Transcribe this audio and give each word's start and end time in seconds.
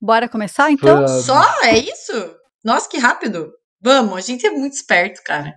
Bora 0.00 0.28
começar 0.28 0.70
então? 0.70 0.94
Vamos. 1.04 1.24
Só? 1.24 1.42
É 1.64 1.76
isso? 1.76 2.12
Nossa, 2.64 2.88
que 2.88 2.98
rápido. 2.98 3.52
Vamos, 3.82 4.16
a 4.16 4.20
gente 4.20 4.46
é 4.46 4.50
muito 4.50 4.74
esperto, 4.74 5.20
cara. 5.24 5.56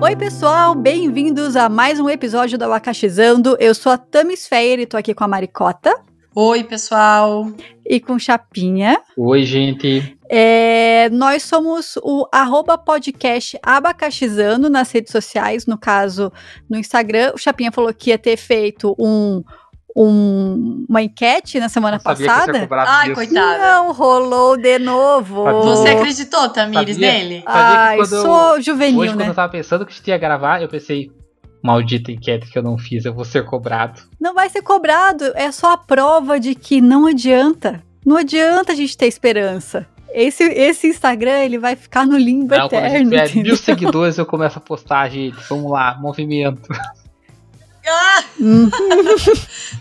Oi, 0.00 0.16
pessoal, 0.16 0.74
bem-vindos 0.74 1.54
a 1.54 1.68
mais 1.68 2.00
um 2.00 2.10
episódio 2.10 2.58
do 2.58 2.64
Abacaxizando. 2.64 3.56
Eu 3.60 3.72
sou 3.74 3.92
a 3.92 3.96
Tamis 3.96 4.48
Feyer 4.48 4.80
e 4.80 4.86
tô 4.86 4.96
aqui 4.96 5.14
com 5.14 5.22
a 5.22 5.28
Maricota 5.28 5.94
Oi, 6.34 6.64
pessoal. 6.64 7.46
e 7.86 8.00
com 8.00 8.18
Chapinha. 8.18 9.00
Oi, 9.16 9.44
gente. 9.44 10.18
É, 10.34 11.10
nós 11.10 11.42
somos 11.42 11.98
o 12.02 12.26
arroba 12.32 12.78
podcast 12.78 13.58
Abacaxizando 13.62 14.70
nas 14.70 14.90
redes 14.90 15.12
sociais, 15.12 15.66
no 15.66 15.76
caso, 15.76 16.32
no 16.70 16.78
Instagram. 16.78 17.32
O 17.34 17.38
Chapinha 17.38 17.70
falou 17.70 17.92
que 17.92 18.08
ia 18.08 18.16
ter 18.16 18.38
feito 18.38 18.96
um, 18.98 19.42
um- 19.94 20.86
uma 20.88 21.02
enquete 21.02 21.60
na 21.60 21.68
semana 21.68 21.98
Sabia 22.00 22.16
que 22.16 22.22
ia 22.22 22.40
ser 22.54 22.66
passada. 22.66 22.90
Ai, 22.90 23.08
disso. 23.08 23.14
coitada. 23.16 23.58
Não 23.74 23.92
rolou 23.92 24.56
de 24.56 24.78
novo. 24.78 25.44
Sabia. 25.44 25.60
Você 25.60 25.88
acreditou, 25.90 26.48
Tamires, 26.48 26.94
Sabia? 26.96 27.12
nele? 27.12 27.42
Sabia 27.42 27.78
Ai, 27.78 27.96
quando 27.98 28.12
eu- 28.14 28.22
sou 28.22 28.60
juvenil, 28.62 29.00
Hoje, 29.00 29.12
quando 29.12 29.18
né? 29.20 29.28
eu 29.28 29.34
tava 29.34 29.52
pensando 29.52 29.84
que 29.84 29.92
a 29.92 29.94
gente 29.96 30.08
ia 30.08 30.16
gravar, 30.16 30.62
eu 30.62 30.68
pensei, 30.68 31.10
maldita 31.62 32.10
enquete 32.10 32.50
que 32.50 32.58
eu 32.58 32.62
não 32.62 32.78
fiz, 32.78 33.04
eu 33.04 33.12
vou 33.12 33.26
ser 33.26 33.44
cobrado. 33.44 34.00
Não 34.18 34.32
vai 34.34 34.48
ser 34.48 34.62
cobrado, 34.62 35.30
é 35.34 35.52
só 35.52 35.72
a 35.72 35.76
prova 35.76 36.40
de 36.40 36.54
que 36.54 36.80
não 36.80 37.06
adianta. 37.06 37.82
Não 38.04 38.16
adianta 38.16 38.72
a 38.72 38.74
gente 38.74 38.96
ter 38.96 39.06
esperança. 39.06 39.86
Esse, 40.14 40.44
esse 40.44 40.86
Instagram, 40.88 41.40
ele 41.40 41.58
vai 41.58 41.74
ficar 41.76 42.06
no 42.06 42.16
limbo 42.16 42.54
Não, 42.56 42.68
quando 42.68 42.84
a 42.84 42.88
gente 42.88 43.06
eterno. 43.14 43.28
tiver 43.28 43.42
mil 43.42 43.56
seguidores, 43.56 44.18
eu 44.18 44.26
começo 44.26 44.58
a 44.58 44.60
postar, 44.60 45.08
gente. 45.08 45.36
Vamos 45.48 45.70
lá, 45.70 45.96
movimento. 46.00 46.68
Ah, 47.84 48.22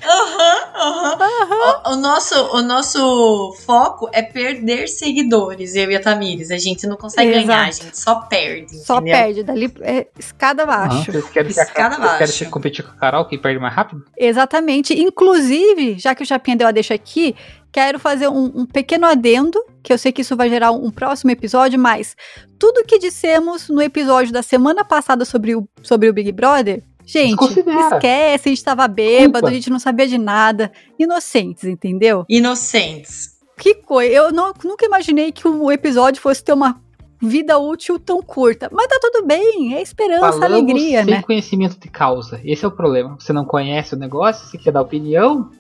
aham, 0.04 1.18
aham. 1.22 1.82
O, 1.86 1.94
o 1.94 1.96
nosso, 1.98 2.36
o 2.56 2.62
nosso 2.64 3.54
foco 3.66 4.10
é 4.12 4.24
perder 4.24 4.88
seguidores, 4.88 5.76
eu 5.76 5.92
e 5.92 5.96
a 5.96 6.02
Tamires. 6.02 6.50
A 6.50 6.58
gente 6.58 6.88
não 6.88 6.98
consegue 6.98 7.30
Exato. 7.32 7.48
ganhar, 7.48 7.68
a 7.68 7.72
gente 7.72 7.98
só 7.98 8.16
perde. 8.22 8.78
Só 8.80 8.96
entendeu? 8.98 9.14
perde, 9.16 9.44
dali 9.44 9.74
é 9.82 10.08
escada 10.18 10.64
abaixo. 10.64 11.12
Vocês 11.12 11.30
querem, 11.30 11.52
que 11.52 11.60
a, 11.60 11.64
Escada 11.64 11.96
vocês 11.96 12.18
querem 12.18 12.26
abaixo. 12.26 12.50
competir 12.50 12.84
com 12.84 12.92
a 12.92 12.96
Carol, 12.96 13.26
quem 13.26 13.38
perde 13.40 13.60
mais 13.60 13.74
rápido? 13.74 14.04
Exatamente. 14.18 15.00
Inclusive, 15.00 16.00
já 16.00 16.16
que 16.16 16.24
o 16.24 16.26
Chapinha 16.26 16.58
deu 16.58 16.68
a 16.68 16.72
deixa 16.72 16.94
aqui, 16.96 17.36
quero 17.72 18.00
fazer 18.00 18.28
um, 18.28 18.52
um 18.56 18.66
pequeno 18.66 19.06
adendo, 19.06 19.58
que 19.84 19.92
eu 19.94 19.98
sei 19.98 20.12
que 20.12 20.22
isso 20.22 20.36
vai 20.36 20.50
gerar 20.50 20.72
um, 20.72 20.92
próximo 20.92 21.32
episódio, 21.32 21.80
mas 21.80 22.16
tudo 22.60 22.84
que 22.86 23.00
dissemos 23.00 23.70
no 23.70 23.82
episódio 23.82 24.32
da 24.34 24.44
semana 24.44 24.84
passada 24.84 25.24
sobre 25.26 25.56
o, 25.56 25.68
sobre 25.82 26.10
o 26.10 26.14
Big 26.14 26.32
Brother, 26.32 26.84
gente, 27.06 27.42
esquece, 27.44 28.50
a 28.50 28.52
gente 28.52 28.64
tava 28.64 28.88
bêbado, 28.88 29.34
Culpa. 29.40 29.48
a 29.50 29.54
gente 29.54 29.70
não 29.70 29.80
sabia 29.80 30.08
de 30.08 30.18
nada. 30.18 30.72
Inocentes, 31.00 31.64
entendeu? 31.64 32.26
Inocentes. 32.30 33.32
Que 33.58 33.76
coisa. 33.76 34.14
Eu 34.14 34.32
não- 34.32 34.54
nunca 34.64 34.86
imaginei 34.86 35.32
que 35.32 35.48
o 35.48 35.72
episódio 35.72 36.22
fosse 36.22 36.44
ter 36.44 36.54
uma 36.54 36.80
vida 37.22 37.58
útil 37.60 38.00
tão 38.00 38.22
curta. 38.22 38.68
Mas 38.72 38.88
tá 38.88 38.98
tudo 39.00 39.26
bem, 39.28 39.76
é 39.76 39.82
esperança, 39.82 40.34
Falamos 40.40 40.44
alegria, 40.44 41.04
sem 41.04 41.14
né? 41.14 41.22
conhecimento 41.22 41.80
de 41.80 41.88
causa. 41.88 42.42
Esse 42.44 42.66
é 42.66 42.68
o 42.68 42.72
problema. 42.72 43.16
Você 43.20 43.32
não 43.32 43.46
conhece 43.46 43.94
o 43.94 43.98
negócio, 43.98 44.48
você 44.48 44.58
quer 44.58 44.72
dar 44.72 44.82
opinião, 44.82 45.52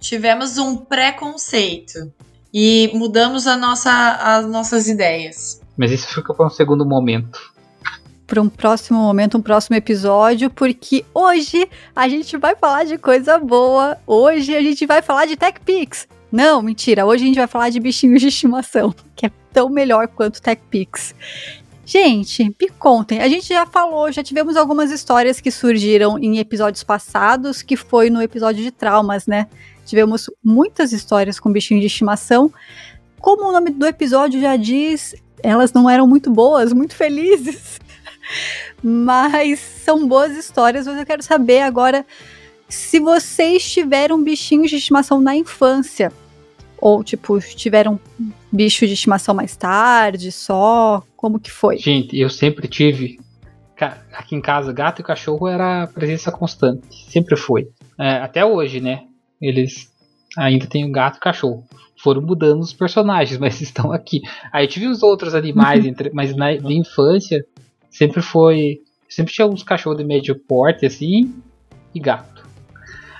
Tivemos 0.00 0.58
um 0.58 0.76
preconceito 0.76 2.10
e 2.52 2.90
mudamos 2.94 3.46
a 3.46 3.56
nossa, 3.56 3.90
as 4.20 4.46
nossas 4.46 4.88
ideias. 4.88 5.60
mas 5.76 5.92
isso 5.92 6.08
fica 6.08 6.34
para 6.34 6.46
um 6.46 6.50
segundo 6.50 6.84
momento. 6.84 7.38
para 8.26 8.40
um 8.40 8.48
próximo 8.48 8.98
momento, 8.98 9.36
um 9.38 9.42
próximo 9.42 9.76
episódio, 9.76 10.50
porque 10.50 11.04
hoje 11.12 11.68
a 11.94 12.08
gente 12.08 12.36
vai 12.36 12.54
falar 12.56 12.84
de 12.84 12.96
coisa 12.96 13.38
boa. 13.38 13.98
Hoje 14.06 14.56
a 14.56 14.62
gente 14.62 14.86
vai 14.86 15.02
falar 15.02 15.26
de 15.26 15.36
Tech 15.36 15.60
Pix. 15.60 16.06
Não, 16.30 16.62
mentira. 16.62 17.04
Hoje 17.04 17.24
a 17.24 17.26
gente 17.26 17.38
vai 17.38 17.48
falar 17.48 17.70
de 17.70 17.80
bichinhos 17.80 18.20
de 18.20 18.28
estimação, 18.28 18.94
que 19.16 19.26
é 19.26 19.30
tão 19.52 19.68
melhor 19.68 20.06
quanto 20.08 20.40
Tech 20.40 20.62
Pix. 20.70 21.14
Gente, 21.84 22.44
me 22.44 22.68
contem. 22.78 23.20
A 23.20 23.28
gente 23.28 23.48
já 23.48 23.66
falou, 23.66 24.12
já 24.12 24.22
tivemos 24.22 24.56
algumas 24.56 24.92
histórias 24.92 25.40
que 25.40 25.50
surgiram 25.50 26.16
em 26.16 26.38
episódios 26.38 26.84
passados, 26.84 27.62
que 27.62 27.76
foi 27.76 28.10
no 28.10 28.22
episódio 28.22 28.62
de 28.62 28.70
traumas, 28.70 29.26
né? 29.26 29.48
Tivemos 29.90 30.30
muitas 30.42 30.92
histórias 30.92 31.40
com 31.40 31.50
bichinhos 31.50 31.80
de 31.80 31.88
estimação. 31.88 32.52
Como 33.20 33.48
o 33.48 33.52
nome 33.52 33.70
do 33.70 33.84
episódio 33.84 34.40
já 34.40 34.56
diz, 34.56 35.16
elas 35.42 35.72
não 35.72 35.90
eram 35.90 36.06
muito 36.06 36.30
boas, 36.30 36.72
muito 36.72 36.94
felizes. 36.94 37.80
Mas 38.80 39.58
são 39.58 40.06
boas 40.06 40.36
histórias, 40.36 40.86
mas 40.86 40.96
eu 40.96 41.04
quero 41.04 41.22
saber 41.22 41.60
agora 41.60 42.06
se 42.68 43.00
vocês 43.00 43.68
tiveram 43.70 44.22
bichinhos 44.22 44.70
de 44.70 44.76
estimação 44.76 45.20
na 45.20 45.34
infância. 45.34 46.12
Ou, 46.80 47.04
tipo, 47.04 47.38
tiveram 47.40 48.00
bicho 48.50 48.86
de 48.86 48.94
estimação 48.94 49.34
mais 49.34 49.54
tarde, 49.56 50.32
só. 50.32 51.02
Como 51.16 51.38
que 51.38 51.50
foi? 51.50 51.76
Gente, 51.76 52.18
eu 52.18 52.30
sempre 52.30 52.68
tive. 52.68 53.18
Aqui 54.12 54.34
em 54.34 54.40
casa, 54.40 54.72
gato 54.72 55.00
e 55.00 55.04
cachorro 55.04 55.48
era 55.48 55.86
presença 55.88 56.30
constante. 56.30 57.10
Sempre 57.10 57.36
foi. 57.36 57.68
É, 57.98 58.18
até 58.18 58.44
hoje, 58.44 58.80
né? 58.80 59.02
Eles 59.40 59.90
ainda 60.36 60.66
têm 60.66 60.84
o 60.84 60.92
gato 60.92 61.16
e 61.16 61.20
cachorro. 61.20 61.64
Foram 62.02 62.22
mudando 62.22 62.60
os 62.60 62.72
personagens, 62.72 63.38
mas 63.40 63.60
estão 63.60 63.92
aqui. 63.92 64.20
Aí 64.52 64.66
tive 64.66 64.86
os 64.86 65.02
outros 65.02 65.34
animais, 65.34 65.84
entre- 65.86 66.10
mas 66.12 66.34
na, 66.34 66.52
na 66.60 66.72
infância 66.72 67.44
sempre 67.90 68.22
foi. 68.22 68.78
Sempre 69.08 69.32
tinha 69.34 69.46
uns 69.46 69.62
cachorros 69.64 69.98
de 69.98 70.04
médio 70.04 70.36
porte, 70.38 70.86
assim, 70.86 71.34
e 71.94 71.98
gato. 71.98 72.46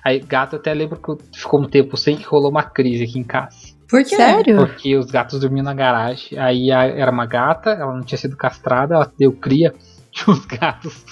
Aí, 0.05 0.21
gato, 0.21 0.55
eu 0.55 0.61
até 0.61 0.73
lembro 0.73 0.97
que 0.99 1.39
ficou 1.39 1.61
um 1.61 1.69
tempo 1.69 1.97
sem 1.97 2.17
que 2.17 2.25
rolou 2.25 2.49
uma 2.51 2.63
crise 2.63 3.05
aqui 3.05 3.19
em 3.19 3.25
casa. 3.25 3.75
Por 3.89 4.03
quê? 4.05 4.15
Sério? 4.17 4.57
Porque 4.57 4.97
os 4.97 5.11
gatos 5.11 5.41
dormiam 5.41 5.65
na 5.65 5.75
garagem. 5.75 6.39
Aí 6.39 6.71
a- 6.71 6.85
era 6.87 7.11
uma 7.11 7.27
gata, 7.27 7.71
ela 7.71 7.93
não 7.93 8.03
tinha 8.05 8.17
sido 8.17 8.37
castrada, 8.37 8.95
ela 8.95 9.13
deu 9.19 9.33
cria. 9.33 9.75
E 10.13 10.29
os 10.31 10.45
gatos, 10.45 11.05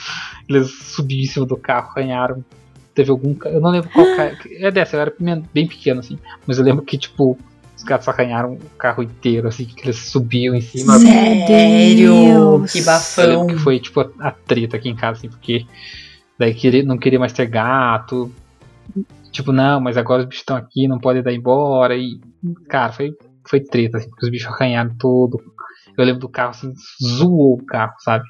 eles 0.49 0.71
subiram 0.73 1.23
em 1.23 1.27
cima 1.27 1.47
do 1.47 1.57
carro, 1.57 1.91
arranharam. 1.95 2.45
Teve 2.99 3.13
algum. 3.13 3.37
Eu 3.45 3.61
não 3.61 3.71
lembro 3.71 3.89
qual 3.91 4.05
carro. 4.17 4.37
É 4.59 4.73
dessa, 4.73 4.97
eu 4.97 5.01
era 5.03 5.15
bem- 5.21 5.45
bem 5.55 5.69
pequeno, 5.69 6.01
assim. 6.01 6.19
Mas 6.45 6.59
eu 6.59 6.65
lembro 6.65 6.85
que, 6.85 6.99
tipo, 6.99 7.39
os 7.77 7.85
gatos 7.85 8.09
arranharam 8.09 8.55
o 8.55 8.59
carro 8.77 9.05
inteiro, 9.05 9.47
assim, 9.47 9.67
que 9.67 9.83
eles 9.85 9.97
subiam 9.99 10.53
em 10.53 10.61
cima. 10.61 10.99
Sério? 10.99 12.67
Que 12.73 12.79
Eu 12.81 12.85
bafão. 12.85 13.25
lembro 13.43 13.47
que 13.55 13.63
foi, 13.63 13.79
tipo, 13.79 14.01
a, 14.01 14.11
a 14.19 14.31
treta 14.33 14.77
aqui 14.77 14.89
em 14.89 14.97
casa, 14.97 15.19
assim, 15.19 15.29
porque 15.29 15.65
daí 16.37 16.53
queria, 16.53 16.83
não 16.83 16.99
queria 16.99 17.21
mais 17.21 17.33
ter 17.33 17.47
gato. 17.47 18.33
Tipo, 19.31 19.53
não, 19.53 19.81
mas 19.81 19.97
agora 19.97 20.23
os 20.23 20.27
bichos 20.27 20.41
estão 20.43 20.57
aqui, 20.57 20.89
não 20.89 20.99
podem 20.99 21.23
dar 21.23 21.33
embora. 21.33 21.97
E, 21.97 22.19
cara, 22.69 22.91
foi, 22.93 23.13
foi 23.49 23.61
treta, 23.61 23.99
assim, 23.99 24.09
porque 24.11 24.27
os 24.27 24.31
bichos 24.33 24.53
arranharam 24.53 24.93
todo. 24.99 25.41
Eu 25.97 26.05
lembro 26.05 26.21
do 26.23 26.29
carro, 26.29 26.51
assim, 26.51 26.73
zoou 27.01 27.55
o 27.55 27.65
carro, 27.65 27.93
sabe? 28.01 28.25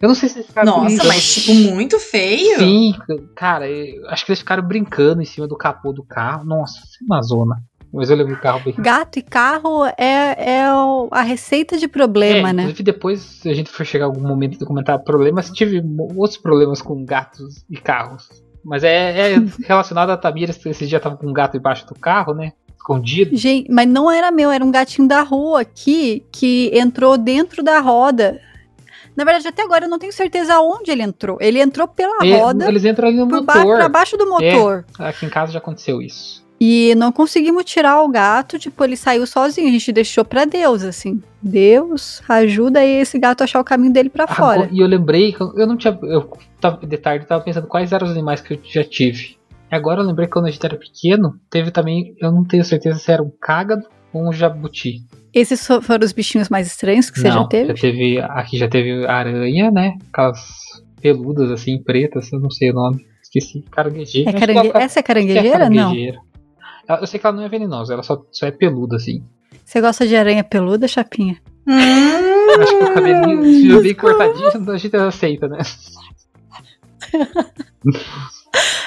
Eu 0.00 0.08
não 0.08 0.14
sei 0.14 0.28
se 0.28 0.36
eles 0.38 0.46
ficaram 0.46 0.70
Nossa, 0.72 0.84
brincando. 0.86 1.08
mas 1.08 1.34
tipo, 1.34 1.52
muito 1.74 1.98
feio. 1.98 2.58
Sim, 2.58 2.94
cara, 3.34 3.68
eu 3.68 4.08
acho 4.08 4.24
que 4.24 4.30
eles 4.30 4.38
ficaram 4.38 4.62
brincando 4.62 5.20
em 5.20 5.24
cima 5.24 5.48
do 5.48 5.56
capô 5.56 5.92
do 5.92 6.04
carro. 6.04 6.44
Nossa, 6.44 6.78
foi 6.80 7.04
uma 7.06 7.20
zona. 7.22 7.56
Mas 7.92 8.10
eu 8.10 8.16
lembro 8.16 8.34
do 8.34 8.40
carro 8.40 8.60
bem. 8.62 8.74
Gato 8.78 9.18
e 9.18 9.22
carro 9.22 9.84
é, 9.96 10.36
é 10.60 10.72
o- 10.74 11.08
a 11.10 11.22
receita 11.22 11.78
de 11.78 11.88
problema, 11.88 12.50
é, 12.50 12.52
né? 12.52 12.62
Inclusive, 12.64 12.82
depois, 12.82 13.20
se 13.20 13.48
a 13.48 13.54
gente 13.54 13.70
for 13.70 13.84
chegar 13.84 14.04
a 14.04 14.08
algum 14.08 14.20
momento 14.20 14.58
de 14.58 14.64
comentar 14.64 14.98
problemas, 14.98 15.50
tive 15.50 15.82
outros 16.14 16.36
problemas 16.38 16.82
com 16.82 17.02
gatos 17.04 17.64
e 17.68 17.76
carros. 17.78 18.28
Mas 18.62 18.84
é, 18.84 19.32
é 19.32 19.36
relacionado 19.66 20.10
a 20.10 20.16
Tamira, 20.18 20.52
que 20.52 20.68
esse 20.68 20.86
dia 20.86 21.00
tava 21.00 21.16
com 21.16 21.26
um 21.26 21.32
gato 21.32 21.56
embaixo 21.56 21.86
do 21.86 21.94
carro, 21.94 22.34
né? 22.34 22.52
Escondido. 22.76 23.34
Gente, 23.36 23.70
mas 23.72 23.88
não 23.88 24.10
era 24.10 24.30
meu, 24.30 24.50
era 24.50 24.62
um 24.64 24.70
gatinho 24.70 25.08
da 25.08 25.22
rua 25.22 25.62
aqui 25.62 26.24
que 26.30 26.70
entrou 26.74 27.16
dentro 27.16 27.62
da 27.62 27.80
roda. 27.80 28.38
Na 29.18 29.24
verdade, 29.24 29.48
até 29.48 29.62
agora 29.62 29.84
eu 29.86 29.88
não 29.90 29.98
tenho 29.98 30.12
certeza 30.12 30.60
onde 30.60 30.92
ele 30.92 31.02
entrou. 31.02 31.38
Ele 31.40 31.60
entrou 31.60 31.88
pela 31.88 32.24
É, 32.24 32.38
roda, 32.38 32.68
eles 32.68 32.84
entram 32.84 33.08
ali 33.08 33.16
no 33.16 33.26
por 33.26 33.42
ba 33.42 33.56
motor. 33.56 33.76
pra 33.76 33.88
baixo 33.88 34.16
do 34.16 34.28
motor. 34.28 34.84
Aqui 34.96 35.26
em 35.26 35.28
casa 35.28 35.50
já 35.50 35.58
aconteceu 35.58 36.00
isso. 36.00 36.46
E 36.60 36.94
não 36.96 37.10
conseguimos 37.10 37.64
tirar 37.64 38.00
o 38.02 38.08
gato, 38.08 38.60
tipo, 38.60 38.84
ele 38.84 38.96
saiu 38.96 39.26
sozinho. 39.26 39.68
A 39.68 39.72
gente 39.72 39.90
deixou 39.90 40.24
pra 40.24 40.44
Deus, 40.44 40.84
assim. 40.84 41.20
Deus, 41.42 42.22
ajuda 42.28 42.78
aí 42.78 43.00
esse 43.00 43.18
gato 43.18 43.40
a 43.40 43.44
achar 43.44 43.58
o 43.60 43.64
caminho 43.64 43.92
dele 43.92 44.08
pra 44.08 44.28
fora. 44.28 44.60
Agora- 44.62 44.70
e 44.72 44.78
eu 44.80 44.86
lembrei 44.86 45.34
eu 45.56 45.66
não 45.66 45.76
tinha. 45.76 45.98
Eu 46.02 46.30
tava 46.60 46.86
de 46.86 46.96
tarde 46.96 47.26
tava 47.26 47.42
pensando 47.42 47.66
quais 47.66 47.90
eram 47.92 48.06
os 48.06 48.12
animais 48.12 48.40
que 48.40 48.54
eu 48.54 48.60
já 48.62 48.84
tive. 48.84 49.36
E 49.70 49.74
agora 49.74 50.00
eu 50.00 50.06
lembrei 50.06 50.26
que 50.28 50.32
quando 50.32 50.46
a 50.46 50.50
gente 50.50 50.64
era 50.64 50.76
pequeno, 50.76 51.34
teve 51.50 51.72
também. 51.72 52.14
Eu 52.20 52.30
não 52.30 52.44
tenho 52.44 52.64
certeza 52.64 53.00
se 53.00 53.10
era 53.10 53.20
um 53.22 53.32
cágado 53.40 53.82
ou 54.12 54.28
um 54.28 54.32
jabuti. 54.32 55.00
Esses 55.34 55.66
fo- 55.66 55.82
foram 55.82 56.04
os 56.04 56.12
bichinhos 56.12 56.48
mais 56.48 56.66
estranhos 56.66 57.10
que 57.10 57.20
você 57.20 57.28
não, 57.28 57.42
já 57.42 57.48
teve? 57.48 57.68
Já 57.68 57.74
teve. 57.74 58.20
Aqui 58.20 58.58
já 58.58 58.68
teve 58.68 59.06
aranha, 59.06 59.70
né? 59.70 59.96
Aquelas 60.12 60.40
peludas 61.00 61.50
assim, 61.50 61.82
pretas, 61.82 62.32
eu 62.32 62.40
não 62.40 62.50
sei 62.50 62.70
o 62.70 62.74
nome. 62.74 63.06
Esqueci. 63.22 63.62
Caranguejeira. 63.70 64.30
É 64.30 64.32
carangue... 64.32 64.68
ela- 64.70 64.82
Essa 64.82 65.00
é 65.00 65.02
que 65.02 65.10
é 65.10 65.14
caranguejeira? 65.14 65.70
Não. 65.70 65.76
caranguejeira. 65.90 66.18
Ela- 66.88 67.00
Eu 67.00 67.06
sei 67.06 67.20
que 67.20 67.26
ela 67.26 67.36
não 67.36 67.44
é 67.44 67.48
venenosa, 67.48 67.92
ela 67.92 68.02
só, 68.02 68.24
só 68.32 68.46
é 68.46 68.50
peluda, 68.50 68.96
assim. 68.96 69.22
Você 69.64 69.80
gosta 69.80 70.06
de 70.06 70.16
aranha 70.16 70.42
peluda, 70.42 70.88
Chapinha? 70.88 71.36
Hum, 71.66 72.62
Acho 72.62 72.78
que 72.78 72.84
o 72.84 72.94
cabelinho 72.94 73.82
bem 73.82 73.94
cortadinho, 73.94 74.70
a 74.72 74.76
gente 74.78 74.96
aceita, 74.96 75.46
né? 75.48 75.58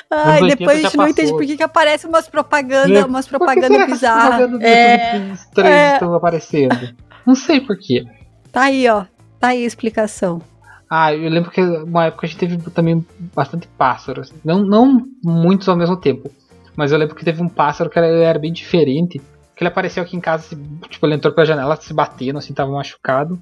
Ai, 0.09 0.41
depois 0.47 0.79
a 0.79 0.81
gente 0.81 0.97
não 0.97 1.07
entende 1.07 1.31
por 1.31 1.45
que, 1.45 1.55
que 1.55 1.63
aparece 1.63 2.05
umas 2.05 2.27
propagandas, 2.27 2.97
é. 2.97 3.05
umas 3.05 3.27
propagandas 3.27 3.85
bizarras. 3.85 4.37
Propaganda 4.37 4.67
é, 4.67 5.31
estranhas 5.33 5.71
é. 5.73 5.93
estão 5.93 6.13
aparecendo. 6.13 6.95
Não 7.25 7.35
sei 7.35 7.61
porquê. 7.61 8.05
Tá 8.51 8.63
aí, 8.63 8.87
ó. 8.89 9.05
Tá 9.39 9.49
aí 9.49 9.63
a 9.63 9.67
explicação. 9.67 10.41
Ah, 10.89 11.13
eu 11.13 11.29
lembro 11.29 11.49
que 11.49 11.61
uma 11.61 12.07
época 12.07 12.25
a 12.25 12.29
gente 12.29 12.39
teve 12.39 12.57
também 12.71 13.05
bastante 13.33 13.67
pássaros. 13.77 14.33
Não, 14.43 14.59
não 14.59 15.07
muitos 15.23 15.69
ao 15.69 15.77
mesmo 15.77 15.95
tempo. 15.95 16.29
Mas 16.75 16.91
eu 16.91 16.97
lembro 16.97 17.15
que 17.15 17.23
teve 17.23 17.41
um 17.41 17.47
pássaro 17.47 17.89
que 17.89 17.97
era, 17.97 18.07
era 18.07 18.37
bem 18.37 18.51
diferente. 18.51 19.19
Que 19.55 19.63
ele 19.63 19.69
apareceu 19.69 20.03
aqui 20.03 20.17
em 20.17 20.19
casa, 20.19 20.57
tipo, 20.89 21.05
ele 21.05 21.15
entrou 21.15 21.33
pela 21.33 21.45
janela 21.45 21.77
se 21.77 21.93
batendo, 21.93 22.39
assim, 22.39 22.53
tava 22.53 22.71
machucado. 22.71 23.41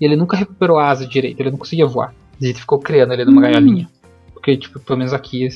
E 0.00 0.04
ele 0.04 0.16
nunca 0.16 0.36
recuperou 0.36 0.78
a 0.78 0.88
asa 0.88 1.06
direito, 1.06 1.38
ele 1.40 1.52
não 1.52 1.58
conseguia 1.58 1.86
voar. 1.86 2.12
A 2.40 2.44
gente 2.44 2.60
ficou 2.60 2.80
criando 2.80 3.12
ele 3.12 3.24
numa 3.24 3.38
hum. 3.38 3.42
gaiolinha. 3.42 3.88
Porque, 4.44 4.58
tipo, 4.58 4.78
pelo 4.78 4.98
menos 4.98 5.14
aqui, 5.14 5.48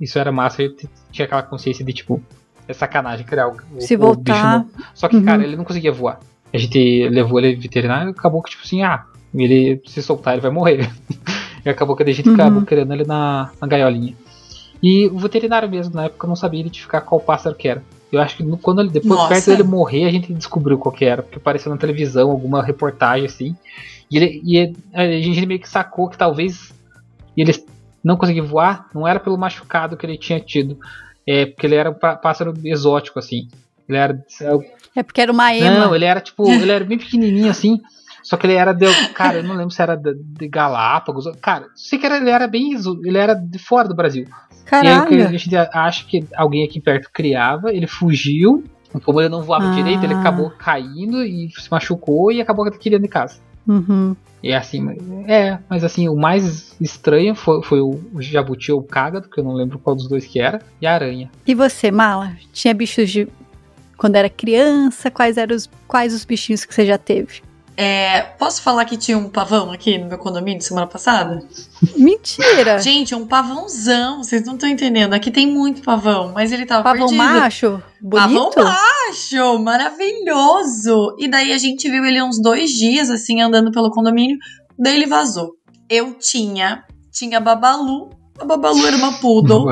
isso 0.00 0.18
era 0.18 0.32
massa, 0.32 0.62
eu 0.62 0.74
tinha 1.12 1.26
aquela 1.26 1.42
consciência 1.42 1.84
de, 1.84 1.92
tipo, 1.92 2.22
é 2.66 2.72
sacanagem 2.72 3.26
criar 3.26 3.48
o, 3.48 3.56
se 3.80 3.96
o 3.96 3.98
voltar. 3.98 4.64
bicho. 4.64 4.82
Só 4.94 5.08
que, 5.08 5.16
uhum. 5.16 5.24
cara, 5.26 5.44
ele 5.44 5.56
não 5.56 5.64
conseguia 5.64 5.92
voar. 5.92 6.18
A 6.50 6.56
gente 6.56 7.06
levou 7.10 7.38
ele 7.38 7.54
veterinário 7.54 8.08
e 8.08 8.10
acabou 8.12 8.42
que, 8.42 8.52
tipo 8.52 8.62
assim, 8.64 8.82
ah, 8.82 9.04
ele 9.34 9.82
se 9.86 10.02
soltar 10.02 10.32
ele 10.32 10.40
vai 10.40 10.50
morrer. 10.50 10.90
e 11.62 11.68
acabou 11.68 11.94
que 11.94 12.02
a 12.02 12.10
gente 12.10 12.30
uhum. 12.30 12.34
acabou 12.34 12.62
criando 12.62 12.94
ele 12.94 13.04
na, 13.04 13.50
na 13.60 13.66
gaiolinha. 13.66 14.16
E 14.82 15.06
o 15.08 15.18
veterinário 15.18 15.68
mesmo, 15.68 15.94
na 15.94 16.06
época, 16.06 16.26
não 16.26 16.36
sabia 16.36 16.60
identificar 16.60 17.02
qual 17.02 17.20
pássaro 17.20 17.56
que 17.56 17.68
era. 17.68 17.84
Eu 18.10 18.22
acho 18.22 18.38
que 18.38 18.56
quando 18.62 18.80
ele, 18.80 18.88
depois, 18.88 19.20
Nossa. 19.20 19.28
perto 19.28 19.50
dele 19.50 19.64
morrer, 19.64 20.06
a 20.06 20.10
gente 20.10 20.32
descobriu 20.32 20.78
qual 20.78 20.94
que 20.94 21.04
era, 21.04 21.22
porque 21.22 21.36
apareceu 21.36 21.70
na 21.70 21.76
televisão, 21.76 22.30
alguma 22.30 22.62
reportagem 22.62 23.26
assim. 23.26 23.54
E, 24.10 24.16
ele, 24.16 24.40
e 24.42 24.74
a 24.94 25.04
gente 25.20 25.44
meio 25.44 25.60
que 25.60 25.68
sacou 25.68 26.08
que 26.08 26.16
talvez 26.16 26.72
ele 27.36 27.52
não 28.08 28.16
conseguia 28.16 28.42
voar, 28.42 28.88
não 28.94 29.06
era 29.06 29.20
pelo 29.20 29.36
machucado 29.36 29.94
que 29.94 30.06
ele 30.06 30.16
tinha 30.16 30.40
tido, 30.40 30.78
é 31.26 31.44
porque 31.44 31.66
ele 31.66 31.74
era 31.74 31.90
um 31.90 31.94
pássaro 31.94 32.54
exótico, 32.64 33.18
assim. 33.18 33.48
Ele 33.86 33.98
era. 33.98 34.18
É 34.96 35.02
porque 35.02 35.20
era 35.20 35.30
uma 35.30 35.54
ema. 35.54 35.80
Não, 35.80 35.94
ele 35.94 36.06
era 36.06 36.18
tipo, 36.18 36.50
ele 36.50 36.72
era 36.72 36.84
bem 36.86 36.96
pequenininho 36.96 37.50
assim. 37.50 37.82
Só 38.22 38.38
que 38.38 38.46
ele 38.46 38.54
era 38.54 38.72
de. 38.72 38.86
Cara, 39.12 39.38
eu 39.38 39.42
não 39.42 39.54
lembro 39.54 39.70
se 39.70 39.82
era 39.82 39.94
de, 39.94 40.14
de 40.14 40.48
Galápagos. 40.48 41.26
Cara, 41.42 41.66
sei 41.74 41.98
que 41.98 42.06
era, 42.06 42.16
ele 42.16 42.30
era 42.30 42.48
bem. 42.48 42.72
Ele 43.04 43.18
era 43.18 43.34
de 43.34 43.58
fora 43.58 43.86
do 43.86 43.94
Brasil. 43.94 44.26
Caralho. 44.64 45.12
E 45.12 45.16
aí 45.16 45.22
a 45.22 45.30
gente 45.30 45.54
acha 45.54 46.06
que 46.06 46.26
alguém 46.34 46.64
aqui 46.64 46.80
perto 46.80 47.10
criava, 47.12 47.74
ele 47.74 47.86
fugiu. 47.86 48.64
Como 49.04 49.20
ele 49.20 49.28
não 49.28 49.42
voava 49.42 49.70
ah. 49.70 49.74
direito, 49.74 50.04
ele 50.04 50.14
acabou 50.14 50.50
caindo 50.50 51.22
e 51.22 51.50
se 51.50 51.70
machucou 51.70 52.32
e 52.32 52.40
acabou 52.40 52.70
querendo 52.70 53.02
de 53.02 53.08
casa. 53.08 53.38
Uhum. 53.66 54.16
E 54.42 54.52
assim, 54.52 54.96
é, 55.26 55.58
mas 55.68 55.82
assim, 55.82 56.08
o 56.08 56.14
mais 56.14 56.76
estranho 56.80 57.34
foi, 57.34 57.62
foi 57.62 57.80
o 57.80 58.00
jabuti 58.20 58.70
ou 58.70 58.80
o 58.80 58.84
cágado, 58.84 59.28
que 59.28 59.40
eu 59.40 59.44
não 59.44 59.52
lembro 59.52 59.78
qual 59.78 59.96
dos 59.96 60.08
dois 60.08 60.24
que 60.26 60.40
era, 60.40 60.60
e 60.80 60.86
a 60.86 60.94
aranha. 60.94 61.30
E 61.46 61.54
você, 61.54 61.90
Mala? 61.90 62.36
Tinha 62.52 62.72
bichos 62.72 63.10
de. 63.10 63.28
Quando 63.96 64.14
era 64.14 64.30
criança, 64.30 65.10
quais 65.10 65.36
eram 65.36 65.56
os, 65.56 65.68
quais 65.88 66.14
os 66.14 66.24
bichinhos 66.24 66.64
que 66.64 66.72
você 66.72 66.86
já 66.86 66.96
teve? 66.96 67.42
É, 67.80 68.22
posso 68.36 68.60
falar 68.60 68.84
que 68.86 68.96
tinha 68.96 69.16
um 69.16 69.28
pavão 69.28 69.70
aqui 69.70 69.96
no 69.98 70.08
meu 70.08 70.18
condomínio 70.18 70.60
semana 70.60 70.88
passada? 70.88 71.46
Mentira! 71.96 72.80
Gente, 72.80 73.14
um 73.14 73.24
pavãozão, 73.24 74.24
vocês 74.24 74.44
não 74.44 74.54
estão 74.54 74.68
entendendo. 74.68 75.14
Aqui 75.14 75.30
tem 75.30 75.46
muito 75.46 75.80
pavão, 75.82 76.32
mas 76.34 76.50
ele 76.50 76.66
tava 76.66 76.82
pavão 76.82 77.06
perdido. 77.06 77.22
macho? 77.22 77.82
Bonito? 78.02 78.50
Pavão 78.56 78.74
macho! 78.74 79.58
Maravilhoso! 79.60 81.14
E 81.20 81.28
daí 81.28 81.52
a 81.52 81.58
gente 81.58 81.88
viu 81.88 82.04
ele 82.04 82.20
uns 82.20 82.42
dois 82.42 82.70
dias, 82.70 83.10
assim, 83.10 83.40
andando 83.40 83.70
pelo 83.70 83.92
condomínio. 83.92 84.36
Daí 84.76 84.96
ele 84.96 85.06
vazou. 85.06 85.52
Eu 85.88 86.14
tinha, 86.14 86.82
tinha 87.12 87.38
Babalu. 87.38 88.10
A 88.40 88.44
Babalu 88.44 88.88
era 88.88 88.96
uma 88.96 89.20
poodle. 89.20 89.66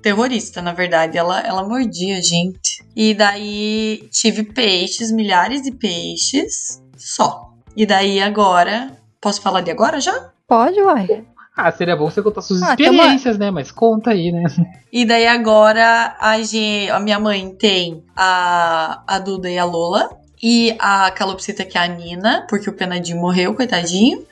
terrorista, 0.00 0.62
na 0.62 0.72
verdade. 0.72 1.18
Ela, 1.18 1.40
ela 1.40 1.66
mordia 1.66 2.18
a 2.18 2.22
gente. 2.22 2.84
E 2.94 3.14
daí 3.14 4.08
tive 4.12 4.44
peixes, 4.44 5.10
milhares 5.10 5.62
de 5.62 5.72
peixes. 5.72 6.80
Só. 6.96 7.47
E 7.76 7.86
daí 7.86 8.20
agora. 8.20 8.96
Posso 9.20 9.42
falar 9.42 9.62
de 9.62 9.70
agora 9.70 10.00
já? 10.00 10.30
Pode, 10.46 10.80
uai. 10.80 11.26
Ah, 11.56 11.72
seria 11.72 11.96
bom 11.96 12.08
você 12.08 12.22
contar 12.22 12.40
suas 12.40 12.62
ah, 12.62 12.70
experiências, 12.70 13.34
uma... 13.34 13.46
né? 13.46 13.50
Mas 13.50 13.72
conta 13.72 14.10
aí, 14.10 14.30
né? 14.30 14.44
E 14.92 15.04
daí 15.04 15.26
agora 15.26 16.16
a, 16.18 16.40
G, 16.40 16.88
a 16.88 16.98
minha 16.98 17.18
mãe 17.18 17.54
tem 17.54 18.02
a, 18.16 19.02
a 19.06 19.18
Duda 19.18 19.50
e 19.50 19.58
a 19.58 19.64
Lola. 19.64 20.08
E 20.40 20.76
a 20.78 21.10
calopsita 21.10 21.64
que 21.64 21.76
é 21.76 21.80
a 21.80 21.88
Nina, 21.88 22.46
porque 22.48 22.70
o 22.70 22.72
Penadinho 22.72 23.20
morreu, 23.20 23.54
coitadinho, 23.54 24.24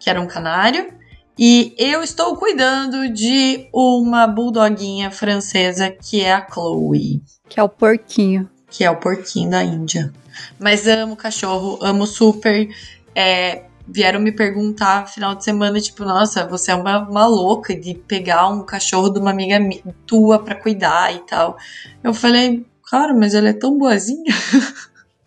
que 0.00 0.10
era 0.10 0.20
um 0.20 0.26
canário. 0.26 0.92
E 1.38 1.74
eu 1.78 2.02
estou 2.02 2.36
cuidando 2.36 3.08
de 3.08 3.68
uma 3.72 4.26
bulldoguinha 4.26 5.10
francesa 5.10 5.90
que 5.90 6.20
é 6.20 6.32
a 6.32 6.46
Chloe. 6.46 7.22
Que 7.48 7.60
é 7.60 7.62
o 7.62 7.68
porquinho. 7.68 8.50
Que 8.68 8.84
é 8.84 8.90
o 8.90 8.96
porquinho 8.96 9.50
da 9.50 9.62
Índia. 9.62 10.12
Mas 10.58 10.86
amo 10.86 11.16
cachorro, 11.16 11.78
amo 11.82 12.06
super. 12.06 12.68
É, 13.14 13.64
vieram 13.86 14.20
me 14.20 14.32
perguntar 14.32 15.08
final 15.08 15.34
de 15.34 15.44
semana, 15.44 15.80
tipo, 15.80 16.04
nossa, 16.04 16.46
você 16.46 16.72
é 16.72 16.74
uma, 16.74 17.08
uma 17.08 17.26
louca 17.26 17.74
de 17.78 17.94
pegar 17.94 18.48
um 18.48 18.64
cachorro 18.64 19.10
de 19.10 19.18
uma 19.18 19.30
amiga 19.30 19.58
tua 20.06 20.38
pra 20.38 20.54
cuidar 20.54 21.14
e 21.14 21.18
tal. 21.20 21.56
Eu 22.02 22.14
falei, 22.14 22.66
cara, 22.90 23.14
mas 23.14 23.34
ela 23.34 23.48
é 23.48 23.52
tão 23.52 23.78
boazinha. 23.78 24.34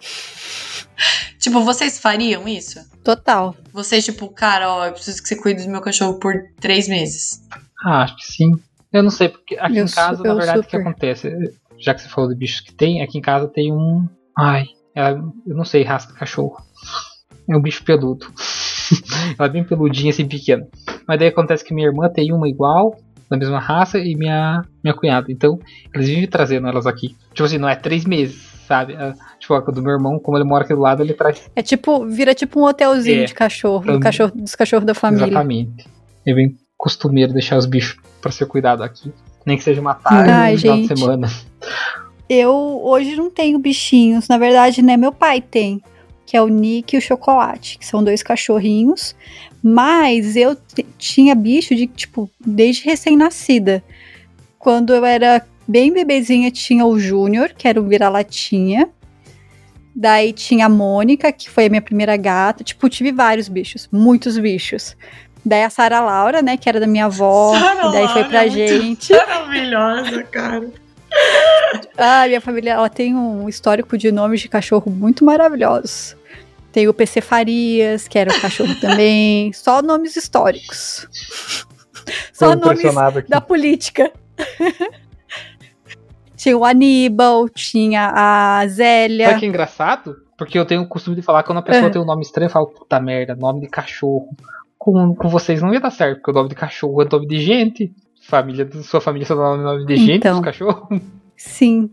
tipo, 1.40 1.62
vocês 1.62 2.00
fariam 2.00 2.48
isso? 2.48 2.80
Total. 3.04 3.56
Vocês, 3.72 4.04
tipo, 4.04 4.28
cara, 4.30 4.74
ó, 4.74 4.86
eu 4.88 4.94
preciso 4.94 5.22
que 5.22 5.28
você 5.30 5.36
cuide 5.36 5.64
do 5.64 5.72
meu 5.72 5.82
cachorro 5.82 6.20
por 6.20 6.34
três 6.60 6.88
meses. 6.88 7.44
Ah, 7.84 8.04
acho 8.04 8.16
que 8.18 8.26
sim. 8.26 8.52
Eu 8.92 9.04
não 9.04 9.12
sei, 9.12 9.30
porque 9.30 9.56
aqui 9.60 9.78
eu 9.78 9.86
em 9.86 9.90
casa, 9.90 10.24
na 10.24 10.34
verdade, 10.34 10.60
o 10.60 10.64
que 10.64 10.78
acontece? 10.78 11.32
Já 11.78 11.94
que 11.94 12.02
você 12.02 12.10
falou 12.10 12.30
de 12.30 12.36
bichos 12.36 12.62
que 12.62 12.74
tem, 12.74 13.04
aqui 13.04 13.18
em 13.18 13.22
casa 13.22 13.48
tem 13.48 13.72
um. 13.72 14.08
Ai, 14.36 14.66
ela, 14.98 15.24
eu 15.46 15.56
não 15.56 15.64
sei, 15.64 15.84
raça 15.84 16.08
de 16.08 16.14
cachorro. 16.16 16.58
É 17.48 17.56
um 17.56 17.62
bicho 17.62 17.84
peludo. 17.84 18.26
ela 19.38 19.48
é 19.48 19.52
bem 19.52 19.64
peludinha, 19.64 20.10
assim, 20.10 20.28
pequena. 20.28 20.68
Mas 21.08 21.20
daí 21.20 21.28
acontece 21.28 21.64
que 21.64 21.74
minha 21.74 21.88
irmã 21.88 22.10
tem 22.10 22.34
uma 22.34 22.50
igual, 22.50 22.98
da 23.30 23.38
mesma 23.38 23.60
raça, 23.60 24.00
e 24.00 24.16
minha, 24.16 24.64
minha 24.84 24.96
cunhada. 24.96 25.32
Então, 25.32 25.60
eles 25.94 26.08
vivem 26.08 26.28
trazendo 26.28 26.68
elas 26.68 26.88
aqui. 26.88 27.16
Tipo 27.32 27.44
assim, 27.44 27.60
não 27.60 27.70
é 27.70 27.76
três 27.76 28.06
meses, 28.06 28.42
sabe? 28.68 28.94
É, 28.94 29.14
tipo, 29.40 29.54
a 29.54 29.60
do 29.60 29.84
meu 29.84 29.92
irmão, 29.92 30.20
como 30.20 30.36
ele 30.36 30.46
mora 30.46 30.64
aqui 30.64 30.74
do 30.74 30.82
lado, 30.82 31.04
ele 31.04 31.14
traz. 31.14 31.48
É 31.56 31.62
tipo, 31.62 32.04
vira 32.08 32.34
tipo 32.34 32.60
um 32.60 32.64
hotelzinho 32.64 33.22
é, 33.22 33.26
de 33.26 33.36
cachorro, 33.36 33.94
do 33.94 34.00
cachorro, 34.00 34.32
dos 34.36 34.56
cachorros 34.56 34.86
da 34.86 34.96
família. 34.96 35.26
Exatamente. 35.26 35.88
É 36.26 36.34
bem 36.34 36.56
costumeiro 36.76 37.34
deixar 37.34 37.58
os 37.58 37.68
bichos 37.68 37.98
para 38.20 38.32
ser 38.32 38.48
cuidado 38.48 38.82
aqui. 38.82 39.14
Nem 39.46 39.58
que 39.58 39.64
seja 39.64 39.80
uma 39.80 39.94
tarde 39.94 40.32
Ai, 40.32 40.54
no 40.54 40.60
final 40.60 40.78
de 40.78 40.88
semana. 40.88 41.28
Eu 42.30 42.82
hoje 42.84 43.16
não 43.16 43.30
tenho 43.30 43.58
bichinhos, 43.58 44.28
na 44.28 44.38
verdade, 44.38 44.82
né? 44.82 44.98
Meu 44.98 45.12
pai 45.12 45.42
tem, 45.42 45.82
que 46.26 46.36
é 46.36 46.42
o 46.42 46.48
Nick 46.48 46.96
e 46.96 47.00
o 47.00 47.02
Chocolate, 47.02 47.78
que 47.78 47.86
são 47.86 48.04
dois 48.04 48.22
cachorrinhos. 48.22 49.16
Mas 49.64 50.36
eu 50.36 50.56
tinha 50.98 51.34
bicho 51.34 51.74
de, 51.76 51.88
tipo, 51.88 52.30
desde 52.46 52.86
recém-nascida. 52.86 53.84
Quando 54.60 54.94
eu 54.94 55.04
era 55.06 55.46
bem 55.68 55.92
bebezinha, 55.92 56.52
tinha 56.52 56.86
o 56.86 57.00
Júnior, 57.00 57.54
que 57.58 57.68
era 57.68 57.80
o 57.80 57.88
vira-latinha. 57.88 58.90
Daí 59.96 60.32
tinha 60.32 60.68
a 60.68 60.70
Mônica, 60.70 61.32
que 61.32 61.50
foi 61.50 61.66
a 61.66 61.70
minha 61.70 61.82
primeira 61.82 62.16
gata. 62.18 62.64
Tipo, 62.64 62.88
tive 62.88 63.12
vários 63.12 63.48
bichos, 63.48 63.90
muitos 63.92 64.38
bichos. 64.38 64.96
Daí 65.44 65.64
a 65.64 65.70
Sara 65.70 66.02
Laura, 66.02 66.42
né, 66.42 66.58
que 66.58 66.68
era 66.68 66.80
da 66.80 66.86
minha 66.86 67.06
avó. 67.06 67.58
Sarah 67.58 67.90
daí 67.90 68.08
foi 68.10 68.24
pra 68.26 68.46
é 68.46 68.50
gente. 68.50 69.14
Maravilhosa, 69.14 70.24
cara. 70.24 70.70
Ah, 71.98 72.26
minha 72.28 72.42
família 72.42 72.74
ela 72.74 72.90
tem 72.90 73.16
um 73.16 73.50
histórico 73.50 73.98
de 73.98 74.12
nomes 74.12 74.42
de 74.42 74.50
cachorro 74.50 74.92
muito 74.92 75.26
maravilhosos. 75.26 76.16
Tem 76.72 76.88
o 76.88 76.94
PC 76.94 77.22
Farias, 77.22 78.08
que 78.08 78.20
era 78.20 78.34
um 78.34 78.40
cachorro 78.40 78.76
também. 78.80 79.52
Só 79.54 79.82
nomes 79.82 80.16
históricos. 80.16 81.08
Só 82.32 82.56
nomes 82.56 82.84
da 83.28 83.42
política. 83.42 84.12
tinha 86.38 86.58
o 86.58 86.64
Aníbal, 86.64 87.50
tinha 87.50 88.12
a 88.14 88.68
Zélia. 88.68 89.28
Sabe 89.28 89.40
que 89.40 89.46
é 89.46 89.50
engraçado? 89.50 90.16
Porque 90.38 90.60
eu 90.60 90.66
tenho 90.66 90.84
o 90.84 90.88
costume 90.88 91.16
de 91.16 91.24
falar 91.24 91.42
que 91.42 91.48
quando 91.48 91.60
a 91.60 91.64
pessoa 91.64 91.90
tem 91.90 92.00
um 92.00 92.06
nome 92.06 92.22
estranho, 92.22 92.48
eu 92.48 92.52
falo, 92.52 92.68
puta 92.68 93.00
merda, 93.00 93.36
nome 93.36 93.62
de 93.62 93.68
cachorro. 93.68 94.30
Com, 94.78 95.16
com 95.16 95.28
vocês 95.28 95.62
não 95.62 95.74
ia 95.74 95.80
dar 95.80 95.90
certo, 95.90 96.18
porque 96.18 96.30
o 96.30 96.34
nome 96.34 96.50
de 96.50 96.56
cachorro 96.56 97.02
é 97.02 97.08
nome 97.10 97.28
de 97.28 97.40
gente 97.40 97.92
família, 98.28 98.70
sua 98.84 99.00
família 99.00 99.26
só 99.26 99.36
dá 99.36 99.56
nome 99.56 99.86
de 99.86 99.96
gente 99.96 100.18
então, 100.18 100.36
dos 100.36 100.46
cachorros? 100.46 100.88
Sim. 101.38 101.90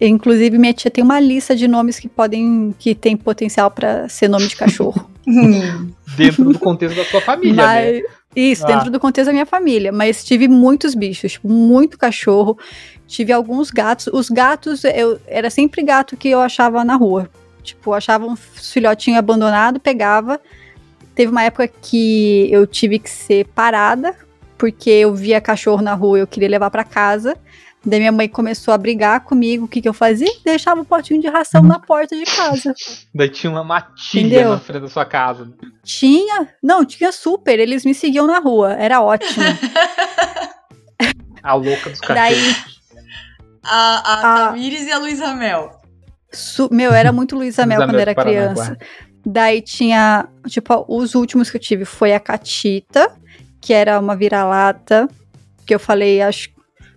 Inclusive, 0.00 0.58
minha 0.58 0.72
tia 0.72 0.90
tem 0.90 1.04
uma 1.04 1.20
lista 1.20 1.54
de 1.54 1.68
nomes 1.68 1.98
que 2.00 2.08
podem. 2.08 2.74
que 2.78 2.94
tem 2.94 3.16
potencial 3.16 3.70
para 3.70 4.08
ser 4.08 4.28
nome 4.28 4.46
de 4.46 4.56
cachorro. 4.56 5.10
dentro 6.16 6.44
do 6.44 6.58
contexto 6.58 6.96
da 6.96 7.04
sua 7.04 7.20
família, 7.20 7.54
né? 7.54 7.62
Mas, 7.62 7.94
né? 7.94 8.02
Isso, 8.34 8.64
ah. 8.64 8.66
dentro 8.66 8.90
do 8.90 8.98
contexto 8.98 9.26
da 9.26 9.32
minha 9.32 9.46
família. 9.46 9.92
Mas 9.92 10.24
tive 10.24 10.48
muitos 10.48 10.94
bichos, 10.94 11.32
tipo, 11.32 11.48
muito 11.48 11.98
cachorro. 11.98 12.58
Tive 13.06 13.32
alguns 13.32 13.70
gatos. 13.70 14.08
Os 14.12 14.28
gatos, 14.28 14.84
eu 14.84 15.20
era 15.26 15.50
sempre 15.50 15.82
gato 15.82 16.16
que 16.16 16.28
eu 16.28 16.40
achava 16.40 16.84
na 16.84 16.96
rua. 16.96 17.28
Tipo, 17.62 17.92
achava 17.92 18.26
um 18.26 18.34
filhotinho 18.36 19.18
abandonado, 19.18 19.78
pegava. 19.78 20.40
Teve 21.14 21.30
uma 21.30 21.42
época 21.42 21.68
que 21.68 22.48
eu 22.50 22.66
tive 22.66 22.98
que 22.98 23.10
ser 23.10 23.46
parada, 23.48 24.16
porque 24.56 24.90
eu 24.90 25.14
via 25.14 25.40
cachorro 25.40 25.82
na 25.82 25.94
rua 25.94 26.18
e 26.18 26.20
eu 26.22 26.26
queria 26.26 26.48
levar 26.48 26.70
para 26.70 26.84
casa. 26.84 27.36
Daí 27.84 27.98
minha 27.98 28.12
mãe 28.12 28.28
começou 28.28 28.72
a 28.72 28.78
brigar 28.78 29.20
comigo. 29.24 29.64
O 29.64 29.68
que, 29.68 29.82
que 29.82 29.88
eu 29.88 29.92
fazia? 29.92 30.30
Deixava 30.44 30.80
o 30.80 30.84
potinho 30.84 31.20
de 31.20 31.28
ração 31.28 31.62
na 31.62 31.78
porta 31.80 32.16
de 32.16 32.24
casa. 32.24 32.72
Daí 33.14 33.28
tinha 33.28 33.50
uma 33.50 33.64
matilha 33.64 34.26
Entendeu? 34.26 34.50
na 34.50 34.58
frente 34.60 34.82
da 34.82 34.88
sua 34.88 35.04
casa. 35.04 35.52
Tinha. 35.82 36.48
Não, 36.62 36.84
tinha 36.84 37.10
super. 37.10 37.58
Eles 37.58 37.84
me 37.84 37.92
seguiam 37.92 38.26
na 38.26 38.38
rua. 38.38 38.74
Era 38.74 39.00
ótimo. 39.02 39.44
A 41.42 41.54
louca 41.54 41.90
dos 41.90 41.98
Daí, 42.00 42.34
cachorros. 42.36 42.80
A, 43.64 44.12
a 44.12 44.14
Ah. 44.14 44.46
Tamires 44.48 44.86
e 44.86 44.92
a 44.92 44.98
Luísa 44.98 45.34
Mel. 45.34 45.70
su- 46.32 46.68
meu, 46.72 46.92
era 46.92 47.10
muito 47.12 47.34
Luísa 47.36 47.66
Mel 47.66 47.78
quando 47.80 47.90
Mel 47.92 48.00
era 48.00 48.14
criança. 48.14 48.78
Daí 49.26 49.60
tinha, 49.60 50.28
tipo, 50.46 50.84
os 50.88 51.14
últimos 51.14 51.50
que 51.50 51.56
eu 51.56 51.60
tive 51.60 51.84
foi 51.84 52.12
a 52.14 52.20
Catita, 52.20 53.10
que 53.60 53.72
era 53.72 53.98
uma 54.00 54.16
vira-lata, 54.16 55.08
que 55.66 55.74
eu 55.74 55.78
falei, 55.80 56.20
acho, 56.22 56.48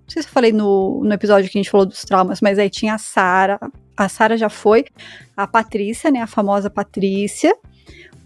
não 0.07 0.09
sei 0.13 0.21
se 0.24 0.27
eu 0.29 0.31
falei 0.33 0.51
no, 0.51 1.01
no 1.03 1.13
episódio 1.13 1.50
que 1.50 1.57
a 1.57 1.62
gente 1.62 1.69
falou 1.71 1.85
dos 1.85 2.03
traumas, 2.03 2.39
mas 2.41 2.59
aí 2.59 2.69
tinha 2.69 2.93
a 2.93 2.97
Sara, 2.97 3.59
a 3.97 4.07
Sara 4.07 4.38
já 4.38 4.50
foi, 4.50 4.85
a 5.35 5.47
Patrícia, 5.47 6.12
né, 6.12 6.21
a 6.21 6.27
famosa 6.27 6.69
Patrícia, 6.69 7.55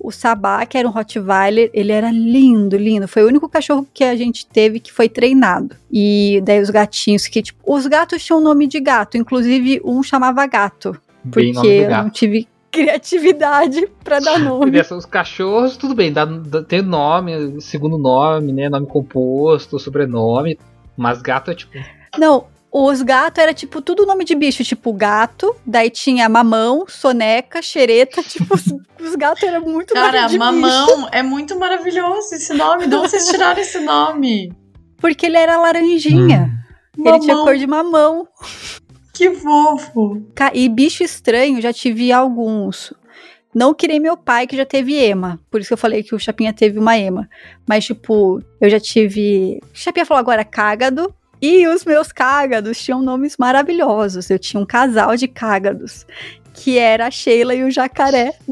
o 0.01 0.12
Sabá, 0.12 0.65
que 0.65 0.77
era 0.77 0.88
um 0.88 0.91
Rottweiler, 0.91 1.69
ele 1.74 1.91
era 1.91 2.09
lindo, 2.12 2.77
lindo, 2.77 3.07
foi 3.07 3.24
o 3.24 3.27
único 3.27 3.50
cachorro 3.50 3.86
que 3.93 4.03
a 4.03 4.15
gente 4.15 4.45
teve 4.45 4.79
que 4.79 4.91
foi 4.93 5.09
treinado, 5.09 5.75
e 5.91 6.41
daí 6.43 6.62
os 6.62 6.69
gatinhos, 6.69 7.27
que 7.27 7.41
tipo, 7.41 7.59
os 7.65 7.86
gatos 7.88 8.24
tinham 8.24 8.41
nome 8.41 8.65
de 8.67 8.79
gato, 8.79 9.17
inclusive 9.17 9.81
um 9.83 10.01
chamava 10.03 10.45
gato, 10.48 10.98
Bem 11.24 11.53
porque 11.53 11.67
eu 11.67 11.81
não 11.83 11.89
gato. 11.89 12.12
tive 12.12 12.48
criatividade 12.71 13.88
pra 14.03 14.19
dar 14.19 14.39
nome. 14.39 14.79
os 14.79 15.05
cachorros, 15.05 15.75
tudo 15.77 15.93
bem, 15.95 16.12
dá, 16.12 16.25
dá- 16.25 16.63
tem 16.63 16.81
nome, 16.81 17.59
segundo 17.62 17.98
nome, 17.98 18.51
né? 18.53 18.69
Nome 18.69 18.88
composto, 18.88 19.79
sobrenome. 19.79 20.57
Mas 21.00 21.22
gato 21.22 21.50
é 21.51 21.56
tipo. 21.56 21.77
Não, 22.18 22.48
os 22.72 23.01
gatos 23.01 23.41
era 23.41 23.53
tipo 23.53 23.82
tudo 23.82 24.06
nome 24.06 24.25
de 24.25 24.36
bicho, 24.36 24.63
tipo 24.63 24.91
gato, 24.94 25.56
daí 25.65 25.89
tinha 25.89 26.27
mamão, 26.27 26.86
soneca, 26.88 27.62
xereta, 27.62 28.22
tipo, 28.27 28.53
os, 28.53 28.65
os 29.00 29.15
gatos 29.15 29.41
eram 29.44 29.62
muito 29.62 29.94
Cara, 29.94 30.24
nome 30.24 30.27
de 30.27 30.38
bicho. 30.38 30.39
mamão 30.39 31.10
é 31.12 31.24
muito 31.24 31.58
maravilhoso 31.58 32.36
esse 32.36 32.53
nome. 32.53 32.86
De 32.88 32.96
onde 32.96 33.10
vocês 33.10 33.25
tiraram 33.32 33.60
esse 33.62 33.79
nome? 33.79 34.51
Porque 34.98 35.25
ele 35.25 35.38
era 35.38 35.58
laranjinha. 35.58 36.51
Ele 36.98 37.20
tinha 37.20 37.34
Mamão. 37.34 37.46
cor 37.46 37.56
de 37.58 37.65
mamão. 37.68 38.27
Que 39.13 39.34
fofo. 39.36 40.22
E 40.53 40.68
bicho 40.68 41.01
estranho, 41.03 41.62
já 41.62 41.72
tive 41.72 42.12
alguns. 42.12 42.94
Não 43.53 43.74
que 43.74 43.88
nem 43.88 44.00
meu 44.00 44.15
pai, 44.15 44.46
que 44.46 44.56
já 44.56 44.65
teve 44.65 44.96
ema. 44.96 45.39
Por 45.50 45.60
isso 45.60 45.70
que 45.70 45.74
eu 45.74 45.77
falei 45.77 46.03
que 46.03 46.13
o 46.13 46.20
Chapinha 46.20 46.53
teve 46.53 46.77
uma 46.79 46.98
ema. 46.98 47.29
Mas, 47.68 47.86
tipo, 47.86 48.41
eu 48.62 48.70
já 48.70 48.79
tive. 48.79 49.60
O 49.74 49.77
Chapinha 49.77 50.06
falou 50.06 50.20
agora 50.20 50.46
cágado. 50.46 51.13
E 51.41 51.65
os 51.68 51.86
meus 51.86 52.12
cágados 52.12 52.77
tinham 52.84 53.01
nomes 53.01 53.38
maravilhosos. 53.38 54.29
Eu 54.29 54.38
tinha 54.38 54.62
um 54.62 54.65
casal 54.65 55.15
de 55.15 55.27
cágados. 55.27 56.06
Que 56.53 56.77
era 56.77 57.08
a 57.08 57.12
Sheila 57.12 57.56
e 57.56 57.63
o 57.63 57.72
jacaré. 57.72 58.38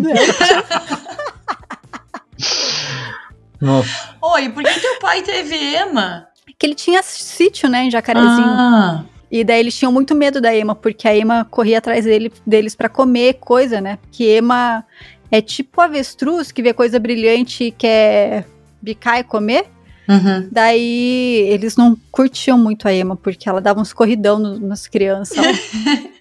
Nossa. 3.59 4.15
Oi, 4.21 4.49
por 4.49 4.63
que 4.63 4.79
teu 4.79 4.99
pai 4.99 5.21
teve 5.21 5.55
ema? 5.55 6.27
que 6.57 6.65
ele 6.65 6.75
tinha 6.75 7.03
sítio, 7.03 7.69
né, 7.69 7.83
em 7.83 7.91
jacarezinho. 7.91 8.47
Ah, 8.47 9.03
E 9.31 9.43
daí 9.43 9.59
eles 9.59 9.77
tinham 9.77 9.91
muito 9.91 10.15
medo 10.15 10.39
da 10.39 10.55
Ema, 10.55 10.73
porque 10.73 11.07
a 11.07 11.15
Ema 11.15 11.45
corria 11.49 11.79
atrás 11.79 12.05
dele, 12.05 12.31
deles 12.45 12.75
pra 12.75 12.87
comer 12.89 13.33
coisa, 13.35 13.81
né? 13.81 13.99
Que 14.11 14.25
Ema 14.25 14.85
é 15.29 15.41
tipo 15.41 15.81
avestruz 15.81 16.51
que 16.51 16.61
vê 16.61 16.73
coisa 16.73 16.97
brilhante 16.99 17.65
e 17.65 17.71
quer 17.71 18.45
bicar 18.81 19.19
e 19.19 19.23
comer. 19.23 19.65
uhum. 20.07 20.47
Daí 20.51 21.45
eles 21.49 21.75
não 21.75 21.97
curtiam 22.11 22.57
muito 22.57 22.87
a 22.87 22.93
Ema, 22.93 23.15
porque 23.17 23.49
ela 23.49 23.59
dava 23.59 23.81
uns 23.81 23.91
corridão 23.91 24.39
no- 24.39 24.59
nas 24.59 24.87
crianças. 24.87 25.37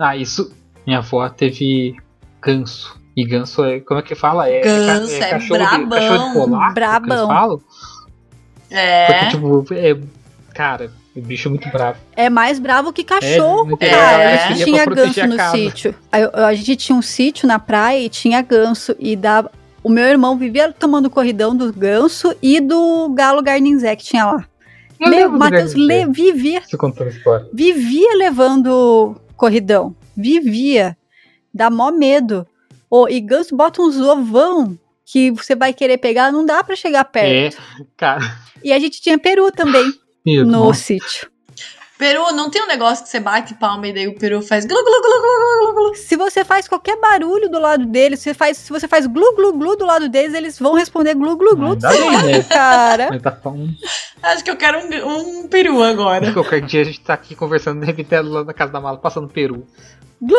Ah, 0.00 0.16
isso. 0.16 0.52
Minha 0.86 0.98
avó 0.98 1.28
teve 1.28 1.96
ganso. 2.40 2.96
E 3.16 3.24
ganso 3.26 3.64
é. 3.64 3.80
Como 3.80 3.98
é 3.98 4.02
que 4.04 4.14
fala? 4.14 4.48
É, 4.48 4.60
Ganso, 4.60 5.18
ca- 5.18 5.26
é 5.26 5.30
cachorro, 5.30 5.58
de, 5.58 5.86
brabão. 5.86 5.88
cachorro 5.98 6.68
de? 6.68 6.74
Brabão. 6.74 7.02
que 7.08 7.12
eles 7.12 7.26
falam? 7.26 7.60
É. 8.70 9.06
Porque, 9.06 9.26
tipo, 9.30 9.74
é. 9.74 9.98
Cara, 10.54 10.92
o 11.18 11.22
bicho 11.22 11.48
é 11.48 11.50
muito 11.50 11.68
bravo. 11.70 11.98
é 12.16 12.28
mais 12.30 12.58
bravo 12.58 12.92
que 12.92 13.02
cachorro, 13.04 13.76
bravo. 13.76 13.78
cara. 13.78 14.22
É, 14.22 14.44
a 14.44 14.48
gente 14.52 14.64
tinha 14.64 14.84
ganso 14.86 15.20
a 15.20 15.26
no 15.26 15.50
sítio. 15.50 15.94
Eu- 16.12 16.44
A 16.44 16.54
gente 16.54 16.76
tinha 16.76 16.96
um 16.96 17.02
sítio 17.02 17.46
na 17.48 17.58
praia 17.58 18.00
e 18.00 18.08
tinha 18.08 18.40
ganso. 18.42 18.94
E 18.98 19.14
dava. 19.16 19.50
O 19.82 19.88
meu 19.88 20.04
irmão 20.04 20.36
vivia 20.36 20.72
tomando 20.72 21.08
corridão 21.08 21.56
do 21.56 21.72
ganso 21.72 22.34
e 22.42 22.60
do 22.60 23.08
galo 23.10 23.40
garninzé 23.42 23.94
que 23.96 24.04
tinha 24.04 24.24
lá. 24.26 24.44
Eu 25.00 25.08
Meu, 25.10 25.30
Matheus 25.30 25.74
le- 25.74 26.06
vivia 26.06 26.60
Você 26.60 26.76
contando 26.76 27.06
a 27.06 27.10
história. 27.10 27.46
vivia 27.52 28.16
levando 28.16 29.16
corridão. 29.36 29.94
Vivia. 30.16 30.96
Dá 31.54 31.70
mó 31.70 31.90
medo. 31.92 32.44
Ô, 32.90 33.08
e 33.08 33.20
ganso 33.20 33.56
bota 33.56 33.80
uns 33.80 33.96
ovão 34.00 34.76
que 35.06 35.30
você 35.30 35.54
vai 35.54 35.72
querer 35.72 35.98
pegar, 35.98 36.32
não 36.32 36.44
dá 36.44 36.62
pra 36.64 36.74
chegar 36.76 37.04
perto. 37.04 37.56
É, 37.80 37.84
cara. 37.96 38.20
E 38.62 38.72
a 38.72 38.78
gente 38.78 39.00
tinha 39.00 39.16
peru 39.18 39.50
também 39.52 39.90
Meu, 40.36 40.44
no 40.44 40.66
nossa. 40.66 40.80
sítio. 40.80 41.30
Peru, 41.98 42.30
não 42.32 42.48
tem 42.48 42.62
um 42.62 42.68
negócio 42.68 43.02
que 43.02 43.10
você 43.10 43.18
bate 43.18 43.54
palma 43.54 43.88
e 43.88 43.92
daí 43.92 44.06
o 44.06 44.14
peru 44.14 44.40
faz 44.40 44.64
glu 44.64 44.76
glu 44.76 45.02
glu 45.02 45.20
glu 45.20 45.20
glu 45.20 45.74
glu 45.74 45.74
glu. 45.74 45.94
Se 45.96 46.14
você 46.16 46.44
faz 46.44 46.68
qualquer 46.68 46.96
barulho 47.00 47.50
do 47.50 47.58
lado 47.58 47.84
deles, 47.86 48.20
se, 48.20 48.32
faz, 48.34 48.56
se 48.56 48.70
você 48.70 48.86
faz 48.86 49.04
glu 49.04 49.34
glu 49.34 49.52
glu 49.54 49.76
do 49.76 49.84
lado 49.84 50.08
deles, 50.08 50.32
eles 50.32 50.60
vão 50.60 50.74
responder 50.74 51.14
glu 51.14 51.36
glu 51.36 51.56
glu 51.56 51.74
do 51.74 51.84
Ainda 51.84 51.90
seu 51.90 52.06
bem, 52.06 52.14
lado, 52.14 52.26
né? 52.28 52.42
cara. 52.44 53.08
Mas 53.10 53.20
tá 53.20 53.32
falando. 53.32 53.74
Acho 54.22 54.44
que 54.44 54.50
eu 54.50 54.56
quero 54.56 54.78
um, 54.78 55.40
um 55.42 55.48
peru 55.48 55.82
agora. 55.82 56.32
Qualquer 56.32 56.60
dia 56.60 56.82
a 56.82 56.84
gente 56.84 57.00
tá 57.00 57.14
aqui 57.14 57.34
conversando, 57.34 57.84
ela 57.84 58.28
lá 58.28 58.44
na 58.44 58.54
casa 58.54 58.70
da 58.70 58.80
mala 58.80 58.98
passando 58.98 59.26
peru. 59.26 59.66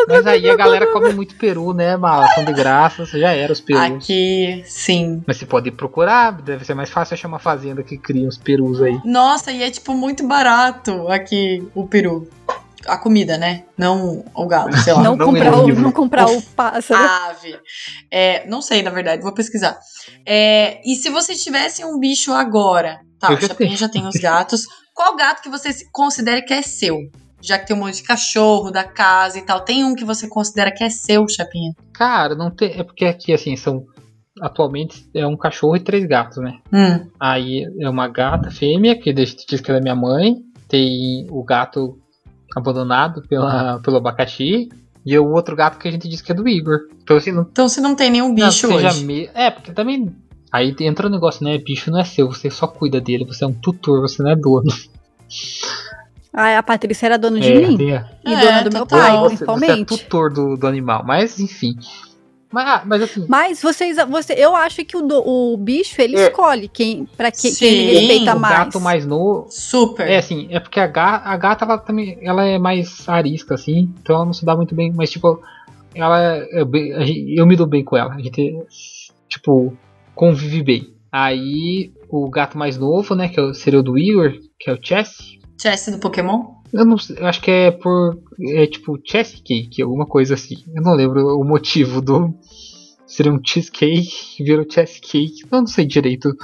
Mas 0.08 0.28
aí 0.28 0.50
a 0.50 0.56
galera 0.56 0.88
come 0.92 1.14
muito 1.14 1.36
peru, 1.36 1.74
né, 1.74 1.96
mala? 1.96 2.28
São 2.36 2.44
de 2.44 2.54
graça, 2.54 3.06
já 3.06 3.32
era 3.32 3.52
os 3.54 3.62
perus. 3.62 3.82
Aqui, 3.82 4.64
sim. 4.66 5.24
Mas 5.26 5.38
você 5.38 5.46
pode 5.46 5.72
procurar, 5.72 6.32
deve 6.32 6.66
ser 6.66 6.74
mais 6.74 6.90
fácil 6.90 7.14
achar 7.14 7.28
uma 7.28 7.40
fazenda 7.40 7.82
que 7.82 7.98
cria 7.98 8.28
uns 8.28 8.38
perus 8.38 8.82
aí. 8.82 9.00
Nossa, 9.06 9.52
e 9.52 9.64
é 9.64 9.72
tipo 9.72 9.94
muito 9.94 10.28
barato 10.28 11.08
aqui 11.08 11.66
o 11.74 11.88
peru. 11.88 12.30
A 12.88 12.98
comida, 12.98 13.38
né? 13.38 13.66
Não 13.78 14.24
o 14.34 14.48
galo, 14.48 14.76
sei 14.78 14.94
lá. 14.94 15.04
Não, 15.04 15.16
não 15.16 15.26
comprar, 15.26 15.54
o, 15.54 15.68
não 15.68 15.92
comprar 15.92 16.26
o 16.30 16.42
pássaro. 16.42 17.10
Ave. 17.30 17.60
É, 18.10 18.48
não 18.48 18.62
sei, 18.62 18.82
na 18.82 18.90
verdade, 18.90 19.22
vou 19.22 19.34
pesquisar. 19.34 19.78
É, 20.26 20.80
e 20.90 20.96
se 20.96 21.10
vocês 21.10 21.44
tivessem 21.44 21.86
um 21.86 22.00
bicho 22.00 22.32
agora? 22.32 23.02
Tá, 23.20 23.36
já 23.36 23.50
Chapinha 23.50 23.70
tenho. 23.70 23.78
já 23.78 23.90
tem 23.90 24.08
os 24.08 24.16
gatos. 24.16 24.66
Qual 24.94 25.16
gato 25.16 25.42
que 25.42 25.50
você 25.50 25.72
considera 25.92 26.42
que 26.42 26.54
é 26.54 26.62
seu? 26.62 26.98
Já 27.42 27.58
que 27.58 27.68
tem 27.68 27.76
um 27.76 27.80
monte 27.80 27.96
de 27.96 28.04
cachorro 28.04 28.70
da 28.72 28.84
casa 28.84 29.38
e 29.38 29.42
tal. 29.42 29.62
Tem 29.62 29.84
um 29.84 29.96
que 29.96 30.04
você 30.04 30.28
considera 30.28 30.72
que 30.72 30.84
é 30.84 30.90
seu, 30.90 31.28
Chapinha? 31.28 31.74
Cara, 31.94 32.36
não 32.36 32.52
tem. 32.52 32.72
É 32.78 32.84
porque 32.84 33.06
aqui, 33.06 33.34
assim, 33.34 33.56
são. 33.56 33.86
Atualmente 34.42 35.10
é 35.14 35.26
um 35.28 35.36
cachorro 35.36 35.76
e 35.76 35.80
três 35.82 36.06
gatos, 36.06 36.38
né? 36.38 36.60
Hum. 36.72 37.08
Aí 37.20 37.66
é 37.80 37.90
uma 37.90 38.08
gata 38.08 38.50
fêmea, 38.50 38.98
que 38.98 39.12
diz 39.12 39.36
diz 39.36 39.60
que 39.60 39.70
ela 39.70 39.80
é 39.80 39.84
minha 39.84 39.96
mãe. 39.96 40.38
Tem 40.68 41.28
o 41.30 41.44
gato 41.44 41.98
abandonado 42.56 43.22
pela, 43.28 43.80
pelo 43.80 43.98
abacaxi. 43.98 44.70
E 45.06 45.18
o 45.18 45.32
outro 45.32 45.56
gato 45.56 45.78
que 45.80 45.88
a 45.88 45.92
gente 45.92 46.08
diz 46.08 46.22
que 46.22 46.32
é 46.32 46.36
do 46.36 46.48
Igor. 46.48 46.80
Então, 47.02 47.18
assim, 47.18 47.32
não 47.32 47.42
Então 47.44 47.68
você 47.68 47.82
não 47.82 47.96
tem 47.96 48.10
nenhum 48.10 48.28
não, 48.30 48.36
bicho 48.36 48.68
seja 48.68 48.90
hoje. 48.90 49.06
me- 49.06 49.30
É, 49.34 49.50
porque 49.50 49.72
também. 49.72 50.14
Aí 50.52 50.76
entra 50.82 51.08
o 51.08 51.10
negócio, 51.10 51.44
né? 51.44 51.58
Bicho 51.58 51.90
não 51.92 52.00
é 52.00 52.04
seu, 52.04 52.28
você 52.32 52.50
só 52.50 52.68
cuida 52.68 53.00
dele, 53.02 53.26
você 53.26 53.44
é 53.44 53.48
um 53.48 53.54
tutor, 53.54 54.02
você 54.02 54.22
não 54.24 54.32
é 54.32 54.36
dono. 54.36 54.72
Ah, 56.32 56.58
a 56.60 56.64
Patrícia 56.64 57.08
era 57.08 57.18
dona 57.18 57.40
de 57.40 57.52
é, 57.52 57.68
mim. 57.68 57.92
a- 57.92 58.08
E 58.26 58.34
É, 58.34 58.40
dona 58.40 58.64
do 58.64 58.72
meu 58.74 58.86
pai, 58.86 59.18
você, 59.18 59.20
você 59.20 59.44
é 59.44 59.48
principalmente. 59.48 59.86
tutor 59.88 60.32
do, 60.32 60.56
do 60.56 60.68
animal, 60.68 61.04
mas 61.06 61.40
enfim. 61.40 61.74
Mas, 62.52 62.68
ah, 62.68 62.84
mas 62.86 63.02
assim, 63.04 63.26
Mas 63.30 63.62
vocês, 63.62 63.98
você, 64.10 64.34
eu 64.34 64.56
acho 64.56 64.84
que 64.84 64.98
o, 64.98 65.02
do- 65.02 65.22
o 65.28 65.56
bicho 65.58 66.02
ele 66.02 66.18
É. 66.18 66.28
escolhe 66.28 66.68
quem 66.68 67.06
para 67.18 67.32
que, 67.32 67.38
Sim, 67.52 67.56
quem 67.60 67.70
ele 67.76 68.00
respeita 68.08 68.36
o 68.36 68.40
mais. 68.40 68.58
gato 68.58 68.80
mais 68.80 69.06
novo. 69.06 69.48
Super. 69.52 70.08
É 70.08 70.18
assim, 70.18 70.48
é 70.50 70.60
porque 70.60 70.80
a 70.80 70.88
gata, 70.88 71.30
a 71.30 71.38
gata 71.38 71.66
ela 71.66 71.78
também 71.78 72.18
ela 72.22 72.44
é 72.46 72.58
mais 72.58 73.08
arisca, 73.08 73.54
assim, 73.56 73.94
então 74.02 74.16
ela 74.16 74.26
não 74.26 74.34
se 74.34 74.46
dá 74.46 74.56
muito 74.56 74.74
bem, 74.74 74.92
mas 74.96 75.12
tipo, 75.12 75.40
ela 75.94 76.20
é 76.22 77.06
gente- 77.06 77.36
eu 77.38 77.46
me 77.46 77.56
dou 77.56 77.68
bem 77.68 77.84
com 77.84 77.96
ela. 77.98 78.14
A 78.16 78.20
gente, 78.20 78.56
tipo, 79.28 79.76
convive 80.16 80.64
bem. 80.64 80.94
Aí 81.12 81.92
o 82.10 82.30
gato 82.30 82.58
mais 82.58 82.78
novo, 82.78 83.14
né, 83.16 83.30
que 83.30 83.40
é 83.40 83.44
o- 83.44 83.54
seria 83.54 83.80
o 83.80 83.84
do 83.84 83.98
Igor, 83.98 84.34
que 84.60 84.70
é 84.70 84.74
o 84.74 84.80
Chess. 84.82 85.38
Chess 85.62 85.92
do 85.92 86.00
Pokémon? 86.00 86.60
Eu 86.72 86.86
não 86.86 86.98
sei, 86.98 87.18
eu 87.20 87.28
acho 87.28 87.42
que 87.42 87.52
é 87.52 87.72
por. 87.72 88.18
É 88.40 88.68
tipo 88.68 89.00
cheesecake, 89.04 89.82
alguma 89.82 90.06
coisa 90.06 90.36
assim. 90.36 90.64
Eu 90.74 90.82
não 90.82 90.94
lembro 90.94 91.40
o 91.40 91.44
motivo 91.44 92.02
do. 92.02 92.34
Seria 93.08 93.34
um 93.34 93.42
cheesecake, 93.44 94.10
virou 94.44 94.66
cheesecake. 94.70 95.44
Eu 95.52 95.60
não 95.60 95.68
sei 95.68 95.86
direito 95.86 96.36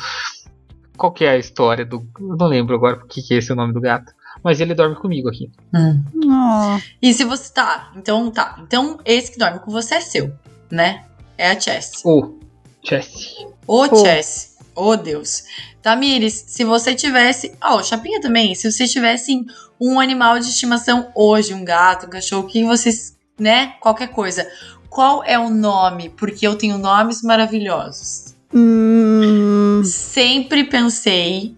qual 0.97 1.11
que 1.11 1.23
é 1.23 1.29
a 1.29 1.37
história 1.37 1.85
do. 1.85 2.05
Eu 2.19 2.35
não 2.35 2.47
lembro 2.47 2.75
agora 2.75 2.97
porque 2.97 3.21
que 3.21 3.33
é 3.33 3.37
esse 3.37 3.51
o 3.53 3.55
nome 3.55 3.73
do 3.73 3.79
gato. 3.81 4.11
mas 4.43 4.59
ele 4.59 4.73
dorme 4.73 4.95
comigo 4.95 5.29
aqui. 5.29 5.51
Oh. 5.73 6.79
E 7.01 7.13
se 7.13 7.23
você 7.23 7.53
tá, 7.53 7.91
então 7.95 8.31
tá. 8.31 8.59
Então 8.63 8.97
esse 9.05 9.31
que 9.31 9.37
dorme 9.37 9.59
com 9.59 9.71
você 9.71 9.95
é 9.95 10.01
seu, 10.01 10.31
né? 10.71 11.05
É 11.37 11.51
a 11.51 11.59
Chess. 11.59 12.03
Ô, 12.03 12.39
Chess. 12.83 13.35
Ô, 13.67 13.87
Pô. 13.87 13.95
Chess. 13.97 14.54
Ô, 14.75 14.95
Deus. 14.95 15.43
Tamires, 15.81 16.43
se 16.47 16.63
você 16.63 16.93
tivesse. 16.93 17.53
Ó, 17.63 17.81
Chapinha 17.81 18.19
também. 18.19 18.53
Se 18.55 18.69
você 18.71 18.85
tivesse 18.87 19.45
um 19.79 19.99
animal 19.99 20.37
de 20.39 20.47
estimação 20.49 21.09
hoje, 21.15 21.53
um 21.53 21.63
gato, 21.63 22.07
um 22.07 22.09
cachorro, 22.09 22.43
o 22.43 22.47
que 22.47 22.63
vocês. 22.63 23.15
né? 23.39 23.73
Qualquer 23.79 24.09
coisa. 24.09 24.45
Qual 24.89 25.23
é 25.23 25.37
o 25.39 25.49
nome? 25.49 26.09
Porque 26.09 26.45
eu 26.47 26.55
tenho 26.55 26.77
nomes 26.77 27.21
maravilhosos. 27.21 28.35
Hum, 28.53 29.81
Sempre 29.83 30.63
pensei 30.63 31.55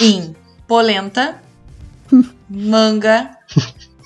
em 0.00 0.34
polenta, 0.66 1.40
manga. 2.48 3.30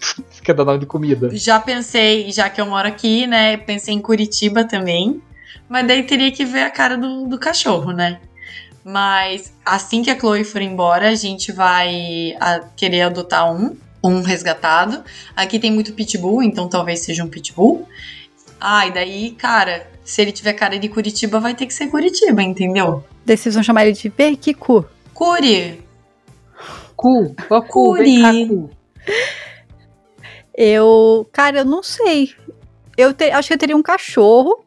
Você 0.00 0.42
quer 0.42 0.54
dar 0.54 0.64
nome 0.64 0.80
de 0.80 0.86
comida? 0.86 1.30
Já 1.32 1.60
pensei, 1.60 2.30
já 2.32 2.50
que 2.50 2.60
eu 2.60 2.66
moro 2.66 2.88
aqui, 2.88 3.26
né? 3.26 3.56
Pensei 3.56 3.94
em 3.94 4.00
Curitiba 4.00 4.64
também. 4.64 5.22
Mas 5.68 5.86
daí 5.86 6.02
teria 6.02 6.30
que 6.32 6.44
ver 6.44 6.62
a 6.62 6.70
cara 6.70 6.96
do, 6.98 7.26
do 7.26 7.38
cachorro, 7.38 7.92
né? 7.92 8.20
Mas 8.84 9.52
assim 9.64 10.02
que 10.02 10.10
a 10.10 10.18
Chloe 10.18 10.44
for 10.44 10.60
embora, 10.60 11.08
a 11.10 11.14
gente 11.14 11.52
vai 11.52 12.34
a- 12.40 12.60
querer 12.76 13.02
adotar 13.02 13.52
um, 13.52 13.76
um 14.02 14.20
resgatado. 14.22 15.02
Aqui 15.36 15.58
tem 15.58 15.70
muito 15.70 15.92
pitbull, 15.92 16.42
então 16.42 16.68
talvez 16.68 17.00
seja 17.00 17.22
um 17.22 17.28
pitbull. 17.28 17.86
Ah, 18.60 18.86
e 18.86 18.92
daí, 18.92 19.30
cara, 19.32 19.86
se 20.04 20.20
ele 20.22 20.32
tiver 20.32 20.52
cara 20.54 20.78
de 20.78 20.88
Curitiba, 20.88 21.38
vai 21.40 21.54
ter 21.54 21.66
que 21.66 21.74
ser 21.74 21.88
Curitiba, 21.88 22.42
entendeu? 22.42 23.04
daí 23.24 23.36
vocês 23.36 23.54
vão 23.54 23.62
chamar 23.62 23.84
ele 23.86 23.92
de 23.96 24.10
Perquicu. 24.10 24.84
Curi, 25.14 25.80
Cu, 26.96 27.34
ó, 27.50 27.60
cu, 27.62 27.94
vem 27.94 28.20
cá, 28.22 28.30
Curi. 28.32 28.46
cu. 28.48 28.70
Eu, 30.54 31.28
cara, 31.32 31.58
eu 31.60 31.64
não 31.64 31.82
sei. 31.82 32.30
Eu 32.96 33.14
te- 33.14 33.30
acho 33.30 33.48
que 33.48 33.54
eu 33.54 33.58
teria 33.58 33.76
um 33.76 33.82
cachorro, 33.82 34.64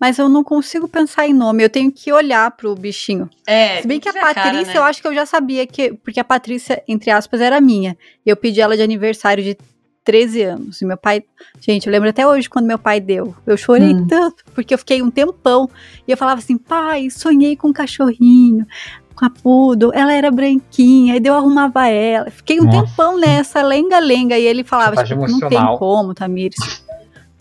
mas 0.00 0.18
eu 0.18 0.28
não 0.28 0.42
consigo 0.42 0.88
pensar 0.88 1.26
em 1.28 1.34
nome. 1.34 1.62
Eu 1.62 1.68
tenho 1.68 1.92
que 1.92 2.10
olhar 2.12 2.50
pro 2.52 2.74
bichinho. 2.74 3.28
É, 3.46 3.82
Se 3.82 3.86
bem 3.86 4.00
que 4.00 4.08
a 4.08 4.12
ver 4.12 4.20
cara, 4.20 4.34
Patrícia, 4.34 4.72
né? 4.74 4.78
eu 4.78 4.84
acho 4.84 5.02
que 5.02 5.06
eu 5.08 5.14
já 5.14 5.26
sabia 5.26 5.66
que. 5.66 5.92
Porque 5.92 6.18
a 6.18 6.24
Patrícia, 6.24 6.82
entre 6.88 7.10
aspas, 7.10 7.40
era 7.40 7.60
minha. 7.60 7.96
Eu 8.24 8.34
pedi 8.36 8.60
ela 8.60 8.76
de 8.76 8.82
aniversário 8.82 9.44
de 9.44 9.56
13 10.02 10.42
anos. 10.42 10.80
E 10.80 10.86
meu 10.86 10.96
pai. 10.96 11.22
Gente, 11.60 11.86
eu 11.86 11.92
lembro 11.92 12.08
até 12.08 12.26
hoje 12.26 12.48
quando 12.48 12.64
meu 12.64 12.78
pai 12.78 12.98
deu. 13.00 13.34
Eu 13.46 13.56
chorei 13.58 13.92
Hum. 13.94 14.06
tanto, 14.06 14.42
porque 14.54 14.72
eu 14.72 14.78
fiquei 14.78 15.02
um 15.02 15.10
tempão. 15.10 15.68
E 16.08 16.10
eu 16.10 16.16
falava 16.16 16.38
assim: 16.40 16.56
pai, 16.56 17.10
sonhei 17.10 17.54
com 17.54 17.68
um 17.68 17.72
cachorrinho. 17.72 18.66
Com 19.14 19.26
a 19.26 19.30
Poodle, 19.30 19.92
ela 19.92 20.14
era 20.14 20.30
branquinha, 20.30 21.16
e 21.18 21.20
eu 21.22 21.34
arrumava 21.34 21.86
ela. 21.88 22.30
Fiquei 22.30 22.58
um 22.58 22.64
Nossa. 22.64 22.86
tempão 22.86 23.18
nessa, 23.20 23.60
lenga-lenga. 23.60 24.38
E 24.38 24.44
ele 24.46 24.64
falava: 24.64 25.04
tipo, 25.04 25.26
não 25.28 25.40
tem 25.40 25.58
como, 25.78 26.14
Tamires. 26.14 26.82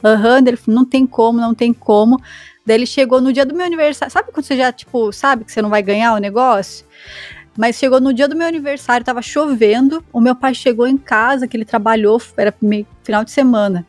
Aham, 0.03 0.41
daí 0.43 0.49
ele 0.51 0.57
falou: 0.57 0.79
não 0.81 0.85
tem 0.85 1.07
como, 1.07 1.39
não 1.39 1.53
tem 1.55 1.71
como. 1.71 2.19
Daí 2.65 2.77
ele 2.77 2.85
chegou 2.85 3.19
no 3.21 3.33
dia 3.33 3.45
do 3.45 3.55
meu 3.55 3.65
aniversário. 3.65 4.11
Sabe 4.11 4.31
quando 4.31 4.45
você 4.45 4.57
já, 4.57 4.71
tipo, 4.71 5.11
sabe 5.11 5.43
que 5.43 5.51
você 5.51 5.61
não 5.61 5.69
vai 5.69 5.81
ganhar 5.81 6.13
o 6.13 6.17
negócio? 6.17 6.85
Mas 7.57 7.75
chegou 7.75 7.99
no 7.99 8.13
dia 8.13 8.27
do 8.27 8.35
meu 8.35 8.47
aniversário, 8.47 9.05
tava 9.05 9.21
chovendo. 9.21 10.03
O 10.13 10.21
meu 10.21 10.35
pai 10.35 10.53
chegou 10.53 10.87
em 10.87 10.97
casa, 10.97 11.47
que 11.47 11.57
ele 11.57 11.65
trabalhou, 11.65 12.21
era 12.37 12.53
final 13.03 13.23
de 13.23 13.31
semana. 13.31 13.85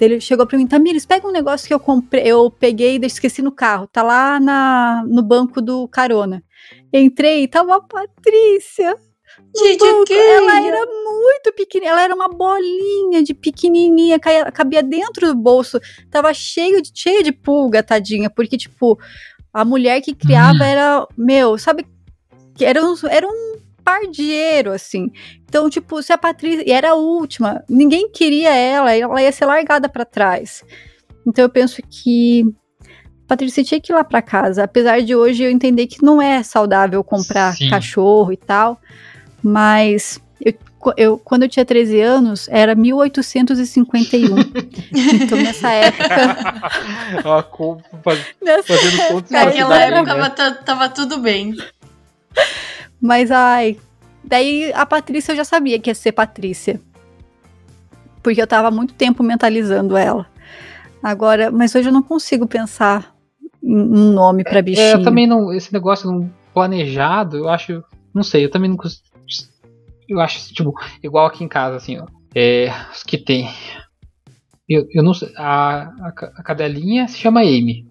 Ele 0.00 0.20
chegou 0.20 0.46
pra 0.46 0.58
mim, 0.58 0.66
Tamires, 0.66 1.06
pega 1.06 1.26
um 1.26 1.32
negócio 1.32 1.68
que 1.68 1.74
eu 1.74 1.78
comprei, 1.78 2.24
eu 2.24 2.50
peguei 2.50 2.98
e 2.98 3.06
esqueci 3.06 3.40
no 3.42 3.52
carro. 3.52 3.86
Tá 3.86 4.02
lá 4.02 4.40
na, 4.40 5.04
no 5.06 5.22
banco 5.22 5.60
do 5.60 5.86
carona. 5.86 6.42
Entrei, 6.92 7.46
tava 7.46 7.76
a 7.76 7.80
Patrícia. 7.80 8.96
Tchutchuquinha. 9.52 10.18
Ela 10.18 10.66
era 10.66 10.86
muito 10.86 11.52
pequenininha, 11.56 11.92
ela 11.92 12.02
era 12.02 12.14
uma 12.14 12.28
bolinha 12.28 13.22
de 13.22 13.34
pequenininha, 13.34 14.18
caía- 14.18 14.50
cabia 14.52 14.82
dentro 14.82 15.26
do 15.26 15.34
bolso, 15.34 15.80
tava 16.10 16.32
cheio 16.34 16.80
de, 16.82 16.90
cheia 16.94 17.22
de 17.22 17.32
pulga, 17.32 17.82
tadinha, 17.82 18.28
porque, 18.30 18.56
tipo, 18.56 18.98
a 19.52 19.64
mulher 19.64 20.00
que 20.00 20.14
criava 20.14 20.58
Hum. 20.58 20.62
era, 20.62 21.06
meu, 21.16 21.56
sabe, 21.58 21.86
era 22.60 22.84
um, 22.84 22.94
era 23.10 23.26
um 23.26 23.54
pardieiro, 23.84 24.72
assim. 24.72 25.10
Então, 25.48 25.68
tipo, 25.68 26.02
se 26.02 26.12
a 26.12 26.18
Patrícia, 26.18 26.64
e 26.66 26.72
era 26.72 26.90
a 26.90 26.94
última, 26.94 27.62
ninguém 27.68 28.10
queria 28.10 28.54
ela, 28.54 28.94
ela 28.94 29.22
ia 29.22 29.30
ser 29.32 29.44
largada 29.46 29.88
pra 29.88 30.04
trás. 30.04 30.64
Então, 31.26 31.44
eu 31.44 31.48
penso 31.48 31.80
que 31.88 32.44
a 33.24 33.26
Patrícia 33.28 33.62
tinha 33.64 33.80
que 33.80 33.92
ir 33.92 33.94
lá 33.94 34.04
pra 34.04 34.20
casa, 34.22 34.64
apesar 34.64 35.00
de 35.00 35.14
hoje 35.14 35.42
eu 35.44 35.50
entender 35.50 35.86
que 35.86 36.02
não 36.02 36.20
é 36.20 36.42
saudável 36.42 37.02
comprar 37.04 37.54
Sim. 37.54 37.70
cachorro 37.70 38.32
e 38.32 38.36
tal, 38.36 38.78
mas 39.44 40.18
eu, 40.40 40.54
eu- 40.96 41.18
quando 41.18 41.42
eu 41.42 41.48
tinha 41.48 41.64
13 41.64 42.00
anos, 42.00 42.48
era 42.48 42.74
1851. 42.74 44.36
então, 45.22 45.38
nessa 45.38 45.70
época. 45.70 46.70
Ó, 47.24 47.42
cu, 47.42 47.82
faz- 48.02 48.24
Nessa 48.42 48.74
fazendo 48.74 49.22
pra 49.24 49.44
Naquela 49.44 49.78
época 49.78 50.02
né? 50.02 50.04
tava, 50.04 50.30
ta- 50.30 50.62
tava 50.62 50.88
tudo 50.88 51.18
bem. 51.18 51.54
Mas, 53.00 53.30
ai. 53.30 53.76
Daí 54.26 54.72
a 54.74 54.86
Patrícia 54.86 55.32
eu 55.32 55.36
já 55.36 55.44
sabia 55.44 55.78
que 55.78 55.90
ia 55.90 55.94
ser 55.94 56.12
Patrícia. 56.12 56.80
Porque 58.22 58.40
eu 58.40 58.46
tava 58.46 58.68
há 58.68 58.70
muito 58.70 58.94
tempo 58.94 59.22
mentalizando 59.22 59.96
ela. 59.98 60.26
Agora, 61.02 61.50
mas 61.50 61.74
hoje 61.74 61.90
eu 61.90 61.92
não 61.92 62.02
consigo 62.02 62.46
pensar 62.46 63.14
em 63.62 63.76
um 63.76 64.12
nome 64.12 64.42
pra 64.42 64.62
bichinho. 64.62 64.86
É, 64.86 64.94
eu 64.94 65.02
também 65.02 65.26
não. 65.26 65.52
Esse 65.52 65.70
negócio 65.70 66.10
não 66.10 66.30
planejado, 66.54 67.36
eu 67.36 67.48
acho. 67.50 67.84
Não 68.14 68.22
sei, 68.22 68.46
eu 68.46 68.50
também 68.50 68.70
não. 68.70 68.78
cons- 68.78 69.02
Eu 70.08 70.20
acho, 70.20 70.52
tipo, 70.52 70.74
igual 71.02 71.26
aqui 71.26 71.42
em 71.44 71.48
casa, 71.48 71.76
assim, 71.76 71.98
ó. 71.98 72.06
É, 72.34 72.68
os 72.92 73.02
que 73.02 73.16
tem. 73.18 73.48
Eu, 74.68 74.86
eu 74.92 75.02
não 75.02 75.14
sei. 75.14 75.32
A, 75.36 75.82
a, 76.00 76.08
a 76.08 76.42
cadelinha 76.42 77.06
se 77.08 77.18
chama 77.18 77.40
Amy. 77.40 77.88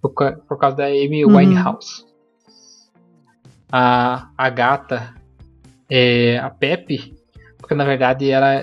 Por, 0.00 0.12
por 0.46 0.58
causa 0.58 0.76
da 0.76 0.84
Amy 0.86 1.24
Uhum. 1.24 1.36
Winehouse. 1.36 2.04
A, 3.70 4.30
a 4.36 4.48
gata 4.50 5.14
é 5.90 6.38
a 6.38 6.50
Pepe, 6.50 7.14
porque 7.58 7.74
na 7.74 7.84
verdade 7.84 8.30
ela 8.30 8.62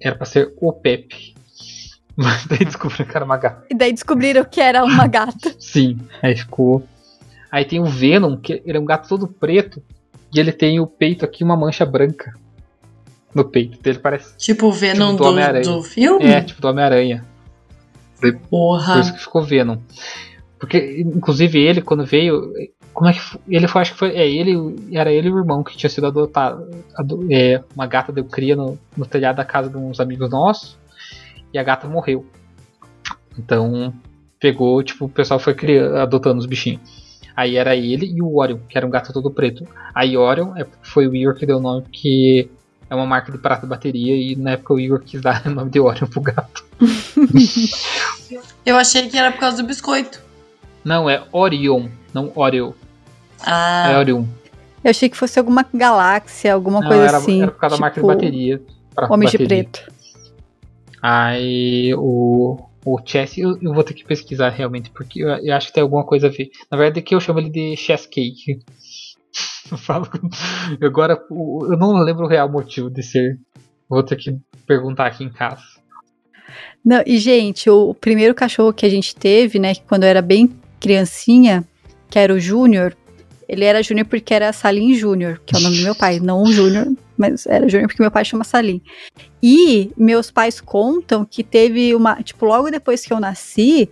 era 0.00 0.16
pra 0.16 0.26
ser 0.26 0.52
o 0.60 0.72
Pepe. 0.72 1.34
Mas 2.16 2.46
daí 2.46 2.64
descobriram 2.64 3.06
que 3.06 3.16
era 3.16 3.24
uma 3.24 3.36
gata. 3.36 3.66
E 3.70 3.74
daí 3.74 3.92
descobriram 3.92 4.44
que 4.44 4.60
era 4.60 4.84
uma 4.84 5.06
gata. 5.06 5.54
Sim, 5.58 5.98
aí 6.22 6.36
ficou. 6.36 6.82
Aí 7.50 7.64
tem 7.64 7.80
o 7.80 7.84
Venom, 7.86 8.36
que 8.36 8.62
ele 8.64 8.76
é 8.76 8.80
um 8.80 8.84
gato 8.84 9.08
todo 9.08 9.26
preto. 9.28 9.82
E 10.34 10.38
ele 10.38 10.52
tem 10.52 10.78
o 10.80 10.86
peito 10.86 11.24
aqui, 11.24 11.42
uma 11.42 11.56
mancha 11.56 11.84
branca. 11.84 12.34
No 13.34 13.44
peito 13.44 13.80
dele, 13.80 13.98
parece. 13.98 14.36
Tipo 14.36 14.66
o 14.66 14.72
Venom 14.72 15.12
Tipo 15.12 15.24
do 15.32 15.62
do, 15.62 15.76
do 15.78 15.82
filme? 15.82 16.24
É, 16.26 16.40
tipo 16.42 16.60
do 16.60 16.68
Homem-Aranha. 16.68 17.24
Por 18.20 18.36
Porra. 18.50 19.00
isso 19.00 19.12
que 19.14 19.20
ficou 19.20 19.42
Venom. 19.42 19.78
Porque, 20.58 21.00
inclusive, 21.00 21.58
ele, 21.58 21.80
quando 21.80 22.04
veio. 22.04 22.52
Como 22.92 23.08
é 23.08 23.12
que 23.14 23.20
foi? 23.20 23.40
Ele 23.48 23.66
foi, 23.68 23.80
acho 23.82 23.92
que 23.92 23.98
foi. 23.98 24.10
É, 24.10 24.28
ele. 24.28 24.76
Era 24.92 25.10
ele 25.12 25.28
e 25.28 25.32
o 25.32 25.38
irmão 25.38 25.62
que 25.62 25.76
tinha 25.76 25.88
sido 25.88 26.06
adotado. 26.08 26.68
ado- 26.96 27.26
é, 27.30 27.62
uma 27.74 27.86
gata 27.86 28.12
deu 28.12 28.24
cria 28.24 28.54
no, 28.56 28.78
no 28.96 29.06
telhado 29.06 29.36
da 29.36 29.44
casa 29.44 29.70
de 29.70 29.76
uns 29.76 30.00
amigos 30.00 30.28
nossos. 30.28 30.76
E 31.52 31.58
a 31.58 31.62
gata 31.62 31.88
morreu. 31.88 32.26
Então, 33.38 33.94
pegou, 34.38 34.82
tipo, 34.82 35.06
o 35.06 35.08
pessoal 35.08 35.40
foi 35.40 35.54
criando, 35.54 35.96
adotando 35.96 36.38
os 36.40 36.46
bichinhos. 36.46 36.80
Aí 37.36 37.56
era 37.56 37.74
ele 37.76 38.06
e 38.06 38.20
o 38.22 38.36
Orion, 38.38 38.58
que 38.68 38.76
era 38.76 38.86
um 38.86 38.90
gato 38.90 39.12
todo 39.12 39.30
preto. 39.30 39.66
Aí 39.94 40.16
Orion 40.16 40.54
é, 40.56 40.66
foi 40.82 41.06
o 41.06 41.14
Igor 41.14 41.34
que 41.34 41.46
deu 41.46 41.58
o 41.58 41.60
nome, 41.60 41.82
porque 41.82 42.48
é 42.88 42.94
uma 42.94 43.06
marca 43.06 43.30
de 43.32 43.38
prata 43.38 43.62
de 43.62 43.68
bateria. 43.68 44.14
E 44.16 44.36
na 44.36 44.52
época 44.52 44.74
o 44.74 44.80
Igor 44.80 45.00
quis 45.00 45.20
dar 45.20 45.42
o 45.46 45.50
nome 45.50 45.70
de 45.70 45.80
Orion 45.80 46.06
pro 46.06 46.20
gato. 46.20 46.64
Eu 48.64 48.76
achei 48.76 49.08
que 49.08 49.16
era 49.16 49.30
por 49.32 49.40
causa 49.40 49.58
do 49.58 49.66
biscoito. 49.66 50.20
Não, 50.84 51.08
é 51.08 51.22
Orion, 51.32 51.88
não 52.12 52.32
Oreo. 52.34 52.74
É 53.40 53.50
Ah, 53.50 53.94
Orion. 53.98 54.24
Eu 54.82 54.90
achei 54.90 55.08
que 55.10 55.16
fosse 55.16 55.38
alguma 55.38 55.64
galáxia, 55.74 56.54
alguma 56.54 56.80
Não, 56.80 56.88
coisa 56.88 57.04
era, 57.04 57.16
assim. 57.18 57.42
era 57.42 57.50
por 57.52 57.58
causa 57.60 57.76
da 57.76 57.80
marca 57.80 57.94
de 57.94 58.00
tipo, 58.00 58.06
bateria. 58.06 58.62
pra 58.94 59.12
Homem 59.12 59.28
de 59.28 59.36
bateria. 59.38 59.64
preto. 59.64 59.92
Aí 61.02 61.94
o, 61.96 62.58
o 62.84 62.98
Chess, 63.04 63.38
eu, 63.38 63.58
eu 63.60 63.74
vou 63.74 63.84
ter 63.84 63.94
que 63.94 64.04
pesquisar 64.04 64.48
realmente, 64.50 64.90
porque 64.90 65.22
eu, 65.22 65.28
eu 65.28 65.54
acho 65.54 65.68
que 65.68 65.74
tem 65.74 65.82
alguma 65.82 66.04
coisa 66.04 66.28
a 66.28 66.30
ver. 66.30 66.50
Na 66.70 66.78
verdade, 66.78 67.00
aqui 67.00 67.14
eu 67.14 67.20
chamo 67.20 67.38
ele 67.38 67.50
de 67.50 67.76
Chess 67.76 68.06
Cake. 68.06 68.60
Eu 69.70 69.78
falo 69.78 70.08
Agora, 70.82 71.16
eu 71.30 71.76
não 71.78 71.92
lembro 72.02 72.24
o 72.24 72.28
real 72.28 72.50
motivo 72.50 72.90
de 72.90 73.04
ser. 73.04 73.38
Vou 73.88 74.02
ter 74.02 74.16
que 74.16 74.36
perguntar 74.66 75.06
aqui 75.06 75.22
em 75.22 75.30
casa. 75.30 75.62
Não, 76.84 77.02
e, 77.06 77.18
gente, 77.18 77.70
o 77.70 77.94
primeiro 77.94 78.34
cachorro 78.34 78.72
que 78.72 78.84
a 78.84 78.88
gente 78.88 79.14
teve, 79.14 79.60
né, 79.60 79.74
quando 79.86 80.02
eu 80.02 80.08
era 80.08 80.20
bem 80.20 80.50
criancinha, 80.80 81.64
que 82.08 82.18
era 82.18 82.34
o 82.34 82.40
Júnior, 82.40 82.96
ele 83.48 83.64
era 83.64 83.82
Júnior 83.82 84.06
porque 84.06 84.32
era 84.32 84.52
Salim 84.52 84.94
Júnior, 84.94 85.40
que 85.44 85.54
é 85.54 85.58
o 85.58 85.62
nome 85.62 85.76
do 85.78 85.82
meu 85.82 85.94
pai, 85.94 86.18
não 86.20 86.42
o 86.42 86.52
Júnior, 86.52 86.86
mas 87.16 87.46
era 87.46 87.68
Júnior 87.68 87.88
porque 87.88 88.02
meu 88.02 88.10
pai 88.10 88.24
chama 88.24 88.44
Salim. 88.44 88.80
E 89.42 89.90
meus 89.96 90.30
pais 90.30 90.60
contam 90.60 91.24
que 91.24 91.42
teve 91.42 91.94
uma, 91.94 92.22
tipo, 92.22 92.44
logo 92.46 92.70
depois 92.70 93.04
que 93.04 93.12
eu 93.12 93.20
nasci, 93.20 93.88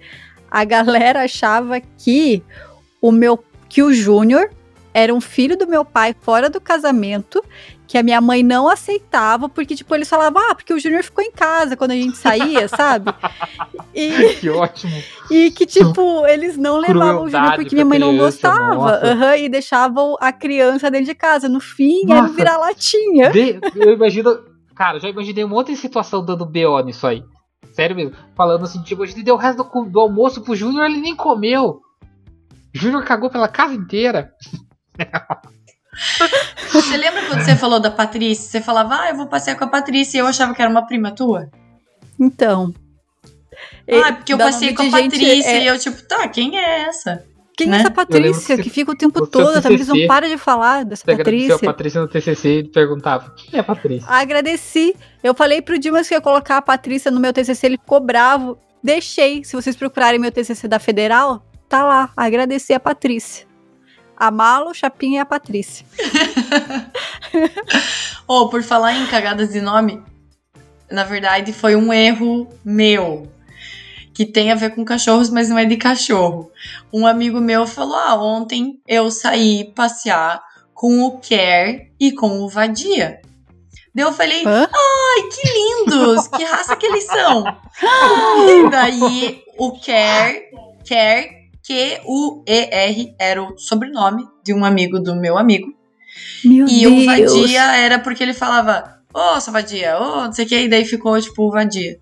a 0.51 0.65
galera 0.65 1.23
achava 1.25 1.81
que 1.81 2.43
o 3.01 3.11
meu 3.13 3.43
que 3.69 3.83
o 3.83 3.93
Júnior 3.93 4.51
era 4.95 5.15
um 5.15 5.21
filho 5.21 5.57
do 5.57 5.67
meu 5.67 5.85
pai 5.85 6.15
fora 6.21 6.49
do 6.51 6.61
casamento, 6.61 7.45
que 7.87 7.97
a 7.97 8.03
minha 8.03 8.21
mãe 8.21 8.43
não 8.43 8.69
aceitava, 8.69 9.49
porque, 9.49 9.75
tipo, 9.77 9.95
eles 9.95 10.09
falavam, 10.09 10.43
ah, 10.51 10.55
porque 10.55 10.73
o 10.75 10.79
Júnior 10.79 11.03
ficou 11.05 11.23
em 11.25 11.31
casa 11.31 11.77
quando 11.77 11.93
a 11.93 11.95
gente 11.95 12.17
saía, 12.17 12.67
sabe? 12.69 13.13
E, 13.95 14.35
Que 14.41 14.51
ótimo. 14.51 14.93
e 15.31 15.51
que, 15.51 15.65
tipo, 15.67 16.27
eles 16.27 16.57
não 16.57 16.79
levavam 16.79 17.25
o 17.25 17.29
Júnior 17.29 17.31
Crueldade 17.31 17.57
porque 17.57 17.75
minha 17.75 17.85
mãe 17.85 17.99
não 17.99 18.17
gostava. 18.17 18.91
aham, 19.03 19.37
e 19.37 19.49
deixavam 19.49 20.17
a 20.21 20.33
criança 20.33 20.91
dentro 20.91 21.07
de 21.07 21.15
casa. 21.15 21.49
No 21.49 21.61
fim, 21.61 22.03
era 22.11 22.21
um 22.21 22.23
Nossa. 22.23 22.35
vira-latinha. 22.35 23.31
De- 23.31 23.59
eu 23.77 23.93
imagino. 23.93 24.39
Cara, 24.79 25.01
já 25.01 25.09
imaginei 25.09 25.45
um 25.45 25.49
monte 25.49 25.73
de 25.73 25.77
situação 25.77 26.25
dando 26.25 26.47
BO 26.47 26.79
nisso 26.85 27.05
aí. 27.05 27.25
Sério 27.73 27.97
mesmo. 27.97 28.15
Falando 28.37 28.63
assim, 28.63 28.81
tipo, 28.81 29.03
a 29.03 29.07
gente 29.07 29.25
deu 29.25 29.35
o 29.35 29.39
resto 29.39 29.65
do, 29.65 29.85
do 29.87 29.99
almoço 29.99 30.41
pro 30.41 30.55
Júnior, 30.55 30.87
ele 30.87 31.01
nem 31.01 31.17
comeu. 31.17 31.81
Júnior 32.73 33.05
cagou 33.05 33.29
pela 33.29 33.49
casa 33.49 33.75
inteira. 33.75 34.33
Você 36.71 36.97
lembra 36.97 37.27
quando 37.27 37.43
você 37.43 37.57
falou 37.57 37.81
da 37.81 37.91
Patrícia? 37.91 38.49
Você 38.49 38.61
falava, 38.61 39.01
ah, 39.01 39.11
eu 39.11 39.17
vou 39.17 39.27
passear 39.27 39.57
com 39.57 39.65
a 39.65 39.69
Patrícia 39.69 40.19
e 40.19 40.21
eu 40.21 40.29
achava 40.29 40.55
que 40.55 40.63
era 40.63 40.71
uma 40.71 40.87
prima 40.87 41.11
tua? 41.11 41.51
Então. 42.21 42.73
Ah, 44.05 44.13
porque 44.13 44.33
eu 44.33 44.39
passei 44.39 44.73
com 44.75 44.85
a 44.85 44.91
Patrícia 44.91 45.51
é, 45.51 45.65
e 45.65 45.67
eu, 45.67 45.77
tipo, 45.77 46.01
tá, 46.07 46.29
quem 46.29 46.57
é 46.57 46.83
essa? 46.83 47.27
Quem 47.59 47.67
né? 47.67 47.79
é 47.79 47.81
essa 47.81 47.91
Patrícia 47.91 48.57
que 48.57 48.63
que 48.63 48.71
fica 48.71 48.93
o 48.93 48.97
tempo 48.97 49.27
todo? 49.27 49.61
Também 49.61 49.79
eles 49.79 49.89
não 49.89 49.97
TCC, 49.97 50.07
param 50.07 50.29
de 50.29 50.39
falar 50.39 50.85
dessa 50.85 51.05
Você 51.05 51.17
Patrícia. 51.17 51.57
a 51.57 51.59
Patrícia 51.59 52.01
no 52.01 52.07
TCC 52.07 52.59
e 52.61 52.69
perguntava: 52.69 53.35
Quem 53.37 53.59
é 53.59 53.61
a 53.61 53.65
Patrícia? 53.65 54.09
Agradeci. 54.09 54.95
Eu 55.25 55.35
falei 55.35 55.61
pro 55.61 55.77
Dimas 55.77 56.07
que 56.07 56.15
ia 56.15 56.21
colocar 56.21 56.59
a 56.59 56.63
Patrícia 56.63 57.11
no 57.11 57.19
meu 57.19 57.33
TCC, 57.33 57.67
ele 57.67 57.77
ficou 57.77 57.99
bravo. 57.99 58.57
Deixei. 58.81 59.43
Se 59.43 59.57
vocês 59.57 59.75
procurarem 59.75 60.21
meu 60.21 60.31
TCC 60.31 60.69
da 60.69 60.79
Federal, 60.79 61.45
tá 61.69 61.85
lá. 61.85 62.13
Agradeci 62.17 62.73
a 62.73 62.79
Patrícia. 62.79 63.45
A 64.17 64.31
Malo, 64.31 64.73
Chapinha 64.73 65.19
e 65.19 65.21
a 65.21 65.27
Patrícia. 65.27 65.85
Ou, 68.29 68.49
por 68.49 68.63
falar 68.63 68.95
em 68.95 69.07
cagadas 69.07 69.53
de 69.53 69.61
nome, 69.61 70.01
na 70.89 71.03
verdade 71.03 71.53
foi 71.53 71.75
um 71.75 71.93
erro 71.93 72.49
meu. 72.65 73.29
Que 74.19 74.27
tem 74.27 74.51
a 74.51 74.57
ver 74.57 74.75
com 74.75 74.85
cachorros, 74.85 75.31
mas 75.31 75.49
não 75.49 75.57
é 75.57 75.65
de 75.65 75.77
cachorro. 75.77 76.51
Um 76.93 77.07
amigo 77.07 77.41
meu 77.41 77.69
falou: 77.69 77.95
Ah, 77.95 78.21
ontem 78.21 78.81
eu 78.85 79.13
saí 79.13 79.73
passear 79.77 80.43
com 80.75 81.05
o 81.05 81.21
Care 81.21 81.93
e 82.01 82.11
com 82.11 82.41
o 82.41 82.49
Vadia. 82.49 83.21
Daí 83.95 84.05
eu 84.05 84.13
falei: 84.13 84.43
Hã? 84.45 84.69
Ai, 84.69 85.23
que 85.31 85.49
lindos! 85.49 86.27
que 86.27 86.43
raça 86.43 86.75
que 86.75 86.87
eles 86.87 87.07
são? 87.07 87.45
e 88.67 88.71
daí 88.71 89.41
o 89.57 89.79
Care, 89.79 90.47
Care, 90.85 91.31
Q-U-E-R, 91.65 93.15
era 93.21 93.41
o 93.41 93.57
sobrenome 93.57 94.27
de 94.45 94.53
um 94.53 94.65
amigo 94.65 94.99
do 94.99 95.15
meu 95.15 95.39
amigo. 95.39 95.73
Meu 96.45 96.67
E 96.67 96.81
Deus. 96.81 96.93
o 96.93 97.07
Vadia 97.07 97.77
era 97.77 98.01
porque 98.01 98.25
ele 98.25 98.35
falava, 98.35 98.99
ô, 99.15 99.41
seu 99.41 99.53
Vadia, 99.53 99.97
ô, 99.97 100.25
não 100.25 100.33
sei 100.33 100.45
o 100.45 100.49
que, 100.49 100.59
e 100.63 100.69
daí 100.69 100.85
ficou, 100.85 101.21
tipo, 101.21 101.45
o 101.47 101.53
Vadia. 101.53 102.01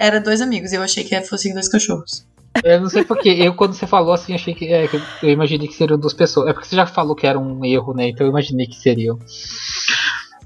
Era 0.00 0.18
dois 0.18 0.40
amigos, 0.40 0.72
eu 0.72 0.82
achei 0.82 1.04
que 1.04 1.20
fossem 1.20 1.52
dois 1.52 1.68
cachorros. 1.68 2.24
Eu 2.64 2.80
não 2.80 2.88
sei 2.88 3.04
porque. 3.04 3.28
Eu, 3.28 3.54
quando 3.54 3.74
você 3.74 3.86
falou 3.86 4.14
assim, 4.14 4.34
achei 4.34 4.54
que. 4.54 4.66
é, 4.72 4.88
que 4.88 4.96
eu- 5.22 5.30
imaginei 5.30 5.68
que 5.68 5.74
seriam 5.74 5.98
duas 5.98 6.14
pessoas. 6.14 6.48
É 6.48 6.52
porque 6.54 6.66
você 6.66 6.74
já 6.74 6.86
falou 6.86 7.14
que 7.14 7.26
era 7.26 7.38
um 7.38 7.62
erro, 7.64 7.92
né? 7.94 8.08
Então 8.08 8.26
eu 8.26 8.30
imaginei 8.30 8.66
que 8.66 8.76
seriam. 8.76 9.18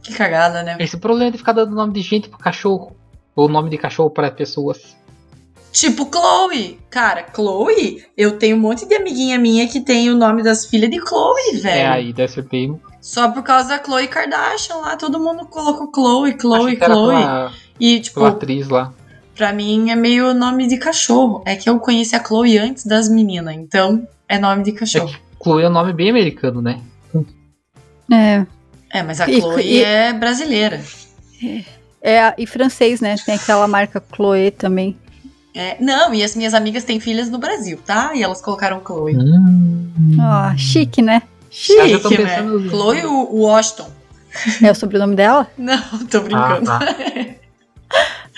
Que 0.02 0.12
cagada, 0.12 0.62
né? 0.62 0.76
Esse 0.80 0.96
problema 0.96 1.30
de 1.30 1.38
ficar 1.38 1.52
dando 1.52 1.74
nome 1.74 1.92
de 1.92 2.00
gente 2.02 2.28
pro 2.28 2.36
cachorro. 2.38 2.94
Ou 3.36 3.48
nome 3.48 3.70
de 3.70 3.78
cachorro 3.78 4.10
para 4.10 4.30
pessoas. 4.30 4.94
Tipo 5.72 6.08
Chloe. 6.12 6.78
Cara, 6.90 7.26
Chloe, 7.34 8.04
eu 8.16 8.38
tenho 8.38 8.56
um 8.56 8.60
monte 8.60 8.86
de 8.86 8.94
amiguinha 8.94 9.38
minha 9.38 9.66
que 9.66 9.80
tem 9.80 10.10
o 10.10 10.16
nome 10.16 10.42
das 10.42 10.66
filhas 10.66 10.90
de 10.90 11.00
Chloe, 11.00 11.56
velho. 11.58 11.78
É, 11.80 11.86
aí 11.88 12.12
deve 12.12 12.30
ser 12.32 12.42
bem. 12.42 12.78
Só 13.00 13.30
por 13.30 13.42
causa 13.42 13.70
da 13.70 13.82
Chloe 13.82 14.06
Kardashian 14.08 14.76
lá, 14.76 14.96
todo 14.96 15.18
mundo 15.18 15.46
colocou 15.46 15.90
Chloe, 15.92 16.36
Chloe, 16.40 16.76
Chloe. 16.76 16.76
pela, 16.78 17.52
E, 17.80 17.98
tipo, 18.00 18.16
pela 18.20 18.28
atriz 18.28 18.68
lá. 18.68 18.92
Pra 19.34 19.52
mim 19.52 19.90
é 19.90 19.96
meio 19.96 20.32
nome 20.34 20.66
de 20.66 20.76
cachorro. 20.76 21.42
É 21.46 21.56
que 21.56 21.68
eu 21.68 21.78
conheci 21.80 22.14
a 22.16 22.22
Chloe 22.24 22.58
antes 22.58 22.84
das 22.86 23.08
meninas, 23.08 23.54
então 23.56 24.06
é 24.28 24.38
nome 24.38 24.62
de 24.62 24.72
cachorro. 24.72 25.14
Chloe 25.42 25.62
é 25.64 25.68
um 25.68 25.72
nome 25.72 25.92
bem 25.92 26.10
americano, 26.10 26.62
né? 26.62 26.80
É. 28.12 28.46
É, 28.92 29.02
mas 29.02 29.20
a 29.20 29.28
E- 29.28 29.40
Chloe 29.40 29.62
e- 29.62 29.82
é 29.82 30.12
brasileira. 30.12 30.80
É, 32.02 32.34
e 32.38 32.46
francês, 32.46 33.00
né? 33.00 33.16
Tem 33.24 33.34
aquela 33.34 33.66
marca 33.66 34.02
Chloé 34.14 34.50
também. 34.50 34.96
É, 35.54 35.76
não, 35.80 36.12
e 36.12 36.22
as 36.22 36.34
minhas 36.34 36.52
amigas 36.52 36.84
têm 36.84 36.98
filhas 37.00 37.30
no 37.30 37.38
Brasil, 37.38 37.78
tá? 37.84 38.12
E 38.14 38.22
elas 38.22 38.40
colocaram 38.42 38.80
Chloe. 38.84 39.16
Hum. 39.16 40.16
Ah, 40.20 40.54
chique, 40.56 41.00
né? 41.00 41.22
Ah, 41.80 41.86
já 41.86 41.98
tô 42.00 42.08
Chique, 42.08 42.22
né? 42.22 42.36
pensando- 42.36 42.68
Chloe 42.70 43.04
o 43.06 43.36
Washington. 43.42 43.88
É 44.62 44.70
o 44.70 44.74
sobrenome 44.74 45.14
dela? 45.14 45.48
Não, 45.56 45.78
tô 46.10 46.18
Ah, 46.18 46.20
brincando. 46.20 46.64
tá. 46.66 46.80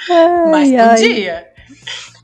Mas 0.50 0.68
Ai, 0.70 0.76
ai. 0.76 0.88
podia. 0.96 1.46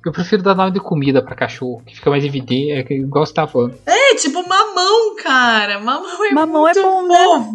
Eu 0.05 0.11
prefiro 0.13 0.43
dar 0.43 0.55
nome 0.57 0.73
de 0.73 0.81
comida 0.81 1.23
pra 1.23 1.37
cachorro, 1.37 1.81
que 1.87 1.95
fica 1.95 2.11
mais 2.11 2.25
evidente, 2.25 2.73
é 2.73 2.83
que 2.83 2.95
igual 2.95 3.25
você 3.25 3.33
tava 3.33 3.51
falando. 3.53 3.79
É 3.87 4.15
tipo 4.17 4.47
mamão, 4.49 5.15
cara. 5.23 5.79
Mamão 5.79 6.25
é 6.25 6.33
Mamão 6.33 6.69
é 6.69 6.73
muito 6.75 6.83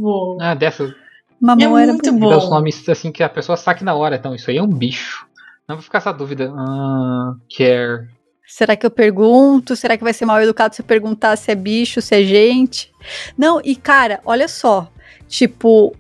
bom, 0.02 0.38
né? 0.38 0.38
Ah, 0.42 0.54
dessa. 0.54 0.96
Mamão 1.42 1.78
É 1.78 1.84
era 1.84 1.92
muito 1.92 2.12
bom. 2.14 2.20
bom. 2.20 2.30
Dá 2.30 2.38
os 2.38 2.50
nomes 2.50 2.88
assim 2.88 3.12
que 3.12 3.22
a 3.22 3.28
pessoa 3.30 3.58
saque 3.58 3.84
na 3.84 3.94
hora. 3.94 4.16
Então, 4.16 4.34
isso 4.34 4.50
aí 4.50 4.58
é 4.58 4.64
um 4.64 4.68
bicho. 4.68 5.28
Não 5.68 5.76
vou 5.76 5.84
ficar 5.84 5.98
essa 5.98 6.14
dúvida. 6.14 6.50
Ah, 6.58 7.34
care. 7.56 8.08
Será 8.48 8.78
que 8.78 8.86
eu 8.86 8.92
pergunto? 8.92 9.76
Será 9.76 9.98
que 9.98 10.04
vai 10.06 10.14
ser 10.14 10.26
mal 10.26 10.42
educado 10.42 10.74
se 10.74 10.82
eu 10.82 10.86
perguntar 10.86 11.36
se 11.36 11.52
é 11.52 11.56
bicho, 11.56 12.02
se 12.02 12.16
é 12.16 12.24
gente? 12.24 12.90
Não, 13.38 13.60
e 13.62 13.76
cara, 13.76 14.22
olha 14.26 14.48
só. 14.48 14.90
Tipo, 15.28 15.94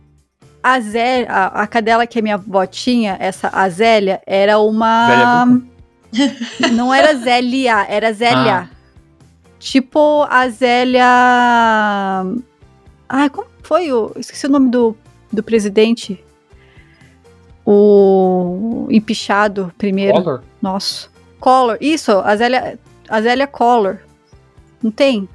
a, 0.74 0.80
Zé, 0.82 1.26
a, 1.30 1.64
a 1.64 1.68
cadela 1.68 2.06
que 2.06 2.20
a 2.20 2.22
minha 2.22 2.36
avó 2.36 2.66
tinha, 2.66 3.16
essa 3.20 3.50
Azélia, 3.54 4.22
era 4.26 4.60
uma. 4.60 5.48
Não 6.74 6.94
era 6.94 7.16
Zélia, 7.16 7.86
era 7.88 8.12
Zélia. 8.12 8.70
Ah. 8.70 8.76
Tipo 9.60 10.26
a 10.30 10.50
Zélia. 10.50 11.06
Ai, 13.08 13.30
como 13.30 13.48
foi 13.64 13.92
o. 13.94 14.12
Esqueci 14.18 14.46
o 14.46 14.50
nome 14.50 14.70
do, 14.70 14.96
do 15.32 15.42
presidente. 15.42 16.24
O 17.66 18.88
empichado 18.90 19.74
primeiro. 19.78 20.22
Color? 20.22 20.44
Nossa. 20.62 21.10
Collor. 21.40 21.78
Isso, 21.80 22.12
a 22.12 22.36
Zélia, 22.36 22.80
a 23.08 23.22
Zélia 23.22 23.48
Collor. 23.48 24.00
Não 24.82 24.92
tem? 24.92 25.28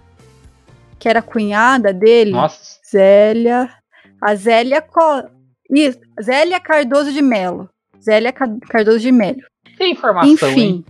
Que 0.98 1.08
era 1.08 1.20
a 1.20 1.22
cunhada 1.22 1.92
dele. 1.92 2.32
Nossa. 2.32 2.78
Zélia. 2.88 3.81
A 4.22 4.34
Zélia 4.34 4.80
Collor. 4.80 5.30
Isso, 5.70 5.98
Zélia 6.22 6.60
Cardoso 6.60 7.12
de 7.12 7.22
Melo. 7.22 7.68
Zélia 8.00 8.32
Ca- 8.32 8.56
Cardoso 8.68 8.98
de 9.00 9.10
Melo. 9.12 9.40
Tem 9.78 9.92
informação, 9.92 10.32
Enfim. 10.50 10.60
hein? 10.60 10.84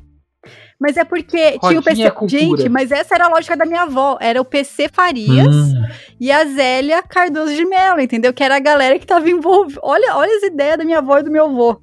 Mas 0.81 0.97
é 0.97 1.05
porque 1.05 1.59
tinha 1.61 1.79
o 1.79 1.83
Rodinha 1.83 1.83
PC. 1.83 2.11
cultura. 2.11 2.40
Gente, 2.40 2.68
mas 2.68 2.90
essa 2.90 3.14
era 3.14 3.27
a 3.27 3.29
lógica 3.29 3.57
da 3.57 3.64
minha 3.64 3.83
avó. 3.83 4.18
Era 4.21 4.40
o 4.40 4.45
PC 4.45 4.88
Farias 4.92 5.47
Hum. 5.55 5.83
e 6.21 6.33
a 6.33 6.45
Zélia 6.45 7.01
Cardoso 7.05 7.55
de 7.55 7.64
Mello, 7.64 8.01
entendeu? 8.01 8.35
Que 8.35 8.42
era 8.42 8.57
a 8.57 8.61
galera 8.61 8.99
que 8.99 9.07
tava 9.07 9.31
envolvida. 9.31 9.79
Olha, 9.85 10.16
olha 10.16 10.37
as 10.37 10.42
ideias 10.42 10.79
da 10.79 10.85
minha 10.85 10.99
avó 10.99 11.18
e 11.18 11.23
do 11.23 11.31
meu 11.31 11.45
avô. 11.47 11.81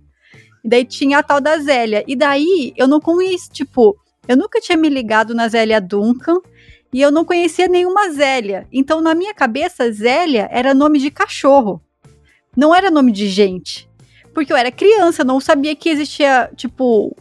E 0.66 0.68
daí 0.70 0.84
tinha 0.84 1.20
a 1.20 1.24
tal 1.24 1.40
da 1.40 1.58
Zélia. 1.60 2.04
E 2.06 2.14
daí 2.16 2.74
eu 2.76 2.90
não 2.90 3.00
conheço, 3.00 3.50
tipo, 3.52 3.96
eu 4.28 4.36
nunca 4.36 4.60
tinha 4.60 4.78
me 4.78 4.90
ligado 4.90 5.34
na 5.34 5.48
Zélia 5.48 5.80
Duncan 5.80 6.36
e 6.92 7.02
eu 7.02 7.12
não 7.12 7.24
conhecia 7.24 7.68
nenhuma 7.68 8.12
Zélia. 8.12 8.68
Então 8.72 9.02
na 9.02 9.14
minha 9.14 9.34
cabeça, 9.34 9.92
Zélia 9.92 10.48
era 10.52 10.74
nome 10.74 11.00
de 11.00 11.12
cachorro. 11.12 11.82
Não 12.56 12.74
era 12.74 12.90
nome 12.90 13.12
de 13.12 13.28
gente. 13.28 13.90
Porque 14.34 14.52
eu 14.52 14.58
era 14.58 14.72
criança, 14.72 15.24
não 15.24 15.40
sabia 15.40 15.76
que 15.76 15.90
existia, 15.90 16.50
tipo, 16.56 17.16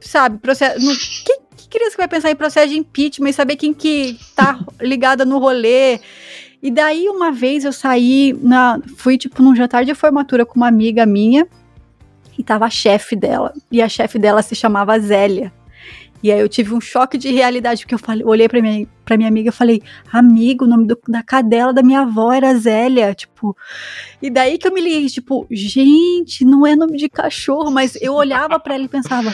sabe, 0.00 0.38
processo. 0.38 0.84
No, 0.84 0.92
que, 0.94 1.38
que 1.56 1.68
criança 1.68 1.96
vai 1.96 2.08
pensar 2.08 2.30
em 2.30 2.36
processo 2.36 2.68
de 2.68 2.78
impeachment 2.78 3.30
e 3.30 3.32
saber 3.32 3.56
quem 3.56 3.74
que 3.74 4.18
tá 4.34 4.58
ligada 4.80 5.24
no 5.24 5.38
rolê? 5.38 6.00
E 6.62 6.70
daí, 6.70 7.08
uma 7.08 7.30
vez 7.30 7.64
eu 7.64 7.72
saí, 7.72 8.36
na, 8.40 8.80
fui 8.96 9.18
tipo 9.18 9.42
num 9.42 9.54
jantar 9.54 9.84
de 9.84 9.94
formatura 9.94 10.44
com 10.44 10.56
uma 10.56 10.68
amiga 10.68 11.04
minha 11.06 11.46
e 12.38 12.42
tava 12.42 12.64
a 12.64 12.70
chefe 12.70 13.14
dela. 13.14 13.52
E 13.70 13.80
a 13.80 13.88
chefe 13.88 14.18
dela 14.18 14.42
se 14.42 14.54
chamava 14.54 14.98
Zélia. 14.98 15.52
E 16.22 16.32
aí 16.32 16.40
eu 16.40 16.48
tive 16.48 16.74
um 16.74 16.80
choque 16.80 17.18
de 17.18 17.30
realidade, 17.30 17.82
porque 17.82 17.94
eu 17.94 17.98
falei, 17.98 18.24
olhei 18.24 18.48
pra 18.48 18.60
minha, 18.62 18.86
pra 19.04 19.16
minha 19.16 19.28
amiga 19.28 19.50
e 19.50 19.52
falei, 19.52 19.82
amigo, 20.12 20.64
o 20.64 20.68
nome 20.68 20.86
do- 20.86 20.98
da 21.08 21.22
cadela 21.22 21.72
da 21.72 21.82
minha 21.82 22.00
avó 22.00 22.32
era 22.32 22.54
Zélia, 22.56 23.14
tipo. 23.14 23.56
E 24.20 24.30
daí 24.30 24.58
que 24.58 24.66
eu 24.66 24.72
me 24.72 24.80
liguei, 24.80 25.06
tipo, 25.06 25.46
gente, 25.50 26.44
não 26.44 26.66
é 26.66 26.74
nome 26.74 26.96
de 26.96 27.08
cachorro, 27.08 27.70
mas 27.70 27.96
eu 28.00 28.14
olhava 28.14 28.58
pra 28.58 28.74
ela 28.74 28.84
e 28.84 28.88
pensava, 28.88 29.32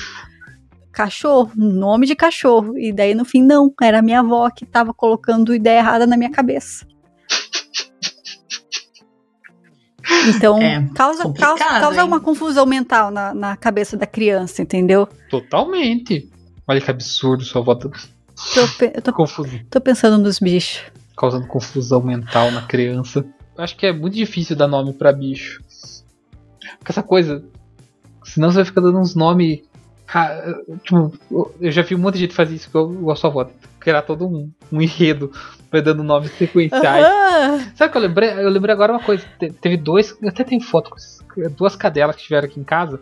cachorro, 0.91 1.53
nome 1.57 2.07
de 2.07 2.15
cachorro. 2.17 2.77
E 2.77 2.93
daí 2.93 3.15
no 3.15 3.25
fim, 3.25 3.43
não, 3.43 3.73
era 3.81 4.01
a 4.01 4.03
minha 4.03 4.21
avó 4.21 4.51
que 4.51 4.67
tava 4.67 4.93
colocando 4.93 5.55
ideia 5.55 5.79
errada 5.79 6.07
na 6.07 6.17
minha 6.17 6.31
cabeça. 6.31 6.87
Então, 10.37 10.61
É, 10.61 10.85
causa, 10.95 11.33
causa, 11.33 11.65
causa 11.65 12.01
hein? 12.01 12.07
uma 12.07 12.21
confusão 12.21 12.67
mental 12.67 13.11
na, 13.11 13.33
na 13.33 13.57
cabeça 13.57 13.97
da 13.97 14.07
criança, 14.07 14.61
entendeu? 14.61 15.09
Totalmente. 15.31 16.29
Olha 16.67 16.81
que 16.81 16.91
absurdo 16.91 17.45
sua 17.45 17.61
volta. 17.63 17.89
Tô, 18.55 18.69
pe- 18.79 19.01
tô, 19.01 19.13
Confuso. 19.15 19.61
tô 19.71 19.81
pensando 19.81 20.19
nos 20.19 20.39
bichos. 20.39 20.83
causando 21.17 21.47
confusão 21.47 22.01
mental 22.03 22.51
na 22.51 22.63
criança. 22.63 23.25
Acho 23.59 23.77
que 23.77 23.87
é 23.87 23.93
muito 23.93 24.15
difícil 24.15 24.57
dar 24.57 24.67
nome 24.69 24.93
pra 24.93 25.13
bicho. 25.13 25.63
Porque 26.79 26.91
essa 26.93 27.03
coisa. 27.03 27.45
Senão 28.25 28.51
você 28.51 28.57
vai 28.57 28.65
ficar 28.65 28.81
dando 28.81 28.99
uns 28.99 29.15
nomes. 29.15 29.61
Tipo, 30.83 31.13
eu 31.61 31.71
já 31.73 31.83
vi 31.83 31.95
um 31.95 31.99
monte 31.99 32.15
de 32.15 32.21
gente 32.21 32.35
fazer 32.35 32.55
isso 32.55 32.69
igual 32.69 33.11
a 33.11 33.17
sua 33.17 33.31
avó. 33.31 33.51
Criar 33.81 34.03
todo 34.03 34.27
um, 34.27 34.51
um 34.71 34.81
enredo 34.81 35.33
vai 35.71 35.81
dando 35.83 36.03
nomes 36.03 36.31
sequenciais. 36.33 37.05
Aham. 37.05 37.59
Sabe 37.75 37.89
o 37.89 37.93
que 37.93 37.99
eu 37.99 38.03
lembrei? 38.03 38.31
Eu 38.31 38.49
lembrei 38.51 38.73
agora 38.73 38.93
uma 38.93 39.03
coisa. 39.03 39.25
Te- 39.39 39.51
Teve 39.51 39.77
dois. 39.77 40.17
Até 40.27 40.45
tenho 40.45 40.61
foto 40.63 40.91
com 40.91 40.97
duas 41.57 41.75
cadelas 41.77 42.15
que 42.17 42.23
tiveram 42.23 42.47
aqui 42.47 42.61
em 42.61 42.65
casa. 42.65 43.01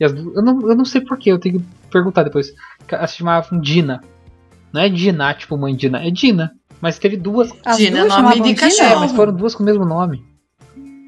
E 0.00 0.04
as 0.04 0.12
eu, 0.12 0.42
não, 0.42 0.60
eu 0.62 0.74
não 0.74 0.84
sei 0.84 1.02
porquê, 1.02 1.30
eu 1.30 1.38
tenho 1.38 1.60
que 1.60 1.66
perguntar 1.90 2.22
depois. 2.22 2.52
Elas 2.88 3.10
se 3.10 3.18
chamavam 3.18 3.60
Dina. 3.60 4.02
Não 4.72 4.80
é 4.80 4.88
Dina, 4.88 5.34
tipo 5.34 5.58
mãe 5.58 5.76
Dina, 5.76 6.04
é 6.04 6.10
Dina. 6.10 6.52
Mas 6.80 6.98
teve 6.98 7.18
duas. 7.18 7.52
As 7.64 7.76
Dina 7.76 7.98
é 7.98 8.00
duas 8.02 8.16
nome 8.16 8.34
de 8.36 8.54
Dina? 8.54 8.66
É, 8.66 8.70
cachorro. 8.70 9.00
mas 9.00 9.12
foram 9.12 9.32
duas 9.34 9.54
com 9.54 9.62
o 9.62 9.66
mesmo 9.66 9.84
nome. 9.84 10.24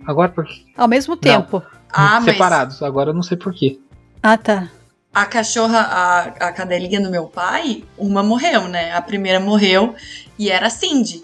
Agora 0.06 0.28
por 0.28 0.46
Ao 0.76 0.86
mesmo 0.86 1.16
tempo. 1.16 1.62
Ah, 1.90 2.20
mas 2.20 2.24
separados. 2.24 2.82
Agora 2.82 3.10
eu 3.10 3.14
não 3.14 3.22
sei 3.22 3.36
porquê. 3.36 3.78
Ah, 4.22 4.36
tá. 4.36 4.68
a 5.14 5.26
cachorra, 5.26 5.78
a, 5.78 6.20
a 6.48 6.52
cadelinha 6.52 7.00
do 7.00 7.10
meu 7.10 7.26
pai, 7.26 7.84
uma 7.96 8.22
morreu, 8.22 8.68
né? 8.68 8.92
A 8.92 9.00
primeira 9.00 9.40
morreu 9.40 9.94
e 10.38 10.50
era 10.50 10.68
Cindy. 10.68 11.22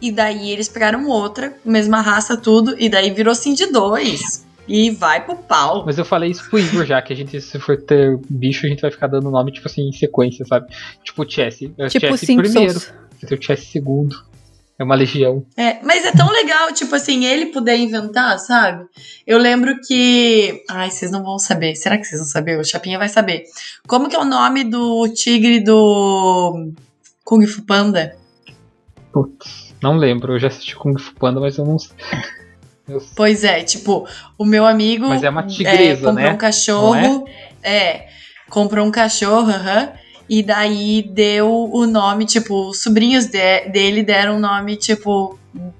E 0.00 0.10
daí 0.10 0.50
eles 0.50 0.68
pegaram 0.68 1.06
outra, 1.06 1.56
mesma 1.64 2.00
raça, 2.00 2.36
tudo, 2.36 2.74
e 2.78 2.88
daí 2.88 3.10
virou 3.10 3.34
Cindy 3.34 3.70
2. 3.70 4.43
E 4.66 4.90
vai 4.90 5.24
pro 5.24 5.36
pau. 5.36 5.84
Mas 5.84 5.98
eu 5.98 6.04
falei 6.04 6.30
isso 6.30 6.48
pro 6.48 6.58
Igor 6.58 6.86
já, 6.86 7.00
que 7.02 7.12
a 7.12 7.16
gente, 7.16 7.40
se 7.40 7.58
for 7.58 7.76
ter 7.76 8.18
bicho, 8.28 8.66
a 8.66 8.68
gente 8.68 8.80
vai 8.80 8.90
ficar 8.90 9.06
dando 9.06 9.30
nome, 9.30 9.52
tipo 9.52 9.66
assim, 9.66 9.88
em 9.88 9.92
sequência, 9.92 10.44
sabe? 10.46 10.66
Tipo 11.02 11.28
Chessie. 11.28 11.74
É 11.76 11.86
o 11.86 11.88
Tipo 11.88 12.06
Chessie 12.16 12.36
primeiro. 12.36 12.80
Vai 12.80 13.28
ter 13.28 13.38
o 13.38 13.42
Chessie 13.42 13.66
segundo. 13.66 14.16
É 14.76 14.82
uma 14.82 14.96
legião. 14.96 15.46
É, 15.56 15.80
mas 15.84 16.04
é 16.04 16.10
tão 16.10 16.28
legal, 16.30 16.72
tipo 16.72 16.96
assim, 16.96 17.24
ele 17.24 17.46
poder 17.46 17.76
inventar, 17.76 18.38
sabe? 18.40 18.84
Eu 19.24 19.38
lembro 19.38 19.78
que. 19.86 20.64
Ai, 20.68 20.90
vocês 20.90 21.12
não 21.12 21.22
vão 21.22 21.38
saber. 21.38 21.76
Será 21.76 21.96
que 21.96 22.04
vocês 22.04 22.20
vão 22.20 22.28
saber? 22.28 22.58
O 22.58 22.64
Chapinha 22.64 22.98
vai 22.98 23.08
saber. 23.08 23.44
Como 23.86 24.08
que 24.08 24.16
é 24.16 24.18
o 24.18 24.24
nome 24.24 24.64
do 24.64 25.06
tigre 25.08 25.60
do 25.60 26.72
Kung 27.22 27.46
Fu 27.46 27.62
Panda? 27.62 28.16
Putz, 29.12 29.72
não 29.80 29.96
lembro. 29.96 30.34
Eu 30.34 30.40
já 30.40 30.48
assisti 30.48 30.74
Kung 30.74 30.98
Fu 30.98 31.14
Panda, 31.14 31.38
mas 31.38 31.56
eu 31.56 31.64
não 31.64 31.78
sei. 31.78 31.94
Eu- 32.88 33.02
Pois 33.16 33.44
é, 33.44 33.62
tipo, 33.62 34.06
o 34.38 34.44
meu 34.44 34.66
amigo. 34.66 35.08
Mas 35.08 35.22
é 35.24 35.30
uma 35.30 35.42
tigresa, 35.46 36.06
comprou 36.08 36.14
né? 36.26 36.32
um 36.32 36.36
cachorro. 36.36 37.24
é? 37.62 38.08
comprou 38.50 38.86
um 38.86 38.90
cachorro, 38.90 39.50
aham. 39.50 39.92
e 40.28 40.42
daí 40.42 41.02
deu 41.02 41.68
o 41.72 41.86
nome, 41.86 42.24
tipo, 42.24 42.68
os 42.70 42.82
sobrinhos 42.82 43.26
de- 43.26 43.68
dele 43.68 44.02
deram 44.02 44.36
o 44.36 44.40
nome, 44.40 44.76
tipo, 44.76 45.38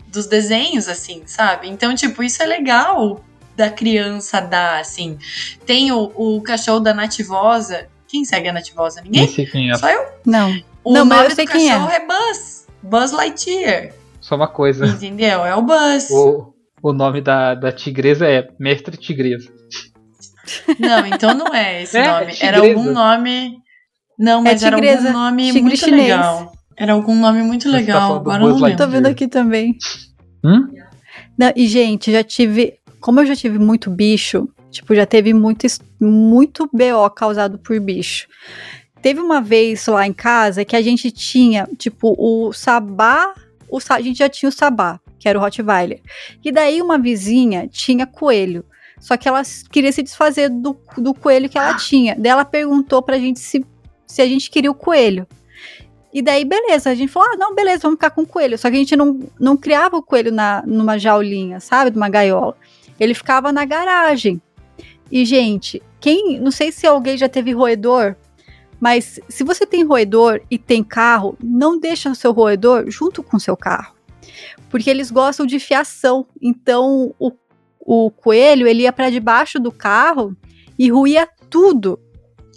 dos 0.08 0.26
desenhos, 0.26 0.88
assim, 0.88 1.22
sabe? 1.26 1.68
Então, 1.68 1.94
tipo, 1.94 2.22
isso 2.22 2.42
é 2.42 2.46
legal 2.46 3.24
da 3.56 3.70
criança 3.70 4.40
dar, 4.40 4.80
assim. 4.80 5.18
Tem 5.64 5.92
o, 5.92 6.10
o 6.16 6.40
cachorro 6.42 6.80
da 6.80 6.92
Nativosa. 6.94 7.86
Quem 8.08 8.24
segue 8.24 8.48
a 8.48 8.52
Nativosa? 8.52 9.00
Ninguém? 9.02 9.26
sei 9.28 9.46
quem 9.46 9.70
é. 9.70 9.74
Só 9.74 9.88
eu. 9.88 10.04
Não. 10.26 10.50
O 10.82 10.92
Não, 10.92 11.04
nome 11.04 11.26
eu 11.26 11.30
sei 11.34 11.44
do 11.46 11.50
quem 11.52 11.70
é. 11.70 11.74
cachorro 11.74 11.90
é 11.92 12.00
Buzz. 12.06 12.66
Buzz 12.82 13.12
Lightyear. 13.12 13.92
Só 14.20 14.36
uma 14.36 14.48
coisa. 14.48 14.86
Entendeu? 14.86 15.44
É 15.44 15.54
o 15.54 15.62
Buzz. 15.62 16.10
O, 16.10 16.53
o 16.84 16.92
nome 16.92 17.22
da, 17.22 17.54
da 17.54 17.72
tigresa 17.72 18.28
é 18.28 18.46
Mestre 18.60 18.96
Tigresa. 18.98 19.50
Não, 20.78 21.06
então 21.06 21.32
não 21.34 21.46
é 21.54 21.82
esse 21.82 21.96
É, 21.98 22.06
nome. 22.06 22.32
é 22.38 22.46
era 22.46 22.58
algum 22.60 22.92
nome. 22.92 23.56
Não, 24.18 24.42
mas 24.42 24.62
era 24.62 24.76
tigresa, 24.76 25.08
algum 25.08 25.18
nome 25.18 25.46
tigre 25.46 25.62
muito 25.62 25.76
chinês. 25.78 26.02
legal. 26.02 26.52
Era 26.76 26.92
algum 26.92 27.14
nome 27.14 27.42
muito 27.42 27.62
Você 27.64 27.70
tá 27.70 27.76
legal. 27.76 28.08
do 28.10 28.16
Agora 28.16 28.42
eu 28.42 28.48
não 28.50 28.56
lembro. 28.60 28.76
Tô 28.76 28.86
vendo 28.88 29.06
aqui 29.06 29.26
também. 29.26 29.76
Hum? 30.44 30.68
Não, 31.38 31.52
e, 31.56 31.66
gente, 31.66 32.12
já 32.12 32.22
tive. 32.22 32.74
Como 33.00 33.20
eu 33.20 33.26
já 33.26 33.34
tive 33.34 33.58
muito 33.58 33.90
bicho, 33.90 34.48
tipo, 34.70 34.94
já 34.94 35.06
teve 35.06 35.32
muito, 35.32 35.66
muito 36.00 36.68
BO 36.72 37.08
causado 37.14 37.58
por 37.58 37.78
bicho. 37.80 38.26
Teve 39.00 39.20
uma 39.20 39.40
vez 39.40 39.86
lá 39.86 40.06
em 40.06 40.12
casa 40.12 40.64
que 40.64 40.76
a 40.76 40.82
gente 40.82 41.10
tinha, 41.10 41.66
tipo, 41.78 42.14
o 42.18 42.52
sabá. 42.52 43.34
O, 43.68 43.78
a 43.90 44.00
gente 44.00 44.18
já 44.18 44.28
tinha 44.28 44.48
o 44.48 44.52
sabá, 44.52 45.00
que 45.24 45.28
era 45.30 45.38
o 45.38 45.40
Rottweiler. 45.40 46.02
E 46.44 46.52
daí 46.52 46.82
uma 46.82 46.98
vizinha 46.98 47.66
tinha 47.66 48.06
coelho. 48.06 48.62
Só 49.00 49.16
que 49.16 49.26
ela 49.26 49.40
queria 49.72 49.90
se 49.90 50.02
desfazer 50.02 50.50
do, 50.50 50.78
do 50.98 51.14
coelho 51.14 51.48
que 51.48 51.56
ela 51.56 51.74
tinha. 51.78 52.14
Daí 52.14 52.30
ela 52.30 52.44
perguntou 52.44 53.02
pra 53.02 53.18
gente 53.18 53.40
se, 53.40 53.64
se 54.06 54.20
a 54.20 54.26
gente 54.26 54.50
queria 54.50 54.70
o 54.70 54.74
coelho. 54.74 55.26
E 56.12 56.20
daí, 56.20 56.44
beleza, 56.44 56.90
a 56.90 56.94
gente 56.94 57.10
falou: 57.10 57.30
ah, 57.32 57.36
não, 57.38 57.54
beleza, 57.54 57.84
vamos 57.84 57.96
ficar 57.96 58.10
com 58.10 58.20
o 58.20 58.26
coelho. 58.26 58.58
Só 58.58 58.68
que 58.68 58.76
a 58.76 58.78
gente 58.78 58.94
não, 58.94 59.18
não 59.40 59.56
criava 59.56 59.96
o 59.96 60.02
coelho 60.02 60.30
na, 60.30 60.62
numa 60.66 60.98
jaulinha, 60.98 61.58
sabe? 61.58 61.90
Numa 61.90 62.10
gaiola. 62.10 62.54
Ele 63.00 63.14
ficava 63.14 63.50
na 63.50 63.64
garagem. 63.64 64.42
E, 65.10 65.24
gente, 65.24 65.82
quem. 65.98 66.38
Não 66.38 66.50
sei 66.50 66.70
se 66.70 66.86
alguém 66.86 67.16
já 67.16 67.30
teve 67.30 67.52
roedor, 67.52 68.14
mas 68.78 69.18
se 69.26 69.42
você 69.42 69.64
tem 69.64 69.84
roedor 69.84 70.42
e 70.50 70.58
tem 70.58 70.84
carro, 70.84 71.34
não 71.42 71.80
deixa 71.80 72.10
o 72.10 72.14
seu 72.14 72.30
roedor 72.30 72.90
junto 72.90 73.22
com 73.22 73.38
o 73.38 73.40
seu 73.40 73.56
carro. 73.56 73.93
Porque 74.70 74.90
eles 74.90 75.10
gostam 75.10 75.46
de 75.46 75.58
fiação. 75.58 76.26
Então, 76.40 77.14
o, 77.18 77.32
o 77.80 78.10
coelho, 78.10 78.66
ele 78.66 78.82
ia 78.82 78.92
para 78.92 79.10
debaixo 79.10 79.58
do 79.58 79.70
carro 79.70 80.36
e 80.78 80.90
ruía 80.90 81.28
tudo. 81.48 81.98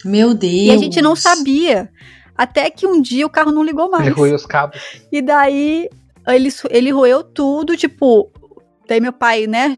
Meu 0.04 0.34
Deus. 0.34 0.54
E 0.54 0.72
a 0.72 0.78
gente 0.78 1.02
não 1.02 1.16
sabia. 1.16 1.92
Até 2.36 2.70
que 2.70 2.86
um 2.86 3.02
dia 3.02 3.26
o 3.26 3.30
carro 3.30 3.52
não 3.52 3.64
ligou 3.64 3.90
mais. 3.90 4.06
Ele 4.06 4.16
roeu 4.16 4.36
os 4.36 4.46
cabos. 4.46 4.80
E 5.12 5.22
daí 5.22 5.90
ele, 6.28 6.50
ele 6.70 6.92
roeu 6.92 7.24
tudo, 7.24 7.76
tipo. 7.76 8.32
Daí 8.88 9.02
meu 9.02 9.12
pai, 9.12 9.48
né, 9.48 9.78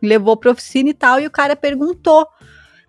levou 0.00 0.36
pra 0.36 0.52
oficina 0.52 0.88
e 0.88 0.94
tal, 0.94 1.18
e 1.18 1.26
o 1.26 1.30
cara 1.30 1.56
perguntou: 1.56 2.26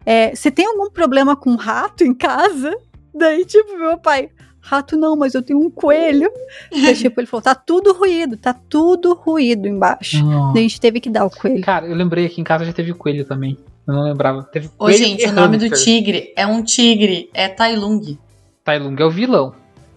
é, 0.06 0.36
Você 0.36 0.52
tem 0.52 0.66
algum 0.66 0.90
problema 0.92 1.36
com 1.36 1.56
rato 1.56 2.04
em 2.04 2.14
casa? 2.14 2.76
Daí, 3.14 3.46
tipo, 3.46 3.78
meu 3.78 3.98
pai, 3.98 4.30
rato 4.66 4.98
não, 4.98 5.16
mas 5.16 5.36
eu 5.36 5.44
tenho 5.44 5.60
um 5.60 5.70
coelho. 5.70 6.30
Daí, 6.72 6.96
tipo, 6.96 7.20
ele 7.20 7.28
falou: 7.28 7.44
Tá 7.44 7.54
tudo 7.54 7.94
ruído, 7.94 8.36
tá 8.36 8.54
tudo 8.54 9.14
ruído 9.14 9.68
embaixo. 9.68 10.18
A 10.54 10.58
gente 10.58 10.82
teve 10.82 11.00
que 11.00 11.10
dar 11.10 11.26
o 11.26 11.30
coelho. 11.30 11.64
Cara, 11.64 11.86
eu 11.86 11.96
lembrei 11.96 12.26
aqui 12.26 12.42
em 12.42 12.44
casa 12.44 12.66
já 12.66 12.74
teve 12.74 12.94
coelho 12.94 13.24
também. 13.26 13.58
Eu 13.88 13.94
não 13.94 14.04
lembrava. 14.04 14.44
Teve 14.44 14.68
Ô, 14.68 14.86
coelho 14.86 14.98
gente, 14.98 15.26
o 15.28 15.32
nome 15.32 15.58
do 15.58 15.70
tigre 15.70 16.34
é 16.36 16.46
um 16.46 16.64
tigre, 16.64 17.30
é 17.34 17.48
Tai 17.48 17.76
Lung. 17.76 18.18
Tai 18.64 18.80
Lung 18.80 18.96
é 19.00 19.06
o 19.06 19.12
vilão. 19.12 19.54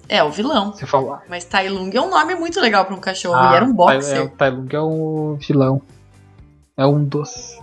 É 0.08 0.22
o 0.22 0.30
vilão. 0.30 0.72
Você 0.72 0.86
falar. 0.86 1.22
Mas 1.28 1.44
Tai 1.44 1.68
Lung 1.68 1.90
é 1.94 2.00
um 2.00 2.10
nome 2.10 2.34
muito 2.34 2.60
legal 2.60 2.84
pra 2.84 2.94
um 2.94 3.00
cachorro. 3.00 3.36
Ah, 3.36 3.52
e 3.52 3.56
era 3.56 3.64
um 3.64 3.70
é, 3.70 3.74
boxer. 3.74 4.30
Tai 4.30 4.50
Lung 4.50 4.68
é 4.70 4.80
o 4.80 5.38
vilão. 5.40 5.82
É 6.76 6.86
um 6.86 7.02
dos. 7.02 7.58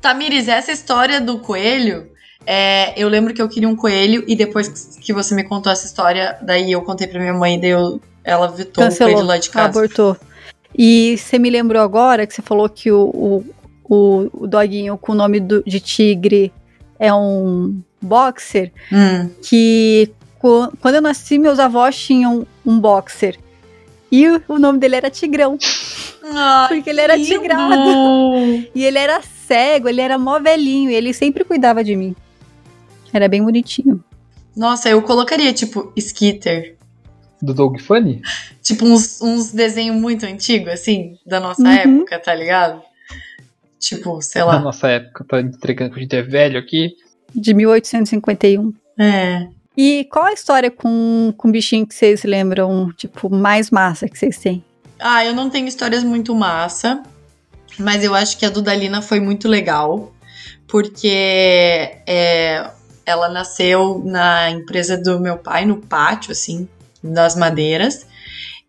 Tamires, 0.00 0.48
essa 0.48 0.72
história 0.72 1.20
do 1.20 1.38
coelho, 1.38 2.10
é, 2.46 2.92
eu 3.00 3.08
lembro 3.08 3.32
que 3.34 3.40
eu 3.42 3.48
queria 3.48 3.68
um 3.68 3.76
coelho 3.76 4.24
e 4.26 4.34
depois 4.36 4.68
que 5.00 5.12
você 5.12 5.34
me 5.34 5.44
contou 5.44 5.70
essa 5.72 5.86
história, 5.86 6.36
daí 6.42 6.70
eu 6.72 6.82
contei 6.82 7.06
pra 7.06 7.20
minha 7.20 7.34
mãe, 7.34 7.58
daí 7.60 7.70
eu- 7.70 8.00
ela 8.24 8.46
vetou 8.48 8.84
o 8.84 8.96
coelho 8.96 9.22
lá 9.22 9.36
de 9.38 9.50
casa. 9.50 9.68
abortou. 9.68 10.16
E 10.76 11.16
você 11.18 11.38
me 11.38 11.50
lembrou 11.50 11.82
agora 11.82 12.26
que 12.26 12.32
você 12.34 12.40
falou 12.42 12.68
que 12.68 12.90
o, 12.90 13.44
o, 13.88 14.30
o, 14.34 14.46
doguinho 14.46 14.96
com 14.96 15.12
o 15.12 15.14
nome 15.14 15.38
do- 15.40 15.62
de 15.66 15.80
tigre 15.80 16.52
é 16.98 17.12
um 17.12 17.80
boxer. 18.00 18.72
Hum. 18.92 19.28
que 19.42 20.10
qu- 20.38 20.72
quando 20.80 20.94
eu 20.96 21.02
nasci, 21.02 21.38
meus 21.38 21.58
avós 21.58 21.96
tinham 21.98 22.46
um 22.64 22.78
boxer. 22.78 23.36
E 24.10 24.26
o, 24.48 24.58
nome 24.58 24.78
dele 24.78 24.96
era 24.96 25.10
Tigrão. 25.10 25.56
Ai, 26.34 26.68
Porque 26.68 26.90
ele 26.90 27.00
era 27.00 27.18
tigrado. 27.18 27.74
E 28.74 28.84
ele 28.84 28.98
era 28.98 29.20
cego, 29.46 29.88
ele 29.88 30.00
era 30.00 30.18
mó 30.18 30.38
velhinho. 30.38 30.90
E 30.90 30.94
ele 30.94 31.12
sempre 31.14 31.44
cuidava 31.44 31.82
de 31.82 31.96
mim. 31.96 32.14
Era 33.12 33.28
bem 33.28 33.42
bonitinho. 33.42 34.02
Nossa, 34.56 34.88
eu 34.88 35.00
colocaria, 35.02 35.52
tipo, 35.52 35.92
Skitter. 35.96 36.76
Do 37.40 37.52
Dog 37.54 37.80
Funny? 37.82 38.22
Tipo, 38.62 38.84
uns, 38.84 39.20
uns 39.20 39.50
desenhos 39.52 39.96
muito 39.96 40.24
antigos, 40.24 40.68
assim, 40.72 41.18
da 41.26 41.40
nossa 41.40 41.62
Uhum. 41.62 41.68
época, 41.98 42.18
tá 42.18 42.34
ligado? 42.34 42.80
Tipo, 43.80 44.22
sei 44.22 44.44
lá. 44.44 44.60
nossa 44.60 44.88
época, 44.88 45.24
tá 45.28 45.40
entregando 45.40 45.92
que 45.94 45.98
a 45.98 46.02
gente 46.02 46.14
é 46.16 46.22
velho 46.22 46.58
aqui. 46.58 46.90
De 47.34 47.52
1851. 47.52 48.72
É. 48.98 49.48
E 49.76 50.04
qual 50.04 50.26
a 50.26 50.32
história 50.32 50.70
com, 50.70 51.32
com 51.36 51.50
bichinho 51.50 51.86
que 51.86 51.94
vocês 51.94 52.22
lembram, 52.22 52.92
tipo, 52.96 53.28
mais 53.28 53.70
massa 53.70 54.08
que 54.08 54.16
vocês 54.18 54.38
têm? 54.38 54.62
Ah, 55.00 55.24
eu 55.24 55.34
não 55.34 55.50
tenho 55.50 55.66
histórias 55.66 56.04
muito 56.04 56.32
massa, 56.34 57.02
mas 57.78 58.04
eu 58.04 58.14
acho 58.14 58.38
que 58.38 58.44
a 58.46 58.50
Dudalina 58.50 59.02
foi 59.02 59.18
muito 59.18 59.48
legal, 59.48 60.12
porque 60.68 61.08
é, 62.06 62.70
ela 63.04 63.28
nasceu 63.28 64.02
na 64.04 64.50
empresa 64.50 64.96
do 64.96 65.20
meu 65.20 65.38
pai, 65.38 65.64
no 65.64 65.76
pátio, 65.76 66.32
assim, 66.32 66.68
das 67.02 67.34
madeiras, 67.36 68.06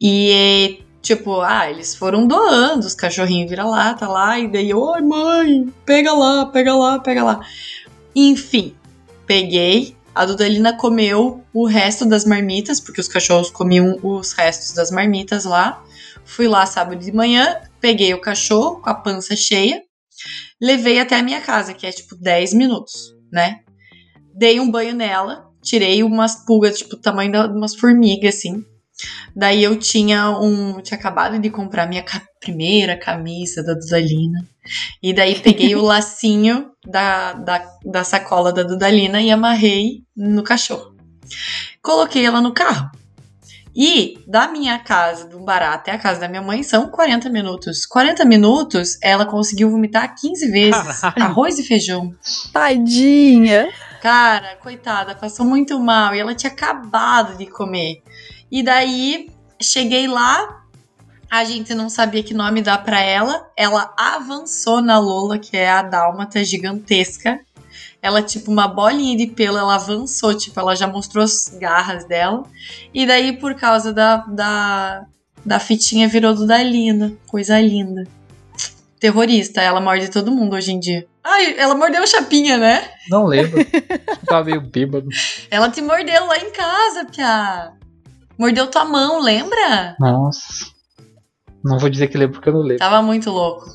e 0.01 0.79
tipo, 1.01 1.41
ah, 1.41 1.69
eles 1.69 1.95
foram 1.95 2.25
doando 2.25 2.87
os 2.87 2.95
cachorrinhos 2.95 3.49
vira-lata 3.49 4.07
lá, 4.07 4.39
e 4.39 4.47
daí, 4.47 4.73
oi 4.73 5.01
mãe, 5.01 5.73
pega 5.85 6.13
lá, 6.13 6.45
pega 6.45 6.73
lá, 6.73 6.99
pega 6.99 7.23
lá. 7.23 7.41
Enfim, 8.15 8.73
peguei, 9.25 9.95
a 10.15 10.25
Dudalina 10.25 10.77
comeu 10.77 11.43
o 11.53 11.65
resto 11.65 12.05
das 12.05 12.25
marmitas, 12.25 12.79
porque 12.79 13.01
os 13.01 13.07
cachorros 13.07 13.49
comiam 13.49 13.99
os 14.01 14.31
restos 14.31 14.73
das 14.73 14.91
marmitas 14.91 15.43
lá, 15.43 15.83
Fui 16.25 16.47
lá 16.47 16.65
sábado 16.65 16.99
de 16.99 17.11
manhã, 17.11 17.61
peguei 17.79 18.13
o 18.13 18.21
cachorro 18.21 18.81
com 18.81 18.89
a 18.89 18.95
pança 18.95 19.35
cheia, 19.35 19.83
levei 20.61 20.99
até 20.99 21.15
a 21.15 21.23
minha 21.23 21.41
casa, 21.41 21.73
que 21.73 21.85
é 21.85 21.91
tipo 21.91 22.15
10 22.15 22.53
minutos, 22.53 23.13
né? 23.31 23.62
Dei 24.33 24.59
um 24.59 24.69
banho 24.69 24.93
nela, 24.93 25.49
tirei 25.61 26.03
umas 26.03 26.35
pulgas, 26.45 26.79
tipo, 26.79 26.97
tamanho 26.97 27.31
de 27.31 27.37
umas 27.57 27.75
formigas, 27.75 28.35
assim. 28.35 28.63
Daí 29.35 29.63
eu 29.63 29.77
tinha 29.77 30.29
um. 30.29 30.79
Tinha 30.81 30.97
acabado 30.97 31.39
de 31.39 31.49
comprar 31.49 31.87
minha 31.87 32.03
ca 32.03 32.21
primeira 32.39 32.97
camisa 32.97 33.63
da 33.63 33.73
Dudalina. 33.73 34.45
E 35.01 35.13
daí 35.13 35.39
peguei 35.39 35.75
o 35.75 35.81
lacinho 35.83 36.71
da, 36.85 37.33
da, 37.33 37.65
da 37.85 38.03
sacola 38.03 38.51
da 38.51 38.63
Dudalina 38.63 39.21
e 39.21 39.31
amarrei 39.31 40.03
no 40.15 40.43
cachorro. 40.43 40.95
Coloquei 41.81 42.25
ela 42.25 42.41
no 42.41 42.53
carro. 42.53 42.91
E 43.75 44.19
da 44.27 44.47
minha 44.47 44.77
casa, 44.77 45.27
do 45.27 45.39
Bará 45.39 45.73
até 45.73 45.91
a 45.91 45.97
casa 45.97 46.19
da 46.19 46.27
minha 46.27 46.43
mãe, 46.43 46.61
são 46.61 46.89
40 46.89 47.27
minutos. 47.29 47.87
40 47.87 48.23
minutos, 48.23 48.99
ela 49.01 49.25
conseguiu 49.25 49.71
vomitar 49.71 50.13
15 50.15 50.51
vezes. 50.51 50.99
Caralho. 51.01 51.23
Arroz 51.23 51.57
e 51.57 51.63
feijão. 51.63 52.13
Tadinha. 52.51 53.69
Cara, 54.03 54.57
coitada, 54.57 55.15
passou 55.15 55.45
muito 55.45 55.79
mal. 55.79 56.13
E 56.13 56.19
ela 56.19 56.35
tinha 56.35 56.51
acabado 56.51 57.37
de 57.37 57.45
comer. 57.45 58.03
E 58.51 58.61
daí, 58.61 59.31
cheguei 59.61 60.09
lá, 60.09 60.65
a 61.31 61.45
gente 61.45 61.73
não 61.73 61.89
sabia 61.89 62.21
que 62.21 62.33
nome 62.33 62.61
dar 62.61 62.83
pra 62.83 62.99
ela. 62.99 63.49
Ela 63.55 63.93
avançou 63.97 64.81
na 64.81 64.99
Lola, 64.99 65.39
que 65.39 65.55
é 65.55 65.69
a 65.69 65.81
dálmata 65.81 66.43
gigantesca. 66.43 67.39
Ela, 68.01 68.21
tipo, 68.21 68.51
uma 68.51 68.67
bolinha 68.67 69.15
de 69.15 69.27
pelo, 69.27 69.57
ela 69.57 69.75
avançou, 69.75 70.35
tipo, 70.35 70.59
ela 70.59 70.75
já 70.75 70.85
mostrou 70.85 71.23
as 71.23 71.47
garras 71.57 72.03
dela. 72.03 72.43
E 72.93 73.05
daí, 73.05 73.37
por 73.37 73.55
causa 73.55 73.93
da, 73.93 74.17
da, 74.17 75.05
da 75.45 75.59
fitinha, 75.61 76.09
virou 76.09 76.35
do 76.35 76.45
Dalina. 76.45 77.13
Coisa 77.25 77.57
linda. 77.61 78.05
Terrorista, 78.99 79.61
ela 79.61 79.79
morde 79.79 80.11
todo 80.11 80.29
mundo 80.29 80.57
hoje 80.57 80.73
em 80.73 80.79
dia. 80.81 81.07
Ai, 81.23 81.57
ela 81.57 81.73
mordeu 81.73 82.03
o 82.03 82.07
Chapinha, 82.07 82.57
né? 82.57 82.89
Não 83.09 83.25
lembro. 83.25 83.63
Tava 84.27 84.43
meio 84.45 84.61
bêbado. 84.61 85.07
Ela 85.49 85.69
te 85.69 85.81
mordeu 85.81 86.25
lá 86.25 86.37
em 86.37 86.51
casa, 86.51 87.05
Pia. 87.05 87.71
Mordeu 88.37 88.67
tua 88.67 88.83
mão, 88.83 89.21
lembra? 89.21 89.95
Nossa. 89.99 90.65
Não 91.63 91.79
vou 91.79 91.89
dizer 91.89 92.07
que 92.07 92.17
lembro 92.17 92.33
porque 92.33 92.49
eu 92.49 92.53
não 92.53 92.61
lembro. 92.61 92.79
Tava 92.79 93.01
muito 93.01 93.29
louco. 93.31 93.65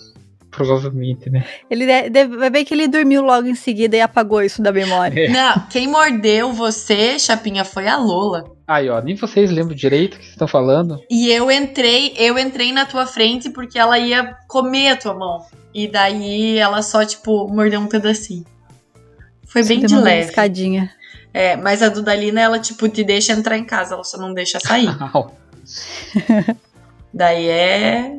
Provavelmente, 0.59 1.31
né? 1.31 1.45
Ele 1.71 1.87
de- 1.87 2.11
deve, 2.11 2.37
vai 2.37 2.51
ver 2.51 2.65
que 2.65 2.75
ele 2.75 2.89
dormiu 2.89 3.23
logo 3.23 3.47
em 3.47 3.55
seguida 3.55 3.97
e 3.97 4.01
apagou 4.01 4.43
isso 4.43 4.61
da 4.61 4.73
memória. 4.73 5.27
É. 5.27 5.29
Não, 5.29 5.67
quem 5.71 5.87
mordeu 5.87 6.53
você, 6.53 7.19
Chapinha, 7.19 7.65
foi 7.65 7.87
a 7.87 7.97
Lola. 7.97 8.45
Aí, 8.67 8.91
ó, 8.91 9.01
nem 9.01 9.15
vocês 9.17 9.51
lembram 9.51 9.75
direito 9.75 10.15
o 10.15 10.17
que 10.19 10.25
vocês 10.25 10.33
estão 10.35 10.49
falando. 10.49 11.01
E 11.09 11.31
eu 11.31 11.51
entrei, 11.51 12.13
eu 12.19 12.39
entrei 12.39 12.73
na 12.73 12.85
tua 12.85 13.07
frente 13.07 13.49
porque 13.51 13.79
ela 13.79 13.99
ia 13.99 14.37
comer 14.49 14.89
a 14.91 14.97
tua 14.97 15.15
mão. 15.15 15.47
E 15.73 15.87
daí 15.87 16.59
ela 16.59 16.83
só, 16.83 17.05
tipo, 17.05 17.47
mordeu 17.49 17.81
um 17.81 17.87
pedacinho. 17.87 18.45
Foi 19.47 19.63
bem 19.65 19.81
de 19.81 19.97
leve. 19.97 20.29
escadinha. 20.29 20.91
É, 21.33 21.57
mas 21.57 21.83
a 21.83 21.89
Dudalina, 21.89 22.41
ela, 22.41 22.59
tipo, 22.59 22.89
te 22.89 23.05
deixa 23.05 23.33
entrar 23.33 23.57
em 23.57 23.65
casa, 23.65 23.95
ela 23.95 24.05
só 24.05 24.19
não 24.19 24.35
deixa 24.35 24.59
sair. 24.61 24.89
Daí 27.15 27.47
é. 27.49 28.13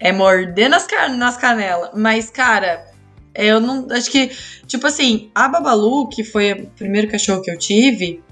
É 0.00 0.12
morder 0.12 0.68
nas, 0.68 0.86
nas 1.16 1.36
canelas. 1.36 1.90
Mas, 1.94 2.30
cara, 2.30 2.86
eu 3.34 3.60
não. 3.60 3.86
Acho 3.90 4.10
que. 4.10 4.30
Tipo 4.66 4.86
assim, 4.86 5.30
a 5.34 5.48
Babalu, 5.48 6.08
que 6.08 6.24
foi 6.24 6.52
o 6.52 6.66
primeiro 6.68 7.10
cachorro 7.10 7.42
que 7.42 7.50
eu 7.50 7.58
tive, 7.58 8.22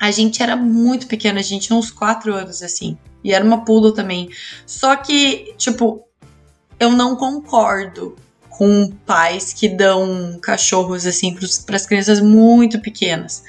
a 0.00 0.10
gente 0.10 0.42
era 0.42 0.56
muito 0.56 1.06
pequena, 1.06 1.40
a 1.40 1.42
gente 1.42 1.66
tinha 1.66 1.78
uns 1.78 1.90
4 1.90 2.34
anos, 2.34 2.62
assim. 2.62 2.98
E 3.22 3.32
era 3.32 3.44
uma 3.44 3.64
poodle 3.64 3.92
também. 3.92 4.28
Só 4.66 4.94
que, 4.96 5.54
tipo, 5.56 6.04
eu 6.78 6.90
não 6.90 7.16
concordo 7.16 8.16
com 8.50 8.92
pais 9.04 9.52
que 9.52 9.68
dão 9.68 10.38
cachorros, 10.40 11.06
assim, 11.06 11.36
para 11.66 11.76
as 11.76 11.86
crianças 11.86 12.20
muito 12.20 12.80
pequenas. 12.80 13.42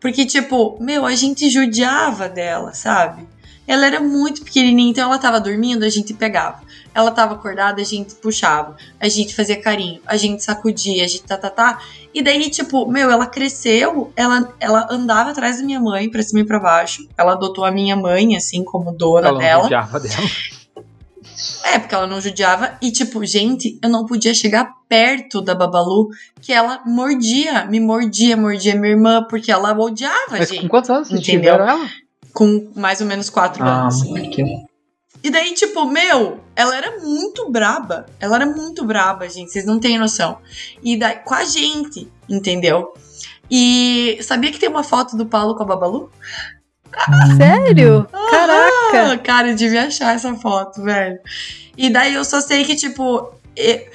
Porque, 0.00 0.26
tipo, 0.26 0.76
meu, 0.80 1.06
a 1.06 1.14
gente 1.14 1.48
judiava 1.48 2.28
dela, 2.28 2.74
sabe? 2.74 3.26
Ela 3.66 3.86
era 3.86 4.00
muito 4.00 4.42
pequenininha, 4.42 4.90
então 4.90 5.08
ela 5.08 5.18
tava 5.18 5.40
dormindo, 5.40 5.84
a 5.84 5.88
gente 5.88 6.12
pegava. 6.12 6.60
Ela 6.94 7.10
tava 7.10 7.34
acordada, 7.34 7.80
a 7.80 7.84
gente 7.84 8.14
puxava. 8.16 8.76
A 9.00 9.08
gente 9.08 9.34
fazia 9.34 9.60
carinho, 9.60 10.00
a 10.06 10.16
gente 10.16 10.44
sacudia, 10.44 11.04
a 11.04 11.08
gente 11.08 11.22
tá, 11.24 11.36
tá, 11.36 11.50
tá. 11.50 11.78
E 12.12 12.22
daí, 12.22 12.48
tipo, 12.50 12.86
meu, 12.86 13.10
ela 13.10 13.26
cresceu, 13.26 14.12
ela, 14.14 14.54
ela 14.60 14.86
andava 14.90 15.30
atrás 15.30 15.58
da 15.58 15.64
minha 15.64 15.80
mãe, 15.80 16.08
pra 16.08 16.22
cima 16.22 16.40
e 16.40 16.44
pra 16.44 16.60
baixo. 16.60 17.08
Ela 17.18 17.32
adotou 17.32 17.64
a 17.64 17.70
minha 17.72 17.96
mãe, 17.96 18.36
assim, 18.36 18.62
como 18.62 18.92
dona 18.92 19.28
Ela 19.28 19.32
não 19.32 19.38
dela. 19.38 19.62
judiava 19.62 20.00
dela. 20.00 20.14
É, 21.64 21.78
porque 21.78 21.94
ela 21.94 22.06
não 22.06 22.20
judiava. 22.20 22.76
E, 22.80 22.92
tipo, 22.92 23.24
gente, 23.24 23.78
eu 23.82 23.88
não 23.88 24.06
podia 24.06 24.32
chegar 24.34 24.70
perto 24.88 25.40
da 25.40 25.54
Babalu, 25.54 26.08
que 26.40 26.52
ela 26.52 26.80
mordia, 26.86 27.64
me 27.64 27.80
mordia, 27.80 28.36
mordia 28.36 28.74
minha 28.76 28.92
irmã, 28.92 29.26
porque 29.28 29.50
ela 29.50 29.72
odiava, 29.76 30.14
Mas 30.30 30.50
gente. 30.50 30.62
com 30.62 30.68
quantos 30.68 30.90
anos 30.90 31.08
vocês 31.08 31.20
tiveram 31.22 31.66
ela? 31.68 31.88
Com 32.34 32.70
mais 32.76 33.00
ou 33.00 33.06
menos 33.06 33.30
quatro 33.30 33.62
Ah, 33.64 33.82
anos. 33.84 34.02
muito 34.04 34.28
pequeno. 34.28 34.66
E 35.22 35.30
daí, 35.30 35.54
tipo, 35.54 35.86
meu, 35.86 36.40
ela 36.54 36.76
era 36.76 36.98
muito 37.00 37.48
braba. 37.50 38.04
Ela 38.20 38.36
era 38.36 38.46
muito 38.46 38.84
braba, 38.84 39.26
gente. 39.28 39.50
Vocês 39.52 39.64
não 39.64 39.80
têm 39.80 39.96
noção. 39.98 40.36
E 40.82 40.98
daí, 40.98 41.16
com 41.24 41.32
a 41.32 41.44
gente, 41.44 42.12
entendeu? 42.28 42.92
E 43.50 44.18
sabia 44.22 44.50
que 44.52 44.58
tem 44.58 44.68
uma 44.68 44.82
foto 44.84 45.16
do 45.16 45.24
Paulo 45.24 45.54
com 45.54 45.62
a 45.62 45.66
Babalu? 45.66 46.10
Sério? 47.36 48.06
Caraca. 48.30 49.12
Ah, 49.12 49.18
cara, 49.18 49.48
eu 49.48 49.54
devia 49.56 49.86
achar 49.86 50.14
essa 50.14 50.34
foto, 50.34 50.82
velho. 50.82 51.18
E 51.76 51.90
daí 51.90 52.14
eu 52.14 52.24
só 52.24 52.40
sei 52.40 52.64
que, 52.64 52.74
tipo, 52.76 53.32
e- 53.56 53.86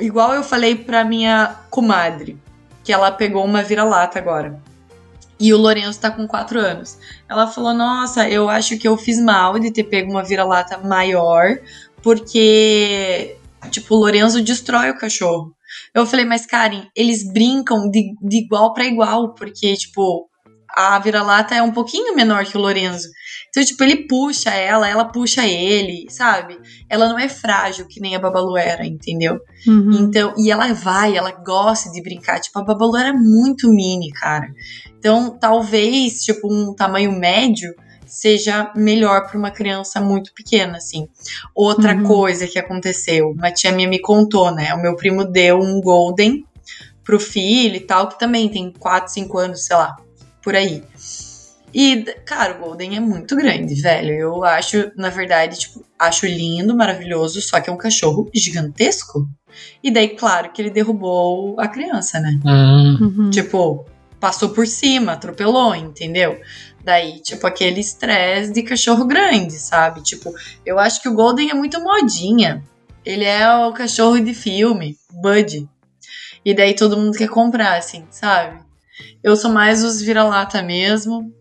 igual 0.00 0.34
eu 0.34 0.42
falei 0.42 0.74
pra 0.76 1.04
minha 1.04 1.56
comadre, 1.70 2.38
que 2.84 2.92
ela 2.92 3.10
pegou 3.10 3.44
uma 3.44 3.62
vira-lata 3.62 4.18
agora. 4.18 4.60
E 5.38 5.52
o 5.52 5.58
Lourenço 5.58 6.00
tá 6.00 6.10
com 6.10 6.26
4 6.26 6.58
anos. 6.58 6.98
Ela 7.28 7.46
falou: 7.46 7.74
Nossa, 7.74 8.28
eu 8.28 8.48
acho 8.48 8.78
que 8.78 8.88
eu 8.88 8.96
fiz 8.96 9.18
mal 9.18 9.58
de 9.58 9.70
ter 9.70 9.84
pego 9.84 10.10
uma 10.10 10.24
vira-lata 10.24 10.78
maior, 10.78 11.58
porque, 12.02 13.36
tipo, 13.70 13.94
o 13.94 13.98
Lourenço 13.98 14.42
destrói 14.42 14.90
o 14.90 14.98
cachorro. 14.98 15.54
Eu 15.94 16.06
falei, 16.06 16.24
mas 16.24 16.46
Karen, 16.46 16.86
eles 16.94 17.30
brincam 17.32 17.90
de, 17.90 18.14
de 18.22 18.38
igual 18.38 18.72
pra 18.72 18.84
igual, 18.84 19.34
porque, 19.34 19.74
tipo, 19.74 20.28
a 20.70 20.98
vira-lata 20.98 21.54
é 21.54 21.62
um 21.62 21.72
pouquinho 21.72 22.14
menor 22.14 22.44
que 22.44 22.56
o 22.56 22.60
Lorenzo. 22.60 23.08
Então, 23.56 23.64
tipo, 23.64 23.82
ele 23.82 24.06
puxa 24.06 24.50
ela, 24.50 24.86
ela 24.86 25.06
puxa 25.06 25.46
ele, 25.46 26.04
sabe? 26.10 26.58
Ela 26.90 27.08
não 27.08 27.18
é 27.18 27.26
frágil 27.26 27.86
que 27.88 27.98
nem 28.00 28.14
a 28.14 28.18
Babalu 28.18 28.54
era, 28.54 28.84
entendeu? 28.86 29.40
Uhum. 29.66 29.92
Então, 29.92 30.34
e 30.36 30.50
ela 30.50 30.70
vai, 30.74 31.16
ela 31.16 31.30
gosta 31.30 31.90
de 31.90 32.02
brincar. 32.02 32.38
Tipo, 32.38 32.58
a 32.58 32.64
Babalu 32.64 32.98
era 32.98 33.14
muito 33.14 33.70
mini, 33.70 34.10
cara. 34.10 34.52
Então, 34.98 35.30
talvez, 35.40 36.22
tipo, 36.22 36.52
um 36.52 36.74
tamanho 36.74 37.10
médio 37.12 37.74
seja 38.06 38.70
melhor 38.76 39.26
para 39.26 39.38
uma 39.38 39.50
criança 39.50 40.02
muito 40.02 40.34
pequena, 40.34 40.76
assim. 40.76 41.08
Outra 41.54 41.94
Uhum. 41.96 42.02
coisa 42.02 42.46
que 42.46 42.58
aconteceu, 42.58 43.30
uma 43.30 43.50
tia 43.50 43.72
minha 43.72 43.88
me 43.88 43.98
contou, 44.00 44.50
né? 44.54 44.74
O 44.74 44.82
meu 44.82 44.96
primo 44.96 45.24
deu 45.24 45.58
um 45.60 45.80
Golden 45.80 46.44
pro 47.02 47.18
filho 47.18 47.76
e 47.76 47.80
tal, 47.80 48.06
que 48.10 48.18
também 48.18 48.50
tem 48.50 48.70
4, 48.78 49.10
5 49.14 49.38
anos, 49.38 49.64
sei 49.64 49.76
lá, 49.76 49.96
por 50.42 50.54
aí. 50.54 50.84
E, 51.78 52.04
cara, 52.24 52.54
o 52.54 52.58
Golden 52.64 52.96
é 52.96 53.00
muito 53.00 53.36
grande, 53.36 53.74
velho. 53.74 54.14
Eu 54.14 54.42
acho, 54.42 54.90
na 54.96 55.10
verdade, 55.10 55.58
tipo, 55.58 55.84
acho 55.98 56.24
lindo, 56.24 56.74
maravilhoso, 56.74 57.38
só 57.42 57.60
que 57.60 57.68
é 57.68 57.72
um 57.72 57.76
cachorro 57.76 58.30
gigantesco. 58.34 59.28
E 59.82 59.90
daí, 59.90 60.08
claro, 60.16 60.50
que 60.50 60.62
ele 60.62 60.70
derrubou 60.70 61.60
a 61.60 61.68
criança, 61.68 62.18
né? 62.18 62.40
Hum, 62.46 62.96
Uhum. 62.98 63.30
Tipo, 63.30 63.84
passou 64.18 64.48
por 64.48 64.66
cima, 64.66 65.12
atropelou, 65.12 65.74
entendeu? 65.74 66.40
Daí, 66.82 67.20
tipo, 67.20 67.46
aquele 67.46 67.80
estresse 67.80 68.54
de 68.54 68.62
cachorro 68.62 69.04
grande, 69.04 69.52
sabe? 69.52 70.02
Tipo, 70.02 70.32
eu 70.64 70.78
acho 70.78 71.02
que 71.02 71.10
o 71.10 71.14
Golden 71.14 71.50
é 71.50 71.54
muito 71.54 71.78
modinha. 71.78 72.64
Ele 73.04 73.24
é 73.26 73.54
o 73.54 73.70
cachorro 73.74 74.18
de 74.18 74.32
filme, 74.32 74.96
Bud. 75.12 75.68
E 76.42 76.54
daí 76.54 76.74
todo 76.74 76.96
mundo 76.96 77.18
quer 77.18 77.28
comprar, 77.28 77.76
assim, 77.76 78.06
sabe? 78.10 78.64
Eu 79.22 79.36
sou 79.36 79.50
mais 79.50 79.84
os 79.84 80.00
vira-lata 80.00 80.62
mesmo. 80.62 81.32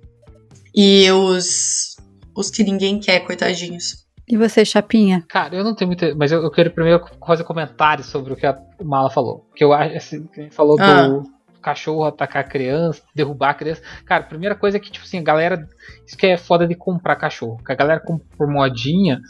E 0.75 1.09
os. 1.11 1.95
Os 2.35 2.49
que 2.49 2.63
ninguém 2.63 2.99
quer, 2.99 3.21
coitadinhos. 3.21 4.05
E 4.27 4.35
você, 4.35 4.65
Chapinha? 4.65 5.23
Cara, 5.29 5.55
eu 5.55 5.63
não 5.63 5.73
tenho 5.75 5.87
muita. 5.87 6.13
Mas 6.15 6.31
eu, 6.31 6.41
eu 6.41 6.51
quero 6.51 6.71
primeiro 6.71 7.01
fazer 7.25 7.43
comentário 7.43 8.03
sobre 8.03 8.33
o 8.33 8.35
que 8.35 8.45
a 8.45 8.57
Mala 8.83 9.09
falou. 9.09 9.47
Que 9.55 9.63
eu 9.63 9.71
acho, 9.71 9.95
assim, 9.95 10.27
que 10.27 10.39
a 10.41 10.43
gente 10.43 10.55
falou 10.55 10.75
Ah. 10.79 11.07
do 11.07 11.23
cachorro 11.61 12.03
atacar 12.03 12.43
a 12.43 12.47
criança, 12.47 13.01
derrubar 13.15 13.51
a 13.51 13.53
criança. 13.53 13.81
Cara, 14.05 14.23
a 14.23 14.27
primeira 14.27 14.55
coisa 14.55 14.77
é 14.77 14.79
que, 14.79 14.91
tipo 14.91 15.05
assim, 15.05 15.19
a 15.19 15.23
galera. 15.23 15.67
Isso 16.05 16.17
que 16.17 16.27
é 16.27 16.37
foda 16.37 16.67
de 16.67 16.75
comprar 16.75 17.15
cachorro. 17.15 17.57
Que 17.63 17.71
a 17.71 17.75
galera 17.75 17.99
compra 17.99 18.25
por 18.37 18.47
modinha 18.47 19.21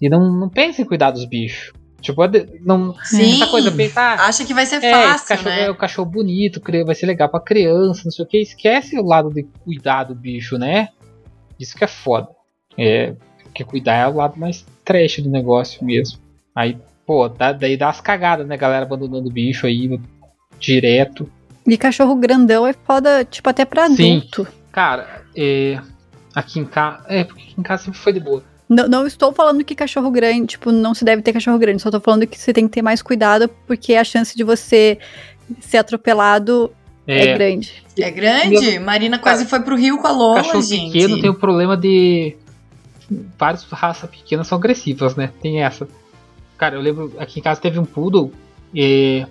e 0.00 0.08
não, 0.10 0.30
não 0.38 0.48
pensa 0.48 0.82
em 0.82 0.84
cuidar 0.84 1.10
dos 1.12 1.24
bichos. 1.24 1.72
Tipo, 2.06 2.22
é 2.24 2.30
não. 2.60 2.94
Sim. 3.02 3.34
Essa 3.34 3.46
coisa, 3.48 3.72
pensar. 3.72 4.20
Acha 4.20 4.44
que 4.44 4.54
vai 4.54 4.64
ser 4.64 4.82
É, 4.82 4.90
fácil, 4.92 5.26
cachorro 5.28 5.50
né? 5.50 5.64
é 5.64 5.70
o 5.70 5.74
cachorro 5.74 6.08
bonito, 6.10 6.62
vai 6.84 6.94
ser 6.94 7.06
legal 7.06 7.28
pra 7.28 7.40
criança, 7.40 8.02
não 8.04 8.12
sei 8.12 8.24
o 8.24 8.28
que. 8.28 8.38
Esquece 8.38 8.98
o 8.98 9.04
lado 9.04 9.28
de 9.30 9.42
cuidar 9.64 10.04
do 10.04 10.14
bicho, 10.14 10.56
né? 10.56 10.90
Isso 11.58 11.76
que 11.76 11.82
é 11.84 11.88
foda. 11.88 12.28
É, 12.78 13.14
Porque 13.42 13.64
cuidar 13.64 13.94
é 13.96 14.06
o 14.06 14.14
lado 14.16 14.38
mais 14.38 14.64
trash 14.84 15.18
do 15.20 15.30
negócio 15.30 15.84
mesmo. 15.84 16.18
Aí, 16.54 16.78
pô, 17.06 17.28
dá, 17.28 17.52
daí 17.52 17.76
dá 17.76 17.88
as 17.88 18.00
cagadas, 18.00 18.46
né? 18.46 18.56
Galera 18.56 18.84
abandonando 18.84 19.28
o 19.28 19.32
bicho 19.32 19.66
aí 19.66 19.98
direto. 20.60 21.28
E 21.66 21.76
cachorro 21.76 22.14
grandão 22.14 22.66
é 22.66 22.72
foda, 22.72 23.24
tipo, 23.24 23.48
até 23.50 23.64
pra 23.64 23.88
Sim. 23.88 24.18
adulto. 24.18 24.46
Cara, 24.70 25.22
é, 25.36 25.80
aqui 26.34 26.60
em 26.60 26.64
casa. 26.64 27.02
É, 27.08 27.24
porque 27.24 27.42
aqui 27.42 27.54
em 27.58 27.62
casa 27.62 27.84
sempre 27.84 27.98
foi 27.98 28.12
de 28.12 28.20
boa. 28.20 28.44
Não, 28.68 28.88
não 28.88 29.06
estou 29.06 29.32
falando 29.32 29.64
que 29.64 29.74
cachorro 29.74 30.10
grande, 30.10 30.48
tipo, 30.48 30.72
não 30.72 30.92
se 30.92 31.04
deve 31.04 31.22
ter 31.22 31.32
cachorro 31.32 31.58
grande, 31.58 31.82
só 31.82 31.90
tô 31.90 32.00
falando 32.00 32.26
que 32.26 32.38
você 32.38 32.52
tem 32.52 32.66
que 32.66 32.74
ter 32.74 32.82
mais 32.82 33.00
cuidado, 33.00 33.48
porque 33.66 33.94
a 33.94 34.02
chance 34.02 34.36
de 34.36 34.42
você 34.42 34.98
ser 35.60 35.78
atropelado 35.78 36.72
é, 37.06 37.28
É, 37.28 37.34
grande. 37.34 37.84
É 37.98 38.10
grande? 38.10 38.78
Marina 38.80 39.18
quase 39.18 39.46
foi 39.46 39.60
pro 39.60 39.76
Rio 39.76 39.98
com 39.98 40.06
a 40.06 40.10
Lola, 40.10 40.36
cachorro 40.42 40.62
gente. 40.62 40.92
pequeno 40.92 41.20
tem 41.20 41.30
o 41.30 41.34
problema 41.34 41.76
de. 41.76 42.36
Várias 43.38 43.62
raças 43.64 44.10
pequenas 44.10 44.48
são 44.48 44.58
agressivas, 44.58 45.14
né? 45.14 45.30
Tem 45.40 45.62
essa. 45.62 45.86
Cara, 46.58 46.74
eu 46.74 46.80
lembro, 46.80 47.12
aqui 47.18 47.38
em 47.38 47.42
casa 47.42 47.60
teve 47.60 47.78
um 47.78 47.84
poodle. 47.84 48.32
E, 48.74 49.24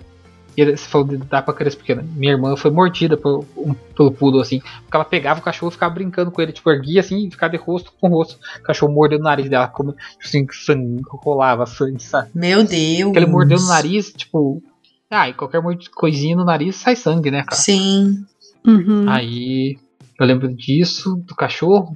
e 0.56 0.76
você 0.76 0.88
falou 0.88 1.06
de 1.06 1.16
dar 1.18 1.42
pra 1.42 1.52
criança 1.54 1.76
pequena. 1.76 2.02
Minha 2.14 2.32
irmã 2.32 2.56
foi 2.56 2.70
mordida 2.70 3.16
por, 3.16 3.44
um- 3.56 3.74
pelo 3.74 4.10
poodle, 4.12 4.40
assim. 4.40 4.60
Porque 4.60 4.96
ela 4.96 5.04
pegava 5.04 5.40
o 5.40 5.42
cachorro 5.42 5.70
e 5.70 5.72
ficava 5.74 5.94
brincando 5.94 6.30
com 6.30 6.40
ele, 6.40 6.52
tipo, 6.52 6.70
erguia 6.70 7.00
assim 7.00 7.26
e 7.26 7.30
ficava 7.30 7.50
de 7.52 7.58
rosto 7.58 7.92
com 8.00 8.08
rosto. 8.08 8.38
O 8.58 8.62
cachorro 8.62 8.92
mordeu 8.92 9.18
no 9.18 9.24
nariz 9.24 9.48
dela, 9.48 9.68
como 9.68 9.94
assim, 10.24 10.46
sangue, 10.50 11.02
rolava 11.08 11.66
sangue, 11.66 12.02
sabe? 12.02 12.30
Meu 12.34 12.64
Deus. 12.64 13.02
Porque 13.04 13.18
ele 13.18 13.26
mordeu 13.26 13.58
no 13.58 13.68
nariz, 13.68 14.12
tipo. 14.12 14.62
Ah, 15.10 15.28
e 15.28 15.34
qualquer 15.34 15.62
coisinha 15.94 16.34
no 16.36 16.44
nariz 16.44 16.76
sai 16.76 16.96
sangue, 16.96 17.30
né, 17.30 17.42
cara? 17.44 17.56
Sim. 17.56 18.24
Uhum. 18.66 19.08
Aí 19.08 19.76
eu 20.18 20.26
lembro 20.26 20.48
disso, 20.54 21.16
do 21.26 21.34
cachorro. 21.34 21.94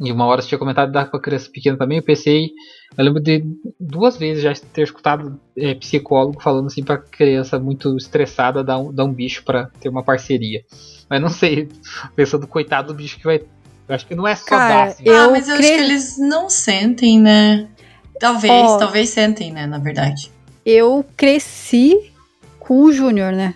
E 0.00 0.10
uma 0.10 0.26
hora 0.26 0.42
você 0.42 0.48
tinha 0.48 0.58
comentado 0.58 0.88
de 0.88 0.94
dar 0.94 1.10
pra 1.10 1.20
criança 1.20 1.48
pequena 1.50 1.78
também. 1.78 1.98
Eu 1.98 2.04
pensei. 2.04 2.50
Eu 2.96 3.04
lembro 3.04 3.20
de 3.22 3.44
duas 3.80 4.16
vezes 4.18 4.42
já 4.42 4.52
ter 4.72 4.82
escutado 4.82 5.40
é, 5.56 5.74
psicólogo 5.74 6.40
falando 6.42 6.66
assim 6.66 6.82
pra 6.82 6.98
criança 6.98 7.58
muito 7.58 7.96
estressada 7.96 8.62
dar 8.62 8.78
um, 8.78 8.92
dar 8.92 9.04
um 9.04 9.12
bicho 9.12 9.42
pra 9.44 9.70
ter 9.80 9.88
uma 9.88 10.02
parceria. 10.02 10.62
Mas 11.08 11.20
não 11.20 11.28
sei, 11.30 11.68
pensando 12.14 12.46
coitado 12.46 12.88
do 12.88 12.94
bicho 12.94 13.16
que 13.18 13.24
vai. 13.24 13.40
Eu 13.88 13.94
acho 13.94 14.06
que 14.06 14.14
não 14.14 14.26
é 14.28 14.36
só 14.36 14.44
Cara, 14.46 14.74
dar, 14.74 14.82
assim. 14.88 15.02
Eu 15.06 15.16
ah, 15.16 15.30
mas 15.30 15.48
eu 15.48 15.54
acho 15.54 15.62
cre- 15.62 15.76
que 15.76 15.82
eles 15.82 16.18
não 16.18 16.50
sentem, 16.50 17.18
né? 17.20 17.68
Talvez, 18.20 18.52
Ó. 18.52 18.76
talvez 18.78 19.08
sentem, 19.08 19.50
né? 19.52 19.66
Na 19.66 19.78
verdade. 19.78 20.30
Eu 20.64 21.04
cresci 21.16 22.12
com 22.60 22.82
o 22.82 22.92
Júnior, 22.92 23.32
né? 23.32 23.54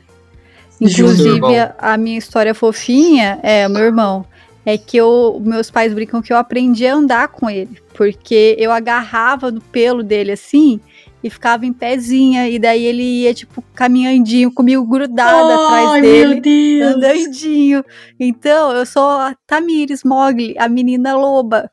Inclusive, 0.80 1.58
a, 1.58 1.74
a 1.78 1.96
minha 1.96 2.18
história 2.18 2.52
fofinha 2.54 3.38
é 3.42 3.68
meu 3.68 3.82
irmão. 3.82 4.26
É 4.68 4.76
que 4.76 4.96
eu, 4.96 5.40
meus 5.44 5.70
pais 5.70 5.94
brincam 5.94 6.20
que 6.20 6.32
eu 6.32 6.36
aprendi 6.36 6.84
a 6.88 6.94
andar 6.94 7.28
com 7.28 7.48
ele. 7.48 7.78
Porque 7.94 8.56
eu 8.58 8.72
agarrava 8.72 9.52
no 9.52 9.60
pelo 9.60 10.02
dele 10.02 10.32
assim 10.32 10.80
e 11.22 11.30
ficava 11.30 11.64
em 11.64 11.72
pezinha. 11.72 12.48
E 12.48 12.58
daí 12.58 12.84
ele 12.84 13.02
ia, 13.22 13.32
tipo, 13.32 13.62
caminhandinho 13.74 14.52
comigo 14.52 14.84
grudada 14.84 15.54
atrás 15.54 15.88
Ai, 15.90 16.00
dele. 16.00 16.34
meu 16.34 16.40
Deus. 16.42 16.94
andandinho. 16.96 17.84
Então, 18.18 18.72
eu 18.72 18.84
sou 18.84 19.08
a 19.08 19.36
Tamires 19.46 20.02
Mogli, 20.02 20.56
a 20.58 20.68
menina 20.68 21.16
loba, 21.16 21.70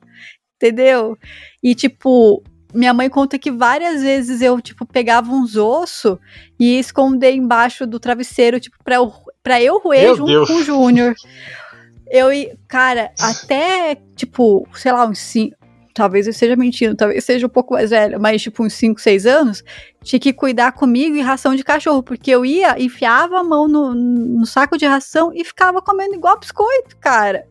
entendeu? 0.55 1.17
E, 1.63 1.73
tipo, 1.73 2.43
minha 2.73 2.93
mãe 2.93 3.09
conta 3.09 3.39
que 3.39 3.49
várias 3.51 4.03
vezes 4.03 4.39
eu, 4.39 4.61
tipo, 4.61 4.85
pegava 4.85 5.31
uns 5.31 5.55
ossos 5.55 6.17
e 6.59 6.75
ia 6.75 6.79
esconder 6.79 7.33
embaixo 7.33 7.87
do 7.87 7.99
travesseiro, 7.99 8.59
tipo, 8.59 8.77
pra 8.83 8.95
eu, 8.95 9.11
pra 9.41 9.59
eu 9.61 9.79
roer 9.79 10.03
Meu 10.03 10.15
junto 10.15 10.31
Deus. 10.31 10.47
com 10.47 10.55
o 10.57 10.63
Júnior. 10.63 11.15
Eu, 12.09 12.31
ia- 12.31 12.55
cara, 12.67 13.11
até, 13.19 13.97
tipo, 14.15 14.67
sei 14.75 14.91
lá, 14.91 15.05
uns 15.07 15.19
cinco. 15.19 15.55
Talvez 15.95 16.25
eu 16.25 16.31
esteja 16.31 16.55
mentindo, 16.55 16.95
talvez 16.95 17.23
seja 17.23 17.45
um 17.45 17.49
pouco 17.49 17.75
mais 17.75 17.91
velha, 17.91 18.17
mas 18.17 18.41
tipo 18.41 18.63
uns 18.63 18.73
5, 18.73 18.99
6 18.99 19.27
anos, 19.27 19.63
tinha 20.03 20.19
que 20.19 20.33
cuidar 20.33 20.71
comigo 20.73 21.15
em 21.15 21.21
ração 21.21 21.55
de 21.55 21.63
cachorro, 21.63 22.03
porque 22.03 22.29
eu 22.29 22.45
ia, 22.45 22.79
enfiava 22.81 23.39
a 23.39 23.43
mão 23.43 23.67
no, 23.67 23.93
no 23.95 24.45
saco 24.45 24.77
de 24.77 24.85
ração 24.85 25.31
e 25.33 25.43
ficava 25.43 25.81
comendo 25.81 26.13
igual 26.15 26.39
biscoito, 26.39 26.95
cara. 26.99 27.45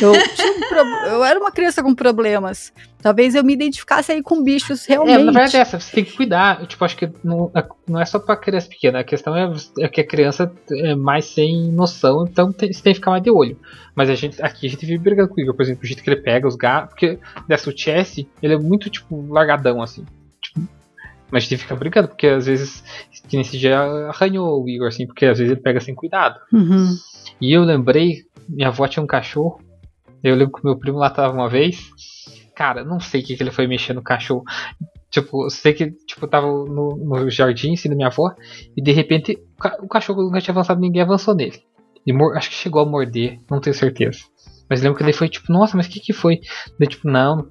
Eu, 0.00 0.12
um 0.12 0.60
pro- 0.68 0.78
eu 1.10 1.24
era 1.24 1.38
uma 1.40 1.50
criança 1.50 1.82
com 1.82 1.94
problemas. 1.94 2.72
Talvez 3.02 3.34
eu 3.34 3.44
me 3.44 3.52
identificasse 3.52 4.12
aí 4.12 4.22
com 4.22 4.42
bichos 4.42 4.88
É, 4.88 4.92
realmente. 4.92 5.24
na 5.24 5.32
verdade 5.32 5.56
é 5.56 5.60
essa, 5.60 5.78
você 5.78 5.92
tem 5.92 6.04
que 6.04 6.16
cuidar. 6.16 6.60
Eu, 6.60 6.66
Tipo, 6.66 6.84
acho 6.86 6.96
que 6.96 7.10
não, 7.22 7.52
não 7.86 8.00
é 8.00 8.04
só 8.06 8.18
pra 8.18 8.34
criança 8.36 8.68
pequena, 8.68 9.00
a 9.00 9.04
questão 9.04 9.36
é, 9.36 9.52
é 9.80 9.88
que 9.88 10.00
a 10.00 10.06
criança 10.06 10.50
é 10.70 10.94
mais 10.94 11.26
sem 11.26 11.70
noção, 11.70 12.26
então 12.30 12.50
tem- 12.52 12.72
você 12.72 12.82
tem 12.82 12.92
que 12.94 12.98
ficar 13.00 13.10
mais 13.10 13.22
de 13.22 13.30
olho. 13.30 13.58
Mas 13.94 14.08
a 14.10 14.14
gente, 14.14 14.42
aqui 14.42 14.66
a 14.66 14.70
gente 14.70 14.86
vive 14.86 14.98
brigando 14.98 15.28
com 15.28 15.34
o 15.36 15.40
Igor, 15.40 15.54
por 15.54 15.62
exemplo, 15.62 15.82
o 15.84 15.86
jeito 15.86 16.02
que 16.02 16.08
ele 16.10 16.20
pega 16.20 16.48
os 16.48 16.56
gatos, 16.56 16.90
porque 16.90 17.18
dessa 17.46 17.68
o 17.70 17.76
Chess, 17.76 18.26
ele 18.42 18.54
é 18.54 18.58
muito, 18.58 18.88
tipo, 18.90 19.26
largadão, 19.30 19.82
assim. 19.82 20.04
Mas 21.34 21.42
a 21.42 21.46
gente 21.48 21.58
fica 21.62 21.74
brigando, 21.74 22.06
porque 22.06 22.28
às 22.28 22.46
vezes, 22.46 22.84
que 23.28 23.36
nesse 23.36 23.58
dia 23.58 23.76
arranhou 24.08 24.62
o 24.62 24.68
Igor, 24.68 24.86
assim, 24.86 25.04
porque 25.04 25.26
às 25.26 25.36
vezes 25.36 25.50
ele 25.52 25.60
pega 25.60 25.80
sem 25.80 25.92
cuidado. 25.92 26.38
Uhum. 26.52 26.94
E 27.40 27.52
eu 27.52 27.64
lembrei, 27.64 28.18
minha 28.48 28.68
avó 28.68 28.86
tinha 28.86 29.02
um 29.02 29.06
cachorro. 29.06 29.60
Eu 30.22 30.36
lembro 30.36 30.54
que 30.54 30.64
meu 30.64 30.78
primo 30.78 30.96
lá 30.98 31.10
tava 31.10 31.34
uma 31.34 31.48
vez. 31.48 31.90
Cara, 32.54 32.84
não 32.84 33.00
sei 33.00 33.20
o 33.20 33.24
que, 33.24 33.36
que 33.36 33.42
ele 33.42 33.50
foi 33.50 33.66
mexer 33.66 33.94
no 33.94 34.00
cachorro. 34.02 34.44
Tipo, 35.10 35.46
eu 35.46 35.50
sei 35.50 35.72
que 35.72 35.90
tipo, 36.06 36.24
tava 36.28 36.46
no, 36.46 36.96
no 36.96 37.28
jardim, 37.28 37.74
assim, 37.74 37.88
da 37.88 37.96
minha 37.96 38.06
avó. 38.06 38.32
E 38.76 38.80
de 38.80 38.92
repente 38.92 39.36
o, 39.56 39.60
ca- 39.60 39.78
o 39.82 39.88
cachorro 39.88 40.22
nunca 40.22 40.40
tinha 40.40 40.52
avançado, 40.52 40.80
ninguém 40.80 41.02
avançou 41.02 41.34
nele. 41.34 41.60
E 42.06 42.12
acho 42.36 42.48
que 42.48 42.54
chegou 42.54 42.80
a 42.80 42.86
morder, 42.86 43.40
não 43.50 43.60
tenho 43.60 43.74
certeza. 43.74 44.20
Mas 44.70 44.82
lembro 44.82 44.96
que 44.96 45.02
ele 45.02 45.12
foi 45.12 45.28
tipo, 45.28 45.52
nossa, 45.52 45.76
mas 45.76 45.86
o 45.86 45.90
que 45.90 45.98
que 45.98 46.12
foi? 46.12 46.40
Daí, 46.78 46.88
tipo, 46.88 47.08
não. 47.08 47.48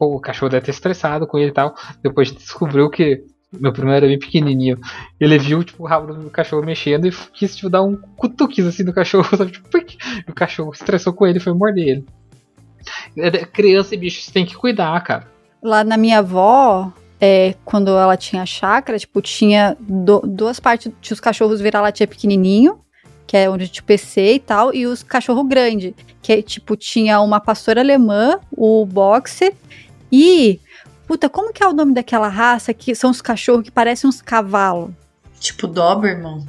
Pô, 0.00 0.16
o 0.16 0.18
cachorro 0.20 0.48
deve 0.48 0.64
ter 0.64 0.70
estressado 0.70 1.26
com 1.26 1.36
ele 1.36 1.50
e 1.50 1.52
tal. 1.52 1.74
Depois 2.02 2.32
descobriu 2.32 2.88
que 2.88 3.22
meu 3.52 3.70
primo 3.70 3.90
era 3.90 4.06
bem 4.06 4.18
pequenininho. 4.18 4.78
Ele 5.20 5.38
viu, 5.38 5.62
tipo, 5.62 5.82
o 5.82 5.86
rabo 5.86 6.14
do 6.14 6.30
cachorro 6.30 6.64
mexendo 6.64 7.06
e 7.06 7.10
quis, 7.34 7.54
tipo, 7.54 7.68
dar 7.68 7.82
um 7.82 7.96
cutuquis 8.16 8.66
assim 8.66 8.82
no 8.82 8.94
cachorro, 8.94 9.28
sabe? 9.36 9.50
Tipo, 9.52 9.68
o 10.26 10.32
cachorro 10.32 10.72
estressou 10.72 11.12
com 11.12 11.26
ele 11.26 11.36
e 11.36 11.42
foi 11.42 11.52
morder 11.52 11.86
ele. 11.86 12.04
É, 13.14 13.44
Criança 13.44 13.94
e 13.94 13.98
bicho, 13.98 14.22
você 14.22 14.32
tem 14.32 14.46
que 14.46 14.54
cuidar, 14.56 14.98
cara. 15.02 15.28
Lá 15.62 15.84
na 15.84 15.98
minha 15.98 16.20
avó, 16.20 16.90
é, 17.20 17.54
quando 17.62 17.90
ela 17.90 18.16
tinha 18.16 18.46
chácara, 18.46 18.98
tipo, 18.98 19.20
tinha 19.20 19.76
do- 19.78 20.22
duas 20.24 20.58
partes, 20.58 20.90
tinha 21.02 21.14
os 21.14 21.20
cachorros 21.20 21.60
vira-latinha 21.60 22.06
pequenininho, 22.06 22.80
que 23.26 23.36
é 23.36 23.50
onde 23.50 23.68
tinha 23.68 23.82
o 23.82 23.86
PC 23.86 24.34
e 24.36 24.38
tal, 24.38 24.74
e 24.74 24.86
os 24.86 25.02
cachorro 25.02 25.44
grande, 25.44 25.94
que 26.22 26.32
é, 26.32 26.40
tipo, 26.40 26.74
tinha 26.74 27.20
uma 27.20 27.38
pastora 27.38 27.82
alemã, 27.82 28.38
o 28.50 28.86
boxer, 28.86 29.52
e, 30.12 30.58
puta, 31.06 31.28
como 31.28 31.52
que 31.52 31.62
é 31.62 31.66
o 31.68 31.72
nome 31.72 31.92
daquela 31.94 32.28
raça 32.28 32.72
que 32.74 32.94
são 32.94 33.10
os 33.10 33.20
cachorros 33.20 33.62
que 33.64 33.70
parecem 33.70 34.08
uns 34.08 34.20
cavalos? 34.22 34.90
Tipo 35.38 35.66
Doberman. 35.66 36.44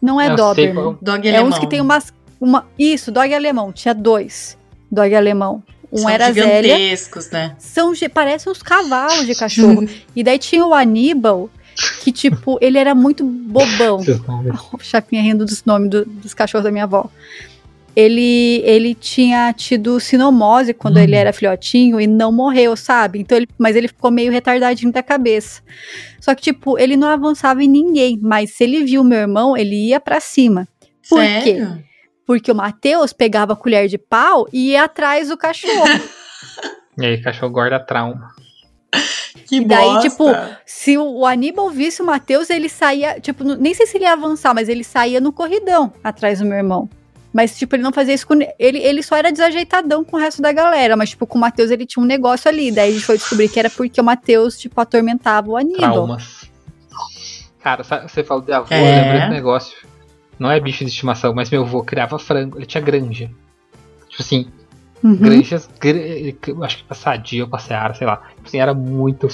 Não 0.00 0.20
é 0.20 0.30
Eu 0.30 0.36
Doberman. 0.36 0.74
qual- 0.84 0.98
Dog 1.00 1.26
É 1.28 1.30
alemão. 1.36 1.48
uns 1.50 1.58
que 1.58 1.66
tem 1.66 1.80
umas, 1.80 2.12
uma, 2.40 2.66
isso, 2.78 3.10
dog 3.10 3.32
alemão, 3.32 3.72
tinha 3.72 3.94
dois 3.94 4.56
dog 4.90 5.14
alemão. 5.14 5.62
Um 5.90 5.98
São 5.98 6.10
era 6.10 6.32
Zélia, 6.32 6.76
gigantescos, 6.76 7.30
né? 7.30 7.54
são 7.58 7.92
parecem 8.12 8.50
uns 8.50 8.62
cavalos 8.62 9.26
de 9.26 9.34
cachorro. 9.34 9.88
e 10.14 10.24
daí 10.24 10.38
tinha 10.38 10.66
o 10.66 10.74
Aníbal, 10.74 11.48
que 12.02 12.10
tipo, 12.10 12.58
ele 12.60 12.78
era 12.78 12.94
muito 12.96 13.24
bobão. 13.24 13.98
Vocês 13.98 14.18
vão 14.18 14.42
ver. 14.42 14.54
O 14.72 14.78
Chapinha 14.80 15.22
rindo 15.22 15.44
dos 15.44 15.64
nomes 15.64 15.88
do- 15.90 16.04
dos 16.04 16.34
cachorros 16.34 16.64
da 16.64 16.70
minha 16.72 16.84
avó. 16.84 17.08
Ele, 17.96 18.60
ele 18.64 18.94
tinha 18.94 19.52
tido 19.52 20.00
sinomose 20.00 20.74
quando 20.74 20.96
Hum. 20.96 21.00
ele 21.00 21.14
era 21.14 21.32
filhotinho 21.32 22.00
e 22.00 22.06
não 22.06 22.32
morreu, 22.32 22.76
sabe? 22.76 23.20
Então 23.20 23.36
ele, 23.38 23.46
mas 23.56 23.76
ele 23.76 23.86
ficou 23.88 24.10
meio 24.10 24.32
retardadinho 24.32 24.90
da 24.92 25.02
cabeça. 25.02 25.62
Só 26.20 26.34
que, 26.34 26.42
tipo, 26.42 26.78
ele 26.78 26.96
não 26.96 27.08
avançava 27.08 27.62
em 27.62 27.68
ninguém. 27.68 28.18
Mas 28.20 28.56
se 28.56 28.64
ele 28.64 28.82
viu 28.84 29.04
meu 29.04 29.18
irmão, 29.18 29.56
ele 29.56 29.88
ia 29.88 30.00
pra 30.00 30.18
cima. 30.20 30.66
Por 31.08 31.20
quê? 31.20 31.56
Sério? 31.56 31.84
Porque 32.26 32.50
o 32.50 32.54
Matheus 32.54 33.12
pegava 33.12 33.52
a 33.52 33.56
colher 33.56 33.86
de 33.86 33.98
pau 33.98 34.46
e 34.52 34.70
ia 34.70 34.84
atrás 34.84 35.28
do 35.28 35.36
cachorro. 35.36 35.84
E 36.96 37.04
aí, 37.04 37.20
cachorro 37.20 37.50
guarda 37.52 37.80
trauma. 37.80 38.28
Que 39.48 39.56
E 39.56 39.64
daí, 39.64 39.84
bosta. 39.84 40.08
tipo, 40.08 40.24
Se 40.64 40.96
o, 40.96 41.26
Aníbal 41.26 41.68
visse 41.68 42.00
o 42.00 42.06
Matheus, 42.06 42.48
ele 42.50 42.68
saía, 42.68 43.18
tipo, 43.20 43.42
nem 43.42 43.74
sei 43.74 43.84
se 43.84 43.96
ele 43.96 44.04
ia 44.04 44.12
avançar, 44.12 44.54
mas 44.54 44.68
ele 44.68 44.84
saía 44.84 45.20
no 45.20 45.32
corridão 45.32 45.92
atrás 46.04 46.38
do 46.38 46.44
meu 46.44 46.56
irmão. 46.56 46.88
Mas, 47.34 47.58
tipo, 47.58 47.74
ele 47.74 47.82
não 47.82 47.92
fazia 47.92 48.14
isso 48.14 48.26
com. 48.26 48.34
Ele, 48.58 48.78
ele 48.78 49.02
só 49.02 49.16
era 49.16 49.32
desajeitadão 49.32 50.04
com 50.04 50.16
o 50.16 50.20
resto 50.20 50.40
da 50.40 50.52
galera. 50.52 50.96
Mas, 50.96 51.10
tipo, 51.10 51.26
com 51.26 51.36
o 51.36 51.40
Matheus 51.40 51.70
ele 51.72 51.84
tinha 51.84 52.00
um 52.02 52.06
negócio 52.06 52.48
ali. 52.48 52.70
Daí 52.70 52.90
a 52.90 52.92
gente 52.92 53.04
foi 53.04 53.16
descobrir 53.18 53.48
que 53.48 53.58
era 53.58 53.68
porque 53.68 54.00
o 54.00 54.04
Matheus, 54.04 54.56
tipo, 54.56 54.80
atormentava 54.80 55.50
o 55.50 55.56
Aníbal. 55.56 55.78
Traumas. 55.92 56.48
Cara, 57.60 57.82
sabe, 57.82 58.08
você 58.10 58.22
falou 58.22 58.42
de 58.44 58.52
avô, 58.52 58.66
É. 58.72 58.78
eu 58.80 59.02
lembrei 59.02 59.20
do 59.26 59.32
negócio. 59.34 59.76
Não 60.38 60.50
é 60.50 60.60
bicho 60.60 60.84
de 60.84 60.90
estimação, 60.90 61.34
mas 61.34 61.50
meu 61.50 61.62
avô 61.62 61.82
criava 61.82 62.18
frango. 62.18 62.56
Ele 62.58 62.66
tinha 62.66 62.80
granja. 62.82 63.28
Tipo 64.08 64.22
assim, 64.22 64.46
Uhum. 65.02 65.16
granjas. 65.16 65.68
gra- 65.80 66.64
Acho 66.64 66.76
que 66.78 66.84
pra 66.84 66.94
sadia 66.94 67.42
ou 67.44 67.50
pra 67.50 67.58
seara, 67.58 67.94
sei 67.94 68.06
lá. 68.06 68.18
Tipo 68.36 68.46
assim, 68.46 68.58
era 68.60 68.72
muito 68.74 69.26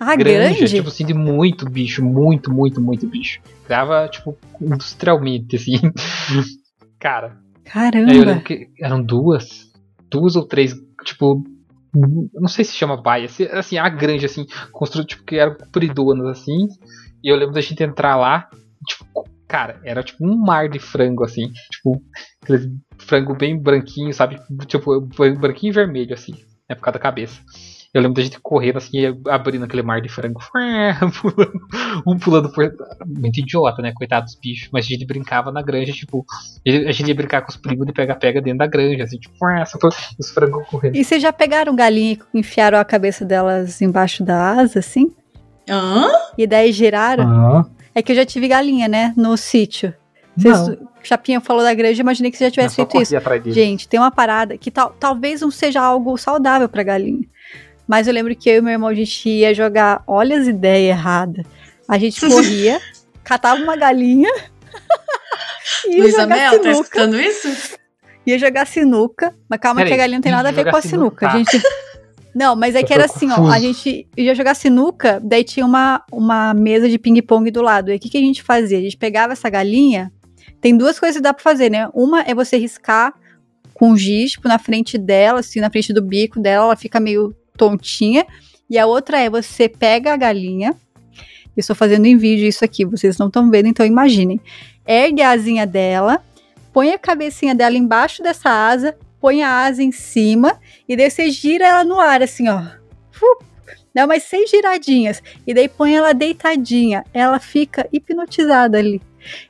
Ah, 0.00 0.16
granja. 0.16 0.38
grande? 0.56 0.68
Tipo 0.74 0.88
assim, 0.88 1.04
de 1.06 1.14
muito 1.14 1.68
bicho. 1.70 2.02
Muito, 2.02 2.52
muito, 2.52 2.80
muito 2.80 3.06
bicho. 3.06 3.40
Criava, 3.64 4.08
tipo, 4.08 4.36
industrialmente, 4.60 5.54
assim. 5.56 5.74
Cara, 6.98 7.36
Caramba. 7.64 8.10
Aí 8.12 8.40
que 8.42 8.68
eram 8.80 9.02
duas, 9.02 9.72
duas 10.10 10.36
ou 10.36 10.46
três, 10.46 10.74
tipo, 11.04 11.42
Não 11.94 12.48
sei 12.48 12.64
se 12.64 12.72
chama 12.72 13.00
baia, 13.00 13.28
assim, 13.52 13.78
a 13.78 13.88
grande, 13.88 14.26
assim, 14.26 14.46
construída, 14.72 15.06
tipo, 15.08 15.24
que 15.24 15.36
eram 15.36 15.56
compridonas, 15.56 16.26
assim. 16.26 16.66
E 17.22 17.28
eu 17.28 17.36
lembro 17.36 17.54
da 17.54 17.60
gente 17.60 17.82
entrar 17.82 18.16
lá, 18.16 18.48
tipo, 18.86 19.06
cara, 19.46 19.80
era 19.84 20.02
tipo 20.02 20.26
um 20.26 20.36
mar 20.36 20.68
de 20.68 20.78
frango, 20.78 21.24
assim. 21.24 21.52
Tipo, 21.70 22.02
frango 22.98 23.34
bem 23.34 23.56
branquinho, 23.56 24.12
sabe? 24.12 24.38
Tipo, 24.66 25.00
branquinho 25.00 25.70
e 25.70 25.74
vermelho, 25.74 26.14
assim, 26.14 26.32
né, 26.68 26.74
por 26.74 26.82
causa 26.82 26.98
da 26.98 27.02
cabeça. 27.02 27.40
Eu 27.94 28.02
lembro 28.02 28.16
da 28.16 28.22
gente 28.22 28.40
correndo 28.40 28.78
assim, 28.78 28.98
abrindo 29.28 29.64
aquele 29.64 29.82
mar 29.82 30.00
de 30.00 30.08
frango. 30.08 30.40
Pulando, 31.22 31.52
um 32.04 32.18
pulando 32.18 32.52
por. 32.52 32.74
Muito 33.06 33.38
idiota, 33.38 33.80
né? 33.80 33.92
Coitado 33.94 34.26
dos 34.26 34.34
bichos. 34.34 34.68
Mas 34.72 34.84
a 34.84 34.88
gente 34.88 35.06
brincava 35.06 35.52
na 35.52 35.62
granja, 35.62 35.92
tipo. 35.92 36.26
A 36.66 36.90
gente 36.90 37.06
ia 37.06 37.14
brincar 37.14 37.42
com 37.42 37.50
os 37.50 37.56
primos 37.56 37.86
de 37.86 37.92
pega-pega 37.92 38.42
dentro 38.42 38.58
da 38.58 38.66
granja, 38.66 39.04
assim, 39.04 39.16
tipo, 39.16 39.34
os 40.18 40.30
frangos 40.30 40.66
correndo. 40.66 40.96
E 40.96 41.04
vocês 41.04 41.22
já 41.22 41.32
pegaram 41.32 41.76
galinha 41.76 42.18
e 42.34 42.38
enfiaram 42.40 42.78
a 42.78 42.84
cabeça 42.84 43.24
delas 43.24 43.80
embaixo 43.80 44.24
da 44.24 44.58
asa, 44.58 44.80
assim? 44.80 45.12
Hã? 45.70 46.08
E 46.36 46.48
daí 46.48 46.72
giraram? 46.72 47.24
Ah. 47.24 47.66
É 47.94 48.02
que 48.02 48.10
eu 48.10 48.16
já 48.16 48.26
tive 48.26 48.48
galinha, 48.48 48.88
né? 48.88 49.14
No 49.16 49.36
sítio. 49.36 49.94
Vocês, 50.36 50.76
Chapinha 51.04 51.40
falou 51.40 51.62
da 51.62 51.72
granja, 51.72 52.00
imaginei 52.00 52.28
que 52.30 52.36
você 52.36 52.46
já 52.46 52.50
tivesse 52.50 52.74
feito 52.74 53.00
isso. 53.00 53.14
Gente, 53.52 53.86
tem 53.86 54.00
uma 54.00 54.10
parada 54.10 54.58
que 54.58 54.68
tal, 54.68 54.90
talvez 54.98 55.42
não 55.42 55.50
seja 55.50 55.80
algo 55.80 56.16
saudável 56.16 56.68
pra 56.68 56.82
galinha. 56.82 57.24
Mas 57.86 58.06
eu 58.06 58.14
lembro 58.14 58.34
que 58.34 58.48
eu 58.48 58.56
e 58.56 58.60
meu 58.60 58.72
irmão, 58.72 58.88
a 58.88 58.94
gente 58.94 59.28
ia 59.28 59.54
jogar. 59.54 60.02
Olha 60.06 60.38
as 60.38 60.46
ideias 60.46 60.96
erradas. 60.96 61.44
A 61.88 61.98
gente 61.98 62.20
corria, 62.26 62.80
catava 63.22 63.62
uma 63.62 63.76
galinha. 63.76 64.30
ia 65.88 66.02
Luísa 66.02 66.22
jogar 66.22 66.36
Mel, 66.36 66.50
tá 66.50 66.50
sinuca, 66.50 66.62
tá 66.62 66.80
escutando 66.80 67.20
isso? 67.20 67.78
Ia 68.26 68.38
jogar 68.38 68.66
sinuca. 68.66 69.34
Mas 69.48 69.60
calma 69.60 69.80
Peraí, 69.80 69.90
que 69.90 69.94
a 69.94 69.98
galinha 69.98 70.18
não 70.18 70.22
tem 70.22 70.32
nada 70.32 70.48
a 70.48 70.52
ver 70.52 70.70
com 70.70 70.76
a 70.76 70.82
sinuca. 70.82 71.28
sinuca. 71.28 71.28
A 71.28 71.38
gente. 71.38 71.62
Não, 72.34 72.56
mas 72.56 72.74
é 72.74 72.82
que 72.82 72.92
era 72.92 73.04
assim, 73.04 73.30
ó. 73.30 73.48
A 73.48 73.60
gente 73.60 74.08
ia 74.16 74.34
jogar 74.34 74.56
sinuca, 74.56 75.20
daí 75.22 75.44
tinha 75.44 75.64
uma, 75.64 76.02
uma 76.10 76.52
mesa 76.52 76.88
de 76.88 76.98
ping-pong 76.98 77.48
do 77.48 77.62
lado. 77.62 77.92
E 77.92 77.94
o 77.94 78.00
que, 78.00 78.10
que 78.10 78.18
a 78.18 78.20
gente 78.20 78.42
fazia? 78.42 78.76
A 78.76 78.80
gente 78.80 78.96
pegava 78.96 79.34
essa 79.34 79.48
galinha. 79.48 80.12
Tem 80.60 80.76
duas 80.76 80.98
coisas 80.98 81.16
que 81.16 81.22
dá 81.22 81.32
pra 81.32 81.42
fazer, 81.42 81.70
né? 81.70 81.88
Uma 81.94 82.22
é 82.22 82.34
você 82.34 82.56
riscar 82.56 83.14
com 83.72 83.96
giz, 83.96 84.32
tipo, 84.32 84.48
na 84.48 84.58
frente 84.58 84.98
dela, 84.98 85.40
assim, 85.40 85.60
na 85.60 85.70
frente 85.70 85.92
do 85.92 86.02
bico 86.02 86.40
dela, 86.40 86.64
ela 86.64 86.76
fica 86.76 86.98
meio 86.98 87.36
tontinha. 87.56 88.26
E 88.68 88.78
a 88.78 88.86
outra 88.86 89.18
é 89.18 89.30
você 89.30 89.68
pega 89.68 90.12
a 90.12 90.16
galinha. 90.16 90.74
Eu 91.56 91.60
estou 91.60 91.76
fazendo 91.76 92.06
em 92.06 92.16
vídeo 92.16 92.46
isso 92.46 92.64
aqui, 92.64 92.84
vocês 92.84 93.16
não 93.16 93.28
estão 93.28 93.50
vendo, 93.50 93.68
então 93.68 93.86
imaginem. 93.86 94.40
Ergue 94.86 95.22
a 95.22 95.30
asinha 95.30 95.66
dela, 95.66 96.22
põe 96.72 96.90
a 96.90 96.98
cabecinha 96.98 97.54
dela 97.54 97.76
embaixo 97.76 98.22
dessa 98.22 98.50
asa, 98.50 98.96
põe 99.20 99.42
a 99.42 99.64
asa 99.64 99.82
em 99.82 99.92
cima 99.92 100.58
e 100.88 100.96
daí 100.96 101.10
você 101.10 101.30
gira 101.30 101.66
ela 101.66 101.84
no 101.84 102.00
ar, 102.00 102.22
assim, 102.22 102.48
ó. 102.48 102.62
Dá 103.94 104.04
umas 104.04 104.24
seis 104.24 104.50
giradinhas. 104.50 105.22
E 105.46 105.54
daí 105.54 105.68
põe 105.68 105.94
ela 105.94 106.12
deitadinha. 106.12 107.04
Ela 107.14 107.38
fica 107.38 107.88
hipnotizada 107.92 108.76
ali. 108.76 109.00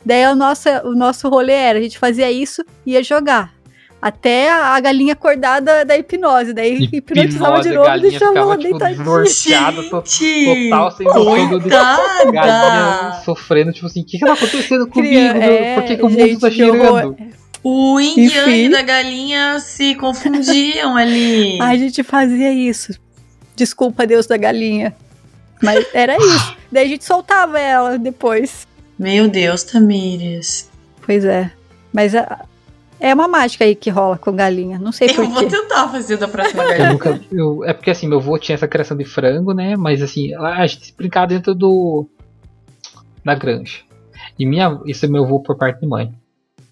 Daí 0.04 0.26
o 0.26 0.36
nosso, 0.36 0.68
o 0.84 0.94
nosso 0.94 1.28
rolê 1.30 1.54
era, 1.54 1.78
a 1.78 1.82
gente 1.82 1.98
fazia 1.98 2.30
isso 2.30 2.62
e 2.84 2.92
ia 2.92 3.02
jogar 3.02 3.53
até 4.04 4.52
a 4.52 4.78
galinha 4.80 5.14
acordada 5.14 5.82
da 5.82 5.96
hipnose. 5.96 6.52
Daí 6.52 6.74
hipnose, 6.74 6.96
hipnotizava 6.96 7.60
de 7.62 7.70
novo 7.70 7.96
e 7.96 8.00
deixava 8.02 8.38
ela 8.38 8.58
tipo, 8.58 8.78
deitadinha. 8.78 9.02
total, 10.68 10.90
sem 10.90 11.06
noção 11.06 11.58
de 11.58 11.70
galinha 11.70 13.22
sofrendo, 13.24 13.72
tipo 13.72 13.86
assim, 13.86 14.02
o 14.02 14.04
que, 14.04 14.18
que 14.18 14.26
tá 14.26 14.34
acontecendo 14.34 14.86
comigo? 14.88 15.16
É, 15.16 15.74
Por 15.76 15.84
que, 15.84 15.96
que 15.96 16.02
o 16.02 16.10
mundo 16.10 16.38
tá 16.38 16.50
girando? 16.50 17.16
O 17.62 17.98
yin 17.98 18.68
da 18.68 18.82
galinha 18.82 19.58
se 19.58 19.94
confundiam 19.94 20.98
ali. 20.98 21.58
a 21.62 21.74
gente 21.74 22.02
fazia 22.02 22.52
isso. 22.52 22.92
Desculpa, 23.56 24.06
Deus 24.06 24.26
da 24.26 24.36
galinha. 24.36 24.94
Mas 25.62 25.82
era 25.94 26.14
isso. 26.18 26.54
Daí 26.70 26.84
a 26.84 26.88
gente 26.88 27.06
soltava 27.06 27.58
ela 27.58 27.98
depois. 27.98 28.68
Meu 28.98 29.28
Deus, 29.28 29.62
Tamires. 29.62 30.68
Pois 31.06 31.24
é. 31.24 31.50
Mas 31.90 32.14
a, 32.14 32.44
é 33.00 33.12
uma 33.12 33.28
mágica 33.28 33.64
aí 33.64 33.74
que 33.74 33.90
rola 33.90 34.16
com 34.16 34.34
galinha. 34.34 34.78
Não 34.78 34.92
sei 34.92 35.08
por 35.08 35.16
quê. 35.16 35.22
Eu 35.22 35.30
vou 35.30 35.48
tentar 35.48 35.88
fazer 35.88 36.16
da 36.16 36.28
próxima 36.28 36.64
galinha. 36.64 36.86
Eu 36.86 36.92
nunca, 36.92 37.20
eu, 37.30 37.64
é 37.64 37.72
porque 37.72 37.90
assim, 37.90 38.08
meu 38.08 38.18
avô 38.18 38.38
tinha 38.38 38.54
essa 38.54 38.68
criação 38.68 38.96
de 38.96 39.04
frango, 39.04 39.52
né? 39.52 39.76
Mas 39.76 40.02
assim, 40.02 40.34
a 40.34 40.66
gente 40.66 40.94
brincava 40.96 41.26
dentro 41.26 41.54
do. 41.54 42.06
da 43.24 43.34
granja. 43.34 43.80
E 44.38 44.46
minha. 44.46 44.80
Isso 44.86 45.04
é 45.04 45.08
meu 45.08 45.24
avô 45.24 45.40
por 45.40 45.56
parte 45.56 45.80
de 45.80 45.86
mãe. 45.86 46.12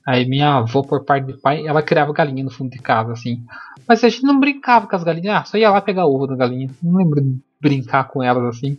Aí 0.07 0.29
minha 0.29 0.57
avó, 0.57 0.83
por 0.83 1.05
parte 1.05 1.27
de 1.27 1.35
pai, 1.35 1.65
ela 1.67 1.81
criava 1.81 2.13
galinha 2.13 2.43
no 2.43 2.51
fundo 2.51 2.71
de 2.71 2.79
casa, 2.79 3.13
assim. 3.13 3.45
Mas 3.87 4.03
a 4.03 4.09
gente 4.09 4.25
não 4.25 4.39
brincava 4.39 4.87
com 4.87 4.97
as 4.97 5.05
galinhas, 5.05 5.37
ah, 5.37 5.45
só 5.45 5.57
ia 5.57 5.71
lá 5.71 5.81
pegar 5.81 6.07
ovo 6.07 6.27
da 6.27 6.35
galinha. 6.35 6.69
Não 6.83 6.97
lembro 6.97 7.21
de 7.21 7.39
brincar 7.61 8.09
com 8.09 8.23
elas 8.23 8.57
assim. 8.57 8.79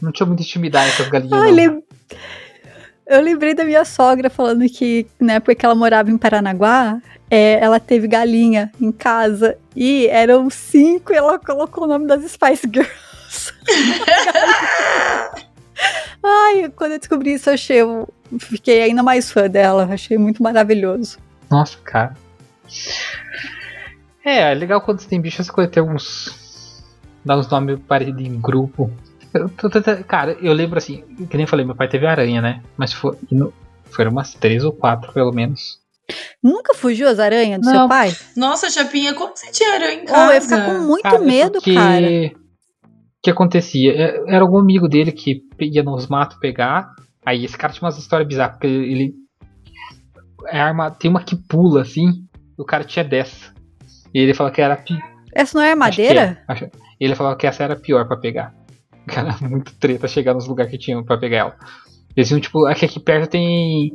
Não 0.00 0.12
tinha 0.12 0.26
muita 0.26 0.42
intimidade 0.42 0.94
com 0.96 1.04
as 1.04 1.08
galinhas. 1.08 1.30
Não. 1.30 1.82
Eu 3.06 3.20
lembrei 3.20 3.54
da 3.54 3.64
minha 3.64 3.84
sogra 3.84 4.28
falando 4.28 4.68
que 4.68 5.06
na 5.20 5.34
época 5.34 5.54
que 5.54 5.64
ela 5.64 5.76
morava 5.76 6.10
em 6.10 6.18
Paranaguá, 6.18 7.00
é, 7.30 7.60
ela 7.60 7.78
teve 7.78 8.08
galinha 8.08 8.72
em 8.80 8.90
casa 8.90 9.56
e 9.76 10.08
eram 10.08 10.50
cinco 10.50 11.12
e 11.12 11.16
ela 11.16 11.38
colocou 11.38 11.84
o 11.84 11.86
nome 11.86 12.06
das 12.06 12.24
Spice 12.24 12.68
Girls. 12.68 13.52
Ai, 16.22 16.68
quando 16.74 16.92
eu 16.92 16.98
descobri 16.98 17.34
isso, 17.34 17.48
eu 17.48 17.54
achei, 17.54 17.80
eu 17.82 18.12
fiquei 18.40 18.82
ainda 18.82 19.04
mais 19.04 19.30
fã 19.30 19.48
dela. 19.48 19.88
Achei 19.90 20.18
muito 20.18 20.42
maravilhoso. 20.42 21.18
Nossa, 21.48 21.78
cara. 21.84 22.16
É, 24.24 24.50
é 24.50 24.54
legal 24.54 24.80
quando 24.80 24.98
você 25.00 25.08
tem 25.08 25.20
bicho, 25.20 25.40
essa 25.40 25.52
tem 25.68 25.80
alguns. 25.80 26.82
Dá 27.24 27.36
uns 27.36 27.48
nomes 27.48 27.78
parecidos 27.86 28.24
em 28.24 28.40
grupo. 28.40 28.90
Cara, 30.06 30.36
eu 30.40 30.52
lembro 30.52 30.78
assim, 30.78 31.02
que 31.30 31.36
nem 31.36 31.46
falei, 31.46 31.64
meu 31.64 31.74
pai 31.74 31.88
teve 31.88 32.06
aranha, 32.06 32.40
né? 32.40 32.62
Mas 32.76 32.92
foi, 32.92 33.16
foram 33.90 34.10
umas 34.10 34.34
três 34.34 34.64
ou 34.64 34.72
quatro, 34.72 35.12
pelo 35.12 35.32
menos. 35.32 35.80
Nunca 36.42 36.74
fugiu 36.74 37.08
as 37.08 37.18
aranhas 37.18 37.60
do 37.60 37.66
Não. 37.66 37.72
seu 37.72 37.88
pai? 37.88 38.14
Nossa, 38.36 38.70
Chapinha, 38.70 39.14
como 39.14 39.36
você 39.36 39.50
tinha 39.50 39.74
aranha 39.74 40.02
em 40.02 40.04
casa? 40.04 40.26
Oh, 40.26 40.30
eu 40.30 40.34
ia 40.34 40.40
ficar 40.40 40.66
com 40.66 40.78
muito 40.86 41.02
cara, 41.02 41.18
medo, 41.18 41.52
porque... 41.54 41.74
cara. 41.74 42.06
O 42.06 43.26
que 43.26 43.30
acontecia? 43.30 43.92
É, 43.92 44.34
era 44.34 44.44
algum 44.44 44.58
amigo 44.58 44.88
dele 44.88 45.10
que 45.10 45.42
ia 45.60 45.82
nos 45.82 46.06
matos 46.06 46.38
pegar. 46.38 46.88
Aí 47.24 47.44
esse 47.44 47.58
cara 47.58 47.72
tinha 47.72 47.84
umas 47.84 47.98
histórias 47.98 48.28
bizarras, 48.28 48.52
porque 48.52 48.68
ele. 48.68 49.14
É 50.46 50.60
arma, 50.60 50.92
tem 50.92 51.10
uma 51.10 51.24
que 51.24 51.34
pula 51.34 51.82
assim, 51.82 52.24
o 52.56 52.64
cara 52.64 52.84
tinha 52.84 53.04
dessa. 53.04 53.52
E 54.14 54.20
ele 54.20 54.32
falou 54.32 54.52
que 54.52 54.62
era. 54.62 54.80
Essa 55.34 55.58
não 55.58 55.64
é 55.64 55.74
madeira? 55.74 56.40
É. 56.48 56.70
Ele 57.00 57.16
falou 57.16 57.34
que 57.36 57.48
essa 57.48 57.64
era 57.64 57.74
pior 57.74 58.06
para 58.06 58.16
pegar. 58.16 58.54
Cara, 59.08 59.36
muito 59.40 59.74
treta 59.76 60.08
chegar 60.08 60.34
nos 60.34 60.46
lugares 60.46 60.70
que 60.70 60.78
tinham 60.78 61.04
pra 61.04 61.16
pegar 61.16 61.36
ela. 61.38 61.56
Eles 62.16 62.30
iam, 62.30 62.40
tipo, 62.40 62.66
aqui, 62.66 62.84
aqui 62.84 62.98
perto 62.98 63.30
tem. 63.30 63.92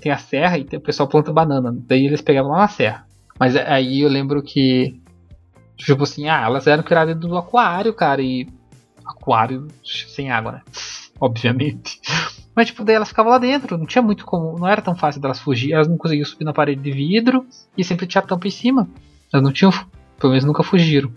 Tem 0.00 0.12
a 0.12 0.18
serra 0.18 0.58
e 0.58 0.64
tem, 0.64 0.78
o 0.78 0.82
pessoal 0.82 1.08
planta 1.08 1.32
banana. 1.32 1.74
Daí 1.86 2.06
eles 2.06 2.20
pegavam 2.20 2.52
lá 2.52 2.58
na 2.58 2.68
serra. 2.68 3.06
Mas 3.38 3.56
aí 3.56 4.00
eu 4.00 4.08
lembro 4.08 4.42
que. 4.42 5.00
Tipo 5.76 6.04
assim, 6.04 6.28
ah, 6.28 6.42
elas 6.44 6.66
eram 6.66 6.82
criadas 6.82 7.14
dentro 7.14 7.28
do 7.28 7.36
aquário, 7.36 7.92
cara. 7.92 8.22
E. 8.22 8.46
Aquário 9.04 9.68
sem 9.82 10.30
água, 10.30 10.52
né? 10.52 10.62
Obviamente. 11.20 12.00
Mas, 12.54 12.68
tipo, 12.68 12.84
daí 12.84 12.96
elas 12.96 13.08
ficavam 13.08 13.32
lá 13.32 13.38
dentro. 13.38 13.76
Não 13.76 13.86
tinha 13.86 14.02
muito 14.02 14.24
como. 14.24 14.58
Não 14.58 14.68
era 14.68 14.82
tão 14.82 14.94
fácil 14.94 15.20
delas 15.20 15.40
fugir. 15.40 15.72
Elas 15.72 15.88
não 15.88 15.96
conseguiam 15.96 16.26
subir 16.26 16.44
na 16.44 16.52
parede 16.52 16.82
de 16.82 16.92
vidro. 16.92 17.46
E 17.76 17.82
sempre 17.82 18.06
tinha 18.06 18.22
tampa 18.22 18.46
em 18.46 18.50
cima. 18.50 18.88
Elas 19.32 19.44
não 19.44 19.52
tinham. 19.52 19.72
Pelo 20.18 20.32
menos 20.32 20.44
nunca 20.44 20.62
fugiram. 20.62 21.10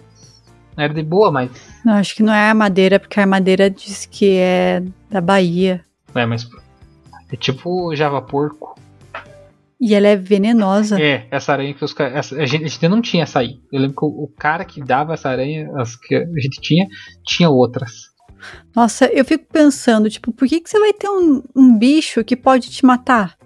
Era 0.80 0.94
de 0.94 1.04
boa, 1.04 1.32
mas. 1.32 1.52
Não, 1.84 1.94
acho 1.94 2.16
que 2.16 2.24
não 2.24 2.34
é 2.34 2.50
a 2.50 2.54
madeira, 2.54 3.00
porque 3.00 3.20
a 3.20 3.26
madeira 3.26 3.70
diz 3.70 4.06
que 4.06 4.38
é 4.38 4.82
da 5.10 5.22
Bahia. 5.22 5.84
É, 6.16 6.26
mas. 6.26 6.50
É 7.32 7.36
tipo 7.36 7.96
Java 7.96 8.22
Porco. 8.22 8.80
E 9.80 9.96
ela 9.96 10.08
é 10.08 10.16
venenosa. 10.16 11.00
É, 11.02 11.26
essa 11.32 11.54
aranha 11.54 11.74
que 11.74 11.86
os 11.86 11.94
caras. 11.94 12.34
A 12.34 12.46
gente, 12.46 12.66
a 12.66 12.68
gente 12.68 12.88
não 12.88 13.02
tinha 13.02 13.24
essa 13.24 13.40
aí. 13.40 13.60
Eu 13.72 13.80
lembro 13.82 13.96
que 13.96 14.06
o, 14.06 14.24
o, 14.24 14.28
cara 14.28 14.66
que 14.66 14.82
dava 14.82 15.14
essa 15.14 15.30
aranha, 15.30 15.70
as 15.78 15.96
que 15.96 16.16
a 16.16 16.40
gente 16.40 16.60
tinha, 16.60 16.88
tinha 17.26 17.50
outras. 17.50 18.10
Nossa, 18.76 19.06
eu 19.06 19.24
fico 19.24 19.46
pensando, 19.52 20.10
tipo, 20.10 20.32
por 20.34 20.48
que, 20.48 20.60
que 20.60 20.70
você 20.70 20.80
vai 20.80 20.94
ter 20.94 21.10
um, 21.10 21.44
um 21.56 21.78
bicho 21.78 22.24
que 22.24 22.36
pode 22.36 22.70
te 22.70 22.86
matar? 22.86 23.38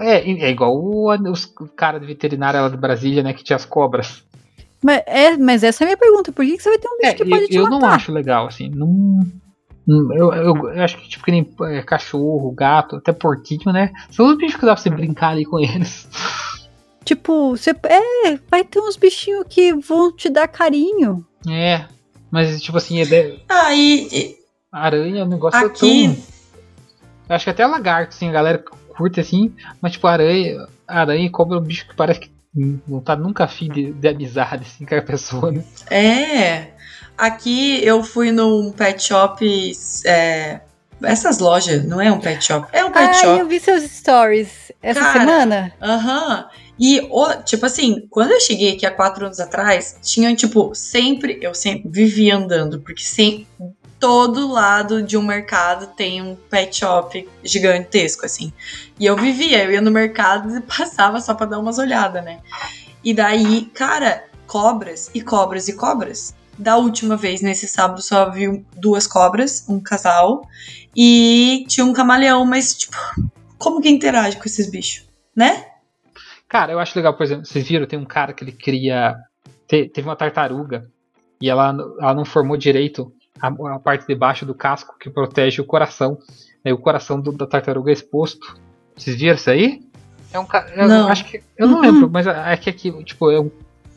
É, 0.00 0.30
é 0.30 0.50
igual 0.50 0.76
o, 0.76 1.10
os 1.30 1.46
cara 1.76 1.98
de 1.98 2.06
veterinária 2.06 2.60
lá 2.60 2.68
de 2.68 2.76
Brasília, 2.76 3.22
né, 3.22 3.32
que 3.32 3.44
tinha 3.44 3.56
as 3.56 3.64
cobras. 3.64 4.24
Mas, 4.82 5.02
é, 5.06 5.36
mas 5.36 5.62
essa 5.62 5.82
é 5.82 5.86
a 5.86 5.88
minha 5.88 5.96
pergunta. 5.96 6.32
Por 6.32 6.44
que, 6.44 6.56
que 6.56 6.62
você 6.62 6.70
vai 6.70 6.78
ter 6.78 6.88
um 6.88 6.98
bicho 6.98 7.10
é, 7.10 7.14
que 7.14 7.24
pode 7.24 7.42
eu, 7.42 7.48
te 7.48 7.56
eu 7.56 7.64
matar? 7.64 7.76
Eu 7.76 7.80
não 7.80 7.88
acho 7.88 8.12
legal, 8.12 8.46
assim. 8.46 8.70
Não, 8.70 9.20
eu, 9.86 10.32
eu, 10.32 10.54
eu, 10.72 10.82
acho 10.82 10.98
que 10.98 11.08
tipo 11.08 11.24
que 11.24 11.30
nem 11.30 11.48
é, 11.62 11.82
cachorro, 11.82 12.52
gato, 12.52 12.96
até 12.96 13.12
porquinho, 13.12 13.72
né? 13.72 13.92
São 14.10 14.26
os 14.26 14.36
bichos 14.36 14.58
que 14.58 14.66
dá 14.66 14.74
pra 14.74 14.82
você 14.82 14.90
brincar 14.90 15.30
ali 15.30 15.44
com 15.44 15.58
eles. 15.58 16.08
Tipo, 17.02 17.56
você 17.56 17.70
é, 17.70 18.38
vai 18.48 18.62
ter 18.62 18.78
uns 18.78 18.94
bichinhos 18.94 19.46
que 19.48 19.72
vão 19.72 20.14
te 20.14 20.28
dar 20.28 20.46
carinho. 20.46 21.26
É, 21.48 21.86
mas 22.30 22.60
tipo 22.62 22.76
assim, 22.76 23.00
é 23.00 23.04
de... 23.04 23.40
ah, 23.48 23.74
e, 23.74 24.36
aranha 24.70 25.22
é 25.22 25.24
um 25.24 25.28
negócio 25.28 25.66
aqui... 25.66 26.04
tão... 26.04 26.16
Eu 27.28 27.36
acho 27.36 27.44
que 27.44 27.50
até 27.50 27.66
lagarto, 27.66 28.14
assim, 28.14 28.28
a 28.28 28.32
galera 28.32 28.58
curte 28.96 29.18
assim, 29.18 29.52
mas 29.80 29.92
tipo, 29.92 30.06
aranha, 30.06 30.68
aranha 30.86 31.26
e 31.26 31.30
cobra 31.30 31.56
é 31.56 31.60
um 31.60 31.64
bicho 31.64 31.88
que 31.88 31.96
parece 31.96 32.20
que 32.20 32.30
não 32.54 33.00
tá 33.00 33.14
nunca 33.16 33.44
afim 33.44 33.68
de, 33.68 33.92
de 33.92 34.08
amizade 34.08 34.64
assim 34.66 34.84
com 34.84 34.94
a 34.94 35.02
pessoa, 35.02 35.52
né? 35.52 35.62
É. 35.90 36.68
Aqui 37.16 37.84
eu 37.84 38.02
fui 38.02 38.32
num 38.32 38.72
pet 38.72 39.02
shop. 39.02 39.44
É, 40.04 40.60
essas 41.02 41.38
lojas, 41.38 41.84
não 41.84 42.00
é 42.00 42.10
um 42.12 42.18
pet 42.20 42.44
shop? 42.44 42.68
É 42.72 42.84
um 42.84 42.90
pet 42.90 43.08
Ah, 43.10 43.14
shop. 43.14 43.38
eu 43.40 43.46
vi 43.46 43.58
seus 43.60 43.82
stories 43.84 44.72
essa 44.82 45.00
Cara, 45.00 45.20
semana. 45.20 45.72
Aham. 45.80 46.48
E, 46.78 47.00
o- 47.10 47.42
tipo 47.42 47.66
assim, 47.66 48.06
quando 48.10 48.30
eu 48.32 48.40
cheguei 48.40 48.72
aqui 48.74 48.86
há 48.86 48.90
quatro 48.90 49.26
anos 49.26 49.38
atrás, 49.38 49.96
tinha, 50.02 50.34
tipo, 50.34 50.74
sempre. 50.74 51.38
Eu 51.42 51.54
sempre 51.54 51.88
vivia 51.90 52.36
andando, 52.36 52.80
porque 52.80 53.02
sem, 53.02 53.46
todo 54.00 54.50
lado 54.50 55.02
de 55.02 55.16
um 55.16 55.22
mercado 55.22 55.88
tem 55.94 56.22
um 56.22 56.34
pet 56.34 56.78
shop 56.78 57.28
gigantesco, 57.44 58.24
assim. 58.24 58.52
E 58.98 59.04
eu 59.06 59.14
vivia, 59.14 59.62
eu 59.62 59.70
ia 59.72 59.80
no 59.80 59.90
mercado 59.90 60.56
e 60.56 60.60
passava 60.62 61.20
só 61.20 61.34
pra 61.34 61.46
dar 61.46 61.58
umas 61.58 61.78
olhadas, 61.78 62.24
né? 62.24 62.40
E 63.04 63.12
daí, 63.14 63.66
cara, 63.66 64.24
cobras 64.46 65.10
e 65.14 65.20
cobras 65.20 65.68
e 65.68 65.74
cobras. 65.74 66.34
Da 66.58 66.76
última 66.76 67.16
vez, 67.16 67.40
nesse 67.40 67.68
sábado, 67.68 68.02
só 68.02 68.30
vi 68.30 68.64
duas 68.76 69.06
cobras, 69.06 69.64
um 69.68 69.80
casal, 69.80 70.42
e 70.96 71.64
tinha 71.68 71.86
um 71.86 71.92
camaleão, 71.92 72.44
mas, 72.44 72.74
tipo, 72.74 72.96
como 73.56 73.80
que 73.80 73.88
interage 73.88 74.36
com 74.36 74.44
esses 74.44 74.70
bichos, 74.70 75.06
né? 75.34 75.66
Cara, 76.48 76.72
eu 76.72 76.78
acho 76.78 76.96
legal, 76.98 77.16
por 77.16 77.22
exemplo, 77.22 77.46
vocês 77.46 77.66
viram, 77.66 77.86
tem 77.86 77.98
um 77.98 78.04
cara 78.04 78.32
que 78.32 78.42
ele 78.44 78.52
cria. 78.52 79.14
te- 79.68 79.88
teve 79.88 80.06
uma 80.08 80.16
tartaruga 80.16 80.90
e 81.40 81.48
ela, 81.48 81.68
ela 82.00 82.14
não 82.14 82.24
formou 82.24 82.56
direito 82.56 83.10
a, 83.40 83.48
a 83.74 83.78
parte 83.78 84.06
de 84.06 84.14
baixo 84.14 84.44
do 84.46 84.54
casco 84.54 84.96
que 84.98 85.08
protege 85.10 85.60
o 85.60 85.64
coração. 85.64 86.18
Aí 86.64 86.72
o 86.72 86.78
coração 86.78 87.20
do- 87.20 87.32
da 87.32 87.46
tartaruga 87.46 87.90
é 87.90 87.94
exposto. 87.94 88.56
Vocês 88.96 89.16
viram 89.16 89.34
isso 89.34 89.48
aí? 89.50 89.80
É 90.32 90.38
um. 90.38 90.46
Eu 90.76 90.88
Não. 90.88 91.08
acho 91.08 91.24
que. 91.24 91.42
Eu 91.56 91.66
não 91.66 91.76
Uhum. 91.76 91.80
lembro, 91.80 92.10
mas 92.10 92.26
é 92.26 92.56
que 92.56 92.70
aqui, 92.70 92.92
tipo, 93.04 93.30
é 93.30 93.40
um. 93.40 93.50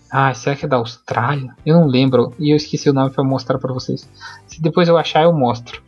Ah, 0.09 0.33
será 0.33 0.55
que 0.55 0.63
é 0.65 0.67
da 0.67 0.77
Austrália? 0.77 1.53
Eu 1.65 1.75
não 1.79 1.87
lembro. 1.87 2.33
E 2.39 2.51
eu 2.51 2.55
esqueci 2.55 2.89
o 2.89 2.93
nome 2.93 3.09
pra 3.11 3.23
mostrar 3.23 3.57
pra 3.57 3.73
vocês. 3.73 4.07
Se 4.47 4.61
depois 4.61 4.87
eu 4.87 4.97
achar, 4.97 5.23
eu 5.23 5.33
mostro. 5.33 5.81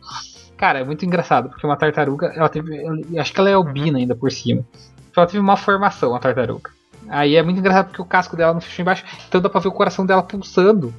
Cara, 0.56 0.80
é 0.80 0.84
muito 0.84 1.04
engraçado, 1.04 1.48
porque 1.50 1.66
uma 1.66 1.76
tartaruga, 1.76 2.32
ela 2.34 2.48
teve. 2.48 2.76
eu 2.84 3.20
acho 3.20 3.32
que 3.32 3.38
ela 3.40 3.50
é 3.50 3.52
albina 3.54 3.98
ainda 3.98 4.14
por 4.14 4.30
cima. 4.32 4.64
Então 5.10 5.22
ela 5.22 5.26
teve 5.26 5.38
uma 5.38 5.56
formação, 5.56 6.14
a 6.14 6.18
tartaruga. 6.18 6.70
Aí 7.08 7.36
é 7.36 7.42
muito 7.42 7.58
engraçado 7.58 7.86
porque 7.86 8.02
o 8.02 8.06
casco 8.06 8.36
dela 8.36 8.52
não 8.54 8.60
fechou 8.60 8.82
embaixo, 8.82 9.04
então 9.28 9.40
dá 9.40 9.48
pra 9.48 9.60
ver 9.60 9.68
o 9.68 9.72
coração 9.72 10.04
dela 10.04 10.22
pulsando. 10.22 10.92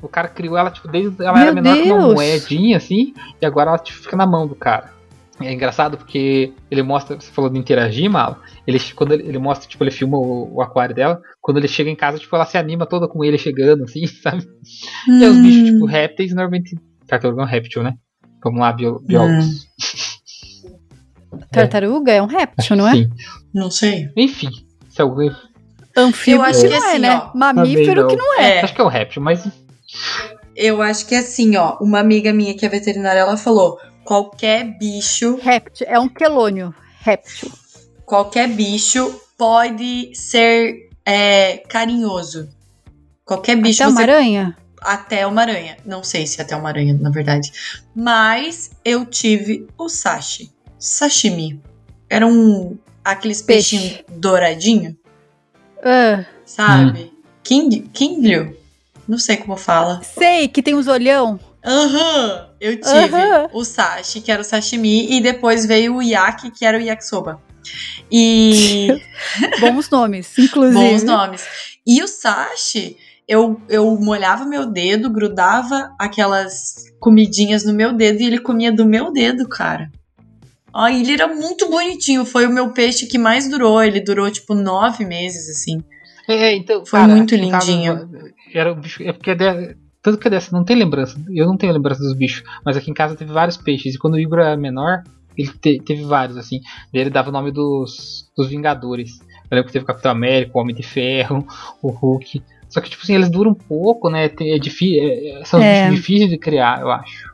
O 0.00 0.08
cara 0.08 0.28
criou 0.28 0.56
ela, 0.56 0.70
tipo, 0.70 0.86
desde 0.88 1.24
ela 1.24 1.40
era 1.40 1.52
Meu 1.52 1.62
menor 1.62 1.76
que 1.82 1.90
uma 1.90 1.98
Deus! 2.02 2.14
moedinha, 2.14 2.76
assim, 2.76 3.12
e 3.42 3.44
agora 3.46 3.70
ela 3.70 3.78
tipo, 3.78 3.98
fica 3.98 4.16
na 4.16 4.26
mão 4.26 4.46
do 4.46 4.54
cara. 4.54 4.96
É 5.40 5.52
engraçado 5.52 5.96
porque 5.96 6.52
ele 6.70 6.82
mostra, 6.82 7.14
você 7.14 7.30
falou 7.30 7.48
de 7.48 7.58
interagir, 7.58 8.10
Malo. 8.10 8.36
Ele, 8.66 8.80
quando 8.96 9.12
ele, 9.12 9.22
ele 9.28 9.38
mostra, 9.38 9.68
tipo, 9.68 9.84
ele 9.84 9.90
filma 9.92 10.18
o, 10.18 10.56
o 10.56 10.60
aquário 10.62 10.94
dela. 10.94 11.20
Quando 11.40 11.58
ele 11.58 11.68
chega 11.68 11.88
em 11.88 11.94
casa, 11.94 12.18
tipo, 12.18 12.34
ela 12.34 12.44
se 12.44 12.58
anima 12.58 12.86
toda 12.86 13.06
com 13.06 13.24
ele 13.24 13.38
chegando, 13.38 13.84
assim, 13.84 14.04
sabe? 14.22 14.44
E 15.08 15.24
é 15.24 15.28
os 15.28 15.36
bichos, 15.36 15.70
tipo, 15.70 15.86
répteis, 15.86 16.30
normalmente. 16.34 16.76
Tartaruga 17.06 17.42
é 17.42 17.44
um 17.44 17.48
réptil, 17.48 17.82
né? 17.84 17.94
Vamos 18.42 18.60
lá, 18.60 18.72
bio- 18.72 19.00
biólogos. 19.06 19.66
Tartaruga 21.52 22.12
é 22.12 22.22
um 22.22 22.26
réptil, 22.26 22.76
não 22.76 22.88
é? 22.88 22.92
Sim. 22.92 23.10
Não 23.54 23.70
sei. 23.70 24.08
Enfim, 24.16 24.48
se 24.88 25.00
alguém. 25.00 25.30
Anfíbio 25.96 26.38
Eu 26.38 26.42
acho 26.42 26.60
que 26.62 26.68
não 26.68 26.74
é, 26.84 26.90
assim, 26.90 26.98
né? 26.98 27.16
ó, 27.16 27.36
Mamífero 27.36 28.02
também 28.02 28.16
que 28.16 28.22
não 28.22 28.40
é. 28.40 28.56
É, 28.58 28.60
Acho 28.62 28.74
que 28.74 28.80
é 28.80 28.84
um 28.84 28.88
réptil, 28.88 29.22
mas. 29.22 29.48
Eu 30.56 30.82
acho 30.82 31.06
que 31.06 31.14
assim, 31.14 31.56
ó, 31.56 31.76
uma 31.80 32.00
amiga 32.00 32.32
minha 32.32 32.54
que 32.56 32.64
é 32.66 32.68
veterinária, 32.68 33.20
ela 33.20 33.36
falou: 33.36 33.78
qualquer 34.04 34.64
bicho, 34.78 35.36
Réptil, 35.40 35.86
é 35.88 35.98
um 35.98 36.08
quelônio. 36.08 36.74
Réptil. 37.00 37.50
qualquer 38.04 38.48
bicho 38.48 39.20
pode 39.36 40.10
ser 40.14 40.90
é, 41.06 41.58
carinhoso. 41.68 42.48
Qualquer 43.24 43.56
bicho 43.56 43.82
Até 43.82 43.90
uma 43.90 43.96
você 44.00 44.02
aranha? 44.10 44.56
até 44.80 45.26
uma 45.26 45.42
aranha. 45.42 45.76
Não 45.84 46.02
sei 46.02 46.26
se 46.26 46.40
até 46.40 46.56
uma 46.56 46.68
aranha, 46.68 46.94
na 46.98 47.10
verdade. 47.10 47.50
Mas 47.94 48.70
eu 48.84 49.04
tive 49.04 49.66
o 49.76 49.88
sashi. 49.88 50.50
Sashimi. 50.78 51.60
Era 52.08 52.26
um. 52.26 52.76
Aqueles 53.04 53.40
Peixe. 53.42 53.76
peixinhos 53.78 54.04
douradinho, 54.18 54.96
Ah, 55.82 56.24
sabe? 56.44 57.12
King, 57.42 57.88
kinglio. 57.92 58.56
Não 59.08 59.18
sei 59.18 59.38
como 59.38 59.56
fala. 59.56 60.02
sei 60.02 60.48
que 60.48 60.62
tem 60.62 60.74
os 60.74 60.86
olhão. 60.86 61.40
Aham. 61.64 62.48
Eu 62.60 62.80
tive 62.80 63.16
Aham. 63.16 63.48
o 63.52 63.64
sashi, 63.64 64.20
que 64.20 64.30
era 64.30 64.42
o 64.42 64.44
sashimi, 64.44 65.10
e 65.12 65.20
depois 65.20 65.64
veio 65.64 65.96
o 65.96 66.02
yaki, 66.02 66.50
que 66.50 66.64
era 66.64 66.76
o 66.76 66.80
yakisoba. 66.80 67.40
E. 68.10 68.88
Bons 69.60 69.88
nomes, 69.90 70.38
inclusive. 70.38 70.74
Bons 70.78 71.02
nomes. 71.02 71.44
E 71.86 72.02
o 72.02 72.08
sashi, 72.08 72.96
eu, 73.26 73.60
eu 73.68 73.96
molhava 73.96 74.44
meu 74.44 74.66
dedo, 74.66 75.10
grudava 75.10 75.94
aquelas 75.98 76.84
comidinhas 77.00 77.64
no 77.64 77.72
meu 77.72 77.92
dedo 77.92 78.20
e 78.20 78.26
ele 78.26 78.38
comia 78.38 78.72
do 78.72 78.84
meu 78.84 79.12
dedo, 79.12 79.48
cara. 79.48 79.90
Ai, 80.74 81.00
ele 81.00 81.12
era 81.12 81.26
muito 81.28 81.68
bonitinho. 81.68 82.24
Foi 82.24 82.46
o 82.46 82.52
meu 82.52 82.70
peixe 82.72 83.06
que 83.06 83.18
mais 83.18 83.48
durou. 83.48 83.82
Ele 83.82 84.00
durou 84.00 84.30
tipo 84.30 84.54
nove 84.54 85.04
meses, 85.04 85.48
assim. 85.48 85.82
É, 86.28 86.54
então. 86.54 86.84
Foi 86.84 87.00
muito 87.06 87.34
aqui 87.34 87.44
em 87.44 87.50
casa, 87.50 87.70
lindinho. 87.72 88.08
era 88.54 88.72
um 88.72 88.80
bicho. 88.80 89.02
É 89.02 89.12
porque 89.12 89.30
é 89.30 89.34
de- 89.34 89.76
tanto 90.02 90.18
que 90.18 90.28
é 90.28 90.30
dessa, 90.30 90.54
não 90.56 90.64
tem 90.64 90.76
lembrança. 90.76 91.18
Eu 91.34 91.46
não 91.46 91.56
tenho 91.56 91.72
lembrança 91.72 92.02
dos 92.02 92.12
bichos. 92.14 92.44
Mas 92.64 92.76
aqui 92.76 92.90
em 92.90 92.94
casa 92.94 93.16
teve 93.16 93.32
vários 93.32 93.56
peixes. 93.56 93.94
E 93.94 93.98
quando 93.98 94.14
o 94.14 94.18
Igor 94.18 94.38
era 94.40 94.56
menor, 94.56 95.02
ele 95.36 95.50
te- 95.60 95.80
teve 95.84 96.04
vários, 96.04 96.36
assim. 96.36 96.60
Daí 96.92 97.02
ele 97.02 97.10
dava 97.10 97.30
o 97.30 97.32
nome 97.32 97.50
dos, 97.50 98.28
dos 98.36 98.48
Vingadores. 98.48 99.20
Eu 99.50 99.56
lembro 99.56 99.66
que 99.68 99.72
teve 99.72 99.84
o 99.84 99.86
Capitão 99.86 100.12
América, 100.12 100.52
o 100.54 100.60
Homem 100.60 100.74
de 100.76 100.82
Ferro, 100.82 101.46
o 101.82 101.88
Hulk. 101.90 102.42
Só 102.68 102.82
que, 102.82 102.90
tipo 102.90 103.02
assim, 103.02 103.14
eles 103.14 103.30
duram 103.30 103.54
pouco, 103.54 104.10
né? 104.10 104.30
É 104.40 104.58
difí- 104.58 104.98
é- 105.00 105.42
são 105.46 105.58
É. 105.62 105.84
bichos 105.88 105.96
difíceis 105.96 106.30
de 106.30 106.36
criar, 106.38 106.82
eu 106.82 106.90
acho. 106.90 107.28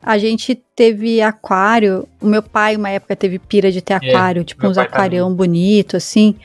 A 0.00 0.16
gente 0.16 0.54
teve 0.76 1.20
aquário. 1.20 2.08
O 2.22 2.26
meu 2.26 2.42
pai, 2.42 2.76
uma 2.76 2.88
época, 2.88 3.16
teve 3.16 3.38
pira 3.38 3.70
de 3.72 3.82
ter 3.82 3.94
aquário, 3.94 4.44
tipo 4.44 4.62
meu 4.62 4.70
uns 4.70 4.78
aquarião 4.78 5.34
bonito, 5.34 5.96
assim. 5.96 6.36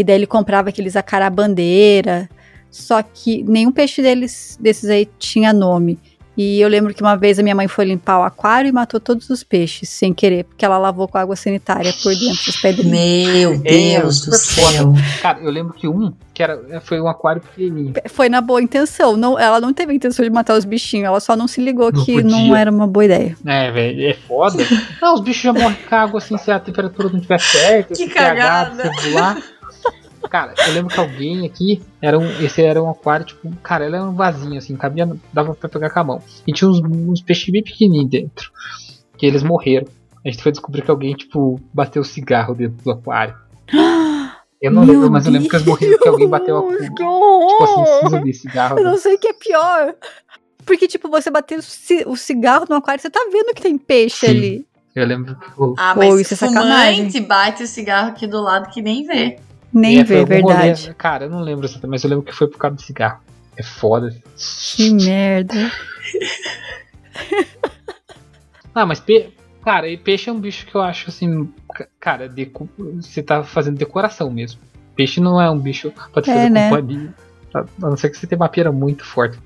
E 0.00 0.04
daí 0.04 0.16
ele 0.16 0.26
comprava 0.26 0.70
aqueles 0.70 0.96
acarabandeira. 0.96 2.28
Só 2.70 3.02
que 3.02 3.42
nenhum 3.42 3.70
peixe 3.72 4.00
deles, 4.00 4.56
desses 4.60 4.88
aí 4.88 5.08
tinha 5.18 5.52
nome. 5.52 5.98
E 6.36 6.58
eu 6.58 6.68
lembro 6.68 6.94
que 6.94 7.02
uma 7.02 7.16
vez 7.16 7.38
a 7.38 7.42
minha 7.42 7.54
mãe 7.54 7.68
foi 7.68 7.84
limpar 7.84 8.18
o 8.20 8.22
aquário 8.22 8.68
e 8.68 8.72
matou 8.72 8.98
todos 8.98 9.28
os 9.28 9.42
peixes, 9.42 9.90
sem 9.90 10.14
querer, 10.14 10.44
porque 10.44 10.64
ela 10.64 10.78
lavou 10.78 11.06
com 11.06 11.18
água 11.18 11.36
sanitária 11.36 11.92
por 12.02 12.14
dentro 12.14 12.44
dos 12.46 12.56
pedrinhos. 12.56 12.90
Meu 13.30 13.58
Deus 13.58 14.24
do 14.24 14.32
céu. 14.34 14.94
Cara, 15.20 15.40
eu 15.40 15.50
lembro 15.50 15.74
que 15.74 15.86
um, 15.86 16.14
que 16.32 16.42
era, 16.42 16.80
foi 16.80 16.98
um 16.98 17.08
aquário 17.08 17.42
pequenininho. 17.42 17.92
Foi 18.08 18.30
na 18.30 18.40
boa 18.40 18.62
intenção. 18.62 19.18
Não, 19.18 19.38
ela 19.38 19.60
não 19.60 19.74
teve 19.74 19.92
a 19.92 19.94
intenção 19.94 20.24
de 20.24 20.30
matar 20.30 20.56
os 20.56 20.64
bichinhos, 20.64 21.04
ela 21.08 21.20
só 21.20 21.36
não 21.36 21.46
se 21.46 21.60
ligou 21.60 21.92
Não 21.92 22.04
que 22.04 22.22
não 22.22 22.38
podia. 22.38 22.56
era 22.58 22.70
uma 22.70 22.86
boa 22.86 23.04
ideia. 23.04 23.36
É, 23.44 23.70
velho, 23.70 24.08
é 24.08 24.14
foda. 24.14 24.64
Não, 25.02 25.14
os 25.14 25.20
bichos 25.20 25.42
já 25.42 25.52
morrem 25.52 25.76
com 25.86 25.94
água 25.94 26.18
assim 26.18 26.38
se 26.38 26.50
a 26.50 26.58
temperatura 26.58 27.08
não 27.10 27.16
estiver 27.16 27.40
certa. 27.40 27.92
Que 27.94 28.06
pH 28.08 28.14
cagada. 28.14 28.82
regular. 28.90 29.42
Cara, 30.28 30.54
eu 30.66 30.72
lembro 30.74 30.92
que 30.92 31.00
alguém 31.00 31.46
aqui, 31.46 31.82
era 32.00 32.18
um, 32.18 32.28
esse 32.40 32.62
era 32.62 32.82
um 32.82 32.90
aquário, 32.90 33.26
tipo, 33.26 33.50
cara, 33.62 33.86
ele 33.86 33.96
era 33.96 34.04
um 34.04 34.14
vasinho 34.14 34.58
assim, 34.58 34.76
cabia, 34.76 35.08
dava 35.32 35.54
pra 35.54 35.68
pegar 35.68 35.90
com 35.90 35.98
a 36.00 36.04
mão. 36.04 36.22
E 36.46 36.52
tinha 36.52 36.68
uns, 36.70 36.80
uns 36.80 37.22
peixes 37.22 37.50
bem 37.50 37.62
pequenininhos 37.64 38.10
dentro, 38.10 38.50
que 39.16 39.26
eles 39.26 39.42
morreram. 39.42 39.86
A 40.24 40.30
gente 40.30 40.42
foi 40.42 40.52
descobrir 40.52 40.82
que 40.82 40.90
alguém, 40.90 41.14
tipo, 41.14 41.60
bateu 41.72 42.04
cigarro 42.04 42.54
dentro 42.54 42.76
do 42.84 42.90
aquário. 42.90 43.34
Eu 44.62 44.70
não 44.70 44.84
Meu 44.84 44.92
lembro, 44.94 45.10
mas 45.10 45.24
eu 45.24 45.32
lembro 45.32 45.48
que 45.48 45.56
eles 45.56 45.66
morreram 45.66 45.92
porque 45.94 46.08
alguém 46.10 46.28
bateu 46.28 46.58
a, 46.58 46.76
que 46.76 46.86
tipo 46.90 47.64
assim, 47.64 47.84
cinza 48.02 48.20
de 48.20 48.32
cigarro. 48.34 48.78
Eu 48.78 48.84
não 48.84 48.98
sei 48.98 49.14
o 49.14 49.18
que 49.18 49.28
é 49.28 49.32
pior. 49.32 49.94
Porque, 50.66 50.86
tipo, 50.86 51.08
você 51.08 51.30
bater 51.30 51.58
o 51.58 51.62
ci- 51.62 52.04
o 52.06 52.14
cigarro 52.14 52.66
no 52.68 52.76
aquário, 52.76 53.00
você 53.00 53.08
tá 53.08 53.20
vendo 53.32 53.54
que 53.54 53.62
tem 53.62 53.78
peixe 53.78 54.26
Sim. 54.26 54.32
ali. 54.32 54.66
Eu 54.94 55.06
lembro 55.06 55.34
que. 55.34 55.46
Ah, 55.78 55.94
Pô, 55.94 56.00
mas 56.00 56.20
isso 56.20 56.34
é 56.34 56.36
sacanagem. 56.36 57.10
fumante 57.10 57.20
bate 57.20 57.62
o 57.62 57.66
cigarro 57.66 58.10
aqui 58.10 58.26
do 58.26 58.38
lado 58.42 58.68
que 58.70 58.82
nem 58.82 59.02
vê. 59.06 59.38
Nem 59.72 59.98
É, 60.00 60.02
rolê. 60.02 60.24
verdade. 60.24 60.94
Cara, 60.98 61.24
eu 61.26 61.30
não 61.30 61.40
lembro 61.40 61.64
exatamente, 61.66 61.90
mas 61.90 62.04
eu 62.04 62.10
lembro 62.10 62.24
que 62.24 62.32
foi 62.34 62.48
por 62.48 62.58
causa 62.58 62.76
do 62.76 62.82
cigarro. 62.82 63.20
É 63.56 63.62
foda. 63.62 64.14
Que 64.76 64.90
merda. 64.94 65.54
Ah, 68.74 68.86
mas 68.86 69.00
pe... 69.00 69.34
cara, 69.64 69.88
e 69.88 69.96
peixe 69.96 70.30
é 70.30 70.32
um 70.32 70.38
bicho 70.40 70.64
que 70.66 70.74
eu 70.74 70.80
acho 70.80 71.10
assim, 71.10 71.52
ca- 71.74 71.88
cara, 71.98 72.28
deco... 72.28 72.68
você 72.78 73.20
tá 73.22 73.42
fazendo 73.42 73.76
decoração 73.76 74.30
mesmo. 74.30 74.60
Peixe 74.94 75.20
não 75.20 75.40
é 75.40 75.50
um 75.50 75.58
bicho 75.58 75.92
pra 76.12 76.22
te 76.22 76.30
É, 76.30 76.34
fazer 76.34 76.50
né? 76.50 76.70
companhia. 76.70 77.14
A 77.52 77.58
a 77.60 77.66
não 77.90 77.96
ser 77.96 78.10
que 78.10 78.16
você 78.16 78.26
tenha 78.28 78.38
uma 78.40 78.48
pira 78.48 78.70
muito 78.70 79.04
forte. 79.04 79.36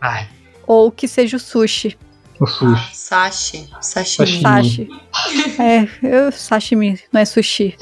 Ai, 0.00 0.26
Ou 0.66 0.90
que 0.90 1.06
seja 1.06 1.36
o 1.36 1.40
sushi. 1.40 1.96
o 2.40 2.46
sushi. 2.46 2.96
Sashi. 2.96 3.70
Sashimi. 3.82 4.40
Sashimi. 4.40 5.00
Sashi. 5.12 5.60
É, 5.60 5.88
eu, 6.02 6.32
sashimi, 6.32 6.98
não 7.12 7.20
é 7.20 7.24
sushi. 7.26 7.76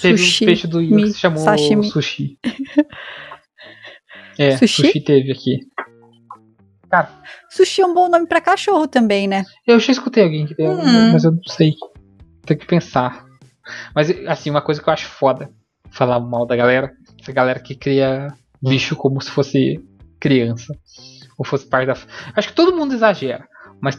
Teve 0.00 0.18
Sushi. 0.18 0.44
um 0.44 0.46
peixe 0.46 0.66
do 0.66 0.80
Igor 0.82 0.98
que 1.02 1.12
se 1.12 1.18
chamou 1.18 1.42
sashimi. 1.44 1.84
sushi. 1.90 2.38
É, 4.38 4.56
Sushi? 4.56 4.86
sushi? 4.86 5.00
teve 5.04 5.30
aqui. 5.30 5.58
Cara, 6.90 7.10
Sushi 7.50 7.82
é 7.82 7.86
um 7.86 7.94
bom 7.94 8.08
nome 8.08 8.26
pra 8.26 8.40
cachorro 8.40 8.86
também, 8.88 9.28
né? 9.28 9.44
eu 9.66 9.78
já 9.78 9.92
escutei 9.92 10.24
alguém 10.24 10.46
que 10.46 10.54
deu, 10.54 10.72
Hum. 10.72 11.12
mas 11.12 11.24
eu 11.24 11.32
não 11.32 11.42
sei. 11.46 11.74
Tem 12.44 12.56
que 12.56 12.66
pensar. 12.66 13.24
Mas, 13.94 14.10
assim, 14.26 14.50
uma 14.50 14.62
coisa 14.62 14.82
que 14.82 14.88
eu 14.88 14.92
acho 14.92 15.06
foda. 15.06 15.50
falar 15.90 16.18
mal 16.20 16.46
da 16.46 16.56
galera. 16.56 16.90
Essa 17.20 17.30
galera 17.32 17.60
que 17.60 17.74
cria 17.74 18.28
bicho 18.62 18.96
como 18.96 19.20
se 19.20 19.30
fosse 19.30 19.78
criança. 20.18 20.74
Ou 21.38 21.44
fosse 21.44 21.66
parte 21.68 21.86
da. 21.86 21.94
Acho 22.34 22.48
que 22.48 22.54
todo 22.54 22.74
mundo 22.76 22.94
exagera. 22.94 23.46
Mas 23.80 23.96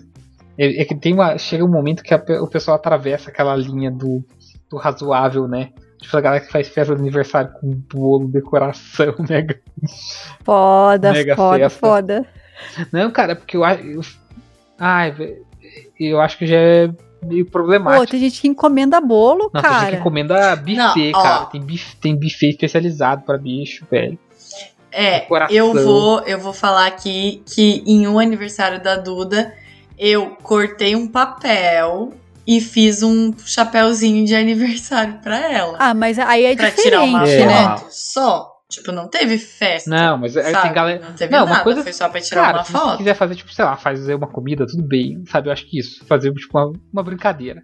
é, 0.57 0.81
é 0.81 0.85
que 0.85 0.95
tem 0.95 1.13
uma. 1.13 1.37
Chega 1.37 1.63
um 1.63 1.69
momento 1.71 2.03
que 2.03 2.13
a, 2.13 2.17
o 2.41 2.47
pessoal 2.47 2.75
atravessa 2.77 3.29
aquela 3.29 3.55
linha 3.55 3.89
do, 3.91 4.25
do 4.69 4.77
razoável, 4.77 5.47
né? 5.47 5.69
Tipo, 6.03 6.17
a 6.17 6.21
galera 6.21 6.43
que 6.45 6.51
faz 6.51 6.67
festa 6.67 6.93
de 6.93 7.01
aniversário 7.01 7.51
com 7.53 7.71
bolo, 7.71 8.27
decoração, 8.27 9.15
mega. 9.29 9.59
Foda, 10.43 11.11
Mega 11.13 11.35
foda, 11.35 11.69
festa. 11.69 11.79
foda. 11.79 12.25
Não, 12.91 13.09
cara, 13.11 13.35
porque 13.35 13.55
eu 13.57 13.63
acho. 13.63 13.81
Eu, 13.83 14.01
ai, 14.77 15.15
eu 15.99 16.19
acho 16.21 16.37
que 16.37 16.45
já 16.45 16.57
é 16.57 16.89
meio 17.23 17.45
Pô, 17.45 17.51
problemático. 17.51 18.07
tem 18.11 18.19
gente 18.19 18.41
que 18.41 18.47
encomenda 18.47 18.99
bolo, 18.99 19.49
Nossa, 19.53 19.67
a 19.67 19.71
gente 19.71 19.79
cara. 19.81 19.95
encomenda 19.95 20.55
buffet, 20.57 21.11
Não, 21.11 21.21
cara. 21.23 21.45
Tem, 21.45 21.61
bif, 21.61 21.95
tem 21.97 22.15
buffet 22.15 22.49
especializado 22.49 23.23
pra 23.23 23.37
bicho, 23.37 23.85
velho. 23.89 24.19
É, 24.91 25.21
Decoração. 25.21 25.55
eu 25.55 25.73
vou, 25.73 26.19
eu 26.21 26.37
vou 26.37 26.53
falar 26.53 26.85
aqui 26.85 27.41
que 27.45 27.81
em 27.87 28.07
um 28.07 28.19
aniversário 28.19 28.83
da 28.83 28.95
Duda, 28.97 29.53
eu 29.97 30.35
cortei 30.43 30.95
um 30.95 31.07
papel 31.07 32.13
e 32.45 32.59
fiz 32.61 33.01
um 33.03 33.33
chapéuzinho 33.45 34.25
de 34.25 34.35
aniversário 34.35 35.19
pra 35.21 35.51
ela. 35.51 35.77
Ah, 35.79 35.93
mas 35.93 36.17
aí 36.19 36.45
é 36.45 36.55
pra 36.55 36.65
diferente, 36.69 36.83
tirar 36.89 37.03
uma 37.03 37.27
É. 37.27 37.45
né? 37.45 37.63
foto 37.77 37.85
só. 37.89 38.49
Tipo, 38.69 38.91
não 38.91 39.07
teve 39.07 39.37
festa. 39.37 39.87
Não, 39.87 40.17
mas 40.17 40.35
aí 40.35 40.51
sabe? 40.51 40.63
tem 40.63 40.73
galera. 40.73 41.05
Não 41.07 41.13
teve 41.13 41.31
Não, 41.31 41.43
uma 41.43 41.51
nada, 41.51 41.63
coisa- 41.63 41.83
foi 41.83 41.93
só 41.93 42.09
pra 42.09 42.19
tirar 42.19 42.41
Cara, 42.41 42.57
uma 42.57 42.63
se 42.63 42.71
foto. 42.71 42.97
quiser 42.97 43.13
fazer, 43.13 43.35
tipo, 43.35 43.53
sei 43.53 43.63
lá, 43.65 43.77
fazer 43.77 44.15
uma 44.15 44.25
comida, 44.27 44.65
tudo 44.65 44.81
bem, 44.81 45.23
sabe? 45.29 45.47
Eu 45.47 45.53
acho 45.53 45.69
que 45.69 45.77
isso. 45.79 46.03
Fazer, 46.05 46.33
tipo, 46.33 46.57
uma, 46.57 46.73
uma 46.91 47.03
brincadeira. 47.03 47.61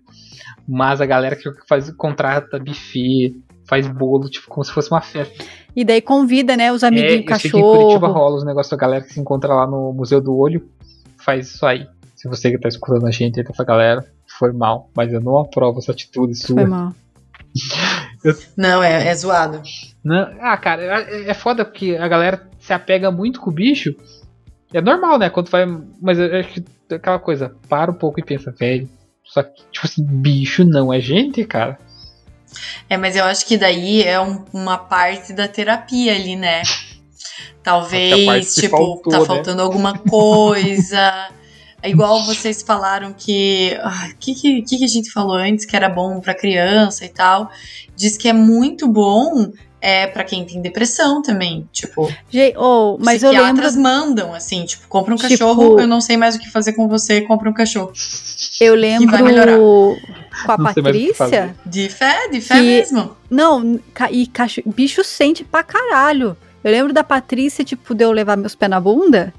Mas 0.68 1.02
a 1.02 1.06
galera 1.08 1.36
que 1.36 1.50
faz, 1.68 1.90
contrata 1.98 2.60
buffet, 2.60 3.34
faz 3.68 3.88
bolo, 3.88 4.30
tipo, 4.30 4.48
como 4.50 4.64
se 4.64 4.72
fosse 4.72 4.92
uma 4.92 5.02
festa. 5.02 5.44
E 5.76 5.84
daí 5.84 6.00
convida, 6.00 6.56
né, 6.56 6.72
os 6.72 6.84
É, 6.84 6.88
amiguinhos 6.88 7.26
eu 7.28 7.40
sei 7.40 7.52
que 7.52 7.58
em 7.58 7.62
Curitiba 7.62 8.00
cachorro. 8.02 8.14
rola 8.14 8.36
os 8.36 8.46
negócios 8.46 8.70
da 8.70 8.78
galera 8.78 9.04
que 9.04 9.12
se 9.14 9.20
encontra 9.20 9.52
lá 9.54 9.66
no 9.66 9.92
Museu 9.94 10.22
do 10.22 10.36
Olho. 10.38 10.70
Faz 11.18 11.48
isso 11.48 11.66
aí. 11.66 11.88
Se 12.16 12.28
você 12.28 12.52
que 12.52 12.60
tá 12.60 12.68
escutando 12.68 13.08
a 13.08 13.12
gente 13.12 13.40
aí 13.40 13.46
dessa 13.46 13.64
galera, 13.64 14.06
foi 14.40 14.54
mal. 14.54 14.90
Mas 14.96 15.12
eu 15.12 15.20
não 15.20 15.38
aprovo 15.38 15.80
essa 15.80 15.92
atitude 15.92 16.34
sua. 16.36 16.56
Foi 16.56 16.66
mal. 16.66 16.94
Não, 18.56 18.84
é, 18.84 19.08
é 19.08 19.16
zoado. 19.16 19.62
Não, 20.04 20.28
ah, 20.42 20.58
cara, 20.58 20.84
é, 20.84 21.30
é 21.30 21.34
foda 21.34 21.66
porque 21.66 21.98
a 22.00 22.08
galera 22.08 22.48
se 22.60 22.72
apega 22.74 23.10
muito 23.12 23.40
com 23.40 23.50
o 23.50 23.54
bicho. 23.54 23.96
É 24.74 24.82
normal, 24.82 25.18
né? 25.18 25.30
Quando 25.30 25.50
vai. 25.50 25.66
Mas 26.02 26.20
eu 26.20 26.40
acho 26.40 26.50
que 26.50 26.64
é 26.92 26.96
aquela 26.96 27.18
coisa, 27.18 27.56
para 27.68 27.90
um 27.92 27.96
pouco 27.96 28.20
e 28.20 28.24
pensa, 28.24 28.52
velho. 28.52 28.90
Só 29.24 29.42
que, 29.44 29.64
tipo 29.72 29.86
assim, 29.86 30.04
bicho 30.06 30.64
não 30.64 30.94
é 30.94 31.00
gente, 31.00 31.44
cara. 31.46 31.78
É, 32.90 32.98
mas 32.98 33.16
eu 33.16 33.24
acho 33.26 33.46
que 33.46 33.58
daí 33.58 34.04
é 34.04 34.20
um- 34.20 34.44
uma 34.54 34.78
parte 34.78 35.34
da 35.34 35.48
terapia 35.48 36.14
ali, 36.14 36.36
né? 36.36 36.62
Talvez, 37.64 38.56
tipo, 38.56 38.78
faltou, 38.78 39.12
tá 39.12 39.20
né? 39.20 39.26
faltando 39.26 39.62
alguma 39.62 39.98
coisa. 39.98 41.30
É 41.82 41.90
igual 41.90 42.24
vocês 42.26 42.62
falaram 42.62 43.14
que. 43.18 43.78
O 44.14 44.18
que, 44.18 44.34
que, 44.36 44.62
que 44.64 44.78
que 44.80 44.84
a 44.86 44.88
gente 44.88 45.12
falou 45.12 45.36
antes 45.38 45.66
que 45.66 45.76
era 45.76 45.88
bom 45.90 46.20
pra 46.20 46.34
criança 46.34 47.06
e 47.06 47.10
tal? 47.10 47.50
Diz 47.96 48.18
que 48.18 48.28
é 48.28 48.34
muito 48.34 48.88
bom 48.88 49.52
é, 49.82 50.08
para 50.08 50.26
quem 50.26 50.46
tem 50.46 50.62
depressão 50.62 51.22
também. 51.22 51.68
Tipo, 51.72 52.12
Gente, 52.30 52.58
oh, 52.58 52.98
mas 53.00 53.24
eu 53.24 53.32
lembro, 53.32 53.46
psiquiatras 53.48 53.76
mandam, 53.78 54.34
assim, 54.34 54.66
tipo, 54.66 54.88
compra 54.90 55.14
um 55.14 55.18
Tipo- 55.18 55.30
cachorro, 55.30 55.80
eu 55.80 55.88
não 55.88 56.02
sei 56.02 56.18
mais 56.18 56.36
o 56.36 56.40
que 56.40 56.50
fazer 56.50 56.74
com 56.74 56.88
você, 56.90 57.22
compra 57.22 57.50
um 57.50 57.54
cachorro. 57.54 57.94
eu 58.60 58.74
vai 58.74 58.82
lembro 58.82 59.24
melhorar. 59.24 59.58
com 59.58 59.96
a 60.50 60.58
Não 60.58 60.66
Patrícia. 60.74 61.56
De 61.66 61.88
fé, 61.90 62.28
de 62.28 62.42
fé 62.42 62.56
Que- 62.56 62.62
mesmo. 62.62 63.16
Não, 63.30 63.80
ca- 63.94 64.12
e 64.12 64.28
cacho- 64.28 64.62
bicho 64.66 65.02
sente 65.04 65.46
pra 65.46 65.64
caralho. 65.64 66.36
Eu 66.62 66.72
lembro 66.72 66.92
da 66.92 67.06
Patrícia, 67.06 67.64
tipo, 67.64 67.96
de 67.96 68.04
eu 68.04 68.12
levar 68.12 68.36
meus 68.36 68.54
pés 68.54 68.70
na 68.70 68.82
bunda 68.82 69.34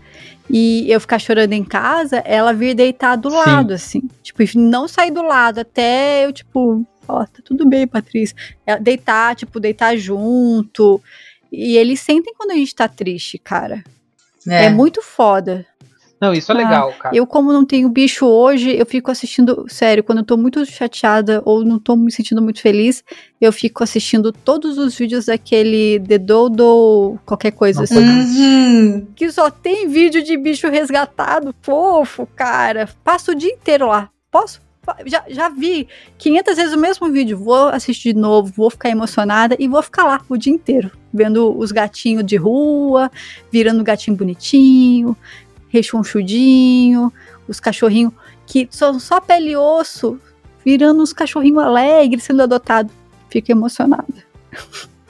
e 0.52 0.90
eu 0.90 1.00
ficar 1.00 1.20
chorando 1.20 1.52
em 1.52 1.62
casa, 1.62 2.18
ela 2.18 2.52
vir 2.52 2.74
deitar 2.74 3.16
do 3.16 3.30
Sim. 3.30 3.36
lado, 3.36 3.72
assim. 3.72 4.02
Tipo, 4.22 4.42
não 4.58 4.88
sair 4.88 5.12
do 5.12 5.22
lado 5.22 5.60
até 5.60 6.26
eu, 6.26 6.32
tipo, 6.32 6.84
ó, 7.06 7.24
tá 7.24 7.40
tudo 7.44 7.68
bem, 7.68 7.86
Patrícia. 7.86 8.36
Ela 8.66 8.80
deitar, 8.80 9.36
tipo, 9.36 9.60
deitar 9.60 9.96
junto. 9.96 11.00
E 11.52 11.76
eles 11.76 12.00
sentem 12.00 12.34
quando 12.36 12.50
a 12.50 12.54
gente 12.54 12.74
tá 12.74 12.88
triste, 12.88 13.38
cara. 13.38 13.84
É, 14.48 14.68
muito 14.68 15.02
foda. 15.02 15.66
Não, 16.20 16.34
isso 16.34 16.52
é 16.52 16.54
Ah, 16.54 16.58
legal, 16.58 16.92
cara. 16.98 17.16
Eu, 17.16 17.26
como 17.26 17.50
não 17.50 17.64
tenho 17.64 17.88
bicho 17.88 18.26
hoje, 18.26 18.76
eu 18.76 18.84
fico 18.84 19.10
assistindo. 19.10 19.64
Sério, 19.68 20.04
quando 20.04 20.18
eu 20.18 20.24
tô 20.24 20.36
muito 20.36 20.64
chateada 20.66 21.40
ou 21.46 21.64
não 21.64 21.78
tô 21.78 21.96
me 21.96 22.12
sentindo 22.12 22.42
muito 22.42 22.60
feliz, 22.60 23.02
eu 23.40 23.50
fico 23.52 23.82
assistindo 23.82 24.30
todos 24.30 24.76
os 24.76 24.96
vídeos 24.96 25.26
daquele 25.26 25.98
The 26.00 26.18
Dodo, 26.18 27.18
qualquer 27.24 27.52
coisa 27.52 27.80
Nossa. 27.80 27.94
assim. 27.94 28.04
Uhum. 28.04 29.06
Que 29.16 29.30
só 29.32 29.50
tem 29.50 29.88
vídeo 29.88 30.22
de 30.22 30.36
bicho 30.36 30.68
resgatado, 30.68 31.54
fofo, 31.62 32.28
cara. 32.36 32.88
Passo 33.02 33.30
o 33.32 33.34
dia 33.34 33.50
inteiro 33.52 33.86
lá. 33.86 34.10
Posso? 34.30 34.60
Já, 35.06 35.22
já 35.28 35.48
vi 35.48 35.86
500 36.18 36.56
vezes 36.56 36.72
o 36.74 36.78
mesmo 36.78 37.08
vídeo. 37.10 37.38
Vou 37.38 37.68
assistir 37.68 38.12
de 38.12 38.18
novo, 38.18 38.52
vou 38.54 38.70
ficar 38.70 38.88
emocionada 38.90 39.56
e 39.58 39.68
vou 39.68 39.82
ficar 39.82 40.04
lá 40.04 40.20
o 40.28 40.36
dia 40.36 40.52
inteiro. 40.52 40.90
Vendo 41.12 41.56
os 41.56 41.70
gatinhos 41.70 42.24
de 42.24 42.36
rua, 42.36 43.10
virando 43.52 43.84
gatinho 43.84 44.16
bonitinho, 44.16 45.16
rechonchudinho, 45.70 47.12
os 47.48 47.58
cachorrinhos 47.58 48.12
que 48.46 48.68
são 48.70 48.98
só 48.98 49.20
pele 49.20 49.50
e 49.50 49.56
osso, 49.56 50.20
virando 50.64 51.02
uns 51.02 51.12
cachorrinhos 51.12 51.62
alegres 51.62 52.24
sendo 52.24 52.42
adotados. 52.42 52.92
Fico 53.28 53.52
emocionada. 53.52 54.04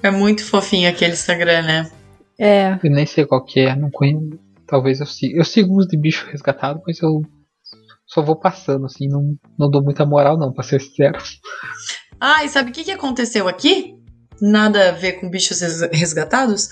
É 0.03 0.11
muito 0.11 0.45
fofinho 0.45 0.89
aquele 0.89 1.13
Instagram, 1.13 1.63
né? 1.63 1.91
É, 2.39 2.79
Eu 2.83 2.91
nem 2.91 3.05
sei 3.05 3.27
qual 3.27 3.45
que 3.45 3.61
é, 3.61 3.75
não 3.75 3.91
conheço. 3.91 4.39
Talvez 4.67 5.01
eu 5.01 5.07
siga. 5.07 5.39
Eu 5.39 5.45
sigo 5.45 5.79
uns 5.79 5.87
de 5.87 5.97
bicho 5.97 6.27
resgatado, 6.31 6.81
mas 6.87 7.01
eu 7.01 7.23
só 8.07 8.23
vou 8.23 8.37
passando, 8.37 8.87
assim, 8.87 9.09
não, 9.09 9.37
não 9.59 9.71
dou 9.71 9.83
muita 9.83 10.05
moral, 10.07 10.39
não, 10.39 10.53
pra 10.53 10.65
ser 10.65 10.81
sincero. 10.81 11.19
Ah, 12.21 12.45
e 12.45 12.49
sabe 12.49 12.71
o 12.71 12.73
que, 12.73 12.85
que 12.85 12.93
aconteceu 12.93 13.49
aqui? 13.49 13.95
Nada 14.41 14.88
a 14.88 14.93
ver 14.93 15.12
com 15.14 15.28
bichos 15.28 15.61
res- 15.61 15.80
resgatados. 15.93 16.68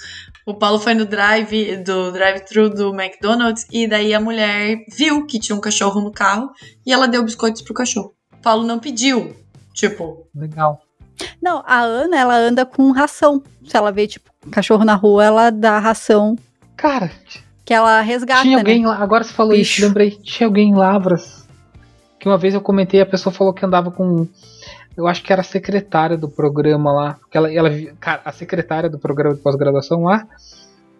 O 0.46 0.54
Paulo 0.54 0.78
foi 0.78 0.94
no 0.94 1.04
drive 1.04 1.76
do 1.78 2.10
drive-thru 2.12 2.70
do 2.70 2.94
McDonald's 2.98 3.66
e 3.70 3.86
daí 3.86 4.14
a 4.14 4.20
mulher 4.20 4.78
viu 4.96 5.26
que 5.26 5.38
tinha 5.38 5.54
um 5.56 5.60
cachorro 5.60 6.00
no 6.00 6.10
carro 6.10 6.50
e 6.86 6.92
ela 6.92 7.06
deu 7.06 7.22
biscoitos 7.22 7.60
pro 7.62 7.74
cachorro. 7.74 8.14
O 8.32 8.36
Paulo 8.42 8.64
não 8.64 8.78
pediu. 8.78 9.36
Tipo, 9.74 10.26
Legal. 10.34 10.80
Não, 11.42 11.62
a 11.66 11.80
Ana, 11.80 12.16
ela 12.18 12.36
anda 12.36 12.64
com 12.64 12.90
ração. 12.92 13.42
Se 13.66 13.76
ela 13.76 13.90
vê, 13.92 14.06
tipo, 14.06 14.30
cachorro 14.50 14.84
na 14.84 14.94
rua, 14.94 15.24
ela 15.24 15.50
dá 15.50 15.78
ração 15.78 16.36
Cara, 16.76 17.10
que 17.64 17.74
ela 17.74 18.00
resgata, 18.00 18.42
tinha 18.42 18.58
alguém 18.58 18.82
né? 18.82 18.88
lá, 18.88 18.96
agora 19.02 19.24
você 19.24 19.32
falou 19.32 19.52
Bicho. 19.52 19.78
isso, 19.78 19.86
lembrei, 19.86 20.12
tinha 20.12 20.46
alguém 20.46 20.70
em 20.70 20.74
Lavras. 20.74 21.46
Que 22.20 22.28
uma 22.28 22.38
vez 22.38 22.54
eu 22.54 22.60
comentei, 22.60 23.00
a 23.00 23.06
pessoa 23.06 23.32
falou 23.32 23.52
que 23.52 23.64
andava 23.66 23.90
com. 23.90 24.26
Eu 24.98 25.06
acho 25.06 25.22
que 25.22 25.32
era 25.32 25.42
a 25.42 25.44
secretária 25.44 26.16
do 26.16 26.28
programa 26.28 26.92
lá. 26.92 27.14
Porque 27.14 27.38
ela, 27.38 27.52
ela, 27.52 27.70
cara, 28.00 28.20
a 28.24 28.32
secretária 28.32 28.90
do 28.90 28.98
programa 28.98 29.36
de 29.36 29.40
pós-graduação 29.40 30.02
lá, 30.02 30.26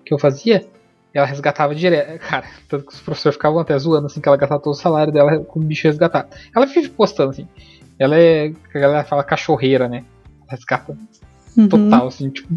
que 0.06 0.14
eu 0.14 0.18
fazia, 0.18 0.64
ela 1.12 1.26
resgatava 1.26 1.74
direto. 1.74 2.18
Cara, 2.20 2.46
tanto 2.68 2.86
que 2.86 2.92
os 2.94 3.00
professores 3.00 3.34
ficavam 3.36 3.58
até 3.58 3.76
zoando, 3.76 4.06
assim, 4.06 4.20
que 4.20 4.28
ela 4.28 4.36
gastava 4.36 4.62
todo 4.62 4.72
o 4.72 4.76
salário 4.76 5.12
dela 5.12 5.40
com 5.40 5.58
bicho 5.60 5.88
resgatado. 5.88 6.28
Ela 6.54 6.64
vive 6.66 6.88
postando, 6.90 7.30
assim. 7.30 7.48
Ela 7.98 8.16
é. 8.16 8.52
A 8.72 8.78
galera 8.78 9.04
fala 9.04 9.24
cachorreira, 9.24 9.88
né? 9.88 10.04
Resgata 10.48 10.96
Uhum. 11.56 11.68
total, 11.68 12.06
assim, 12.06 12.30
tipo. 12.30 12.48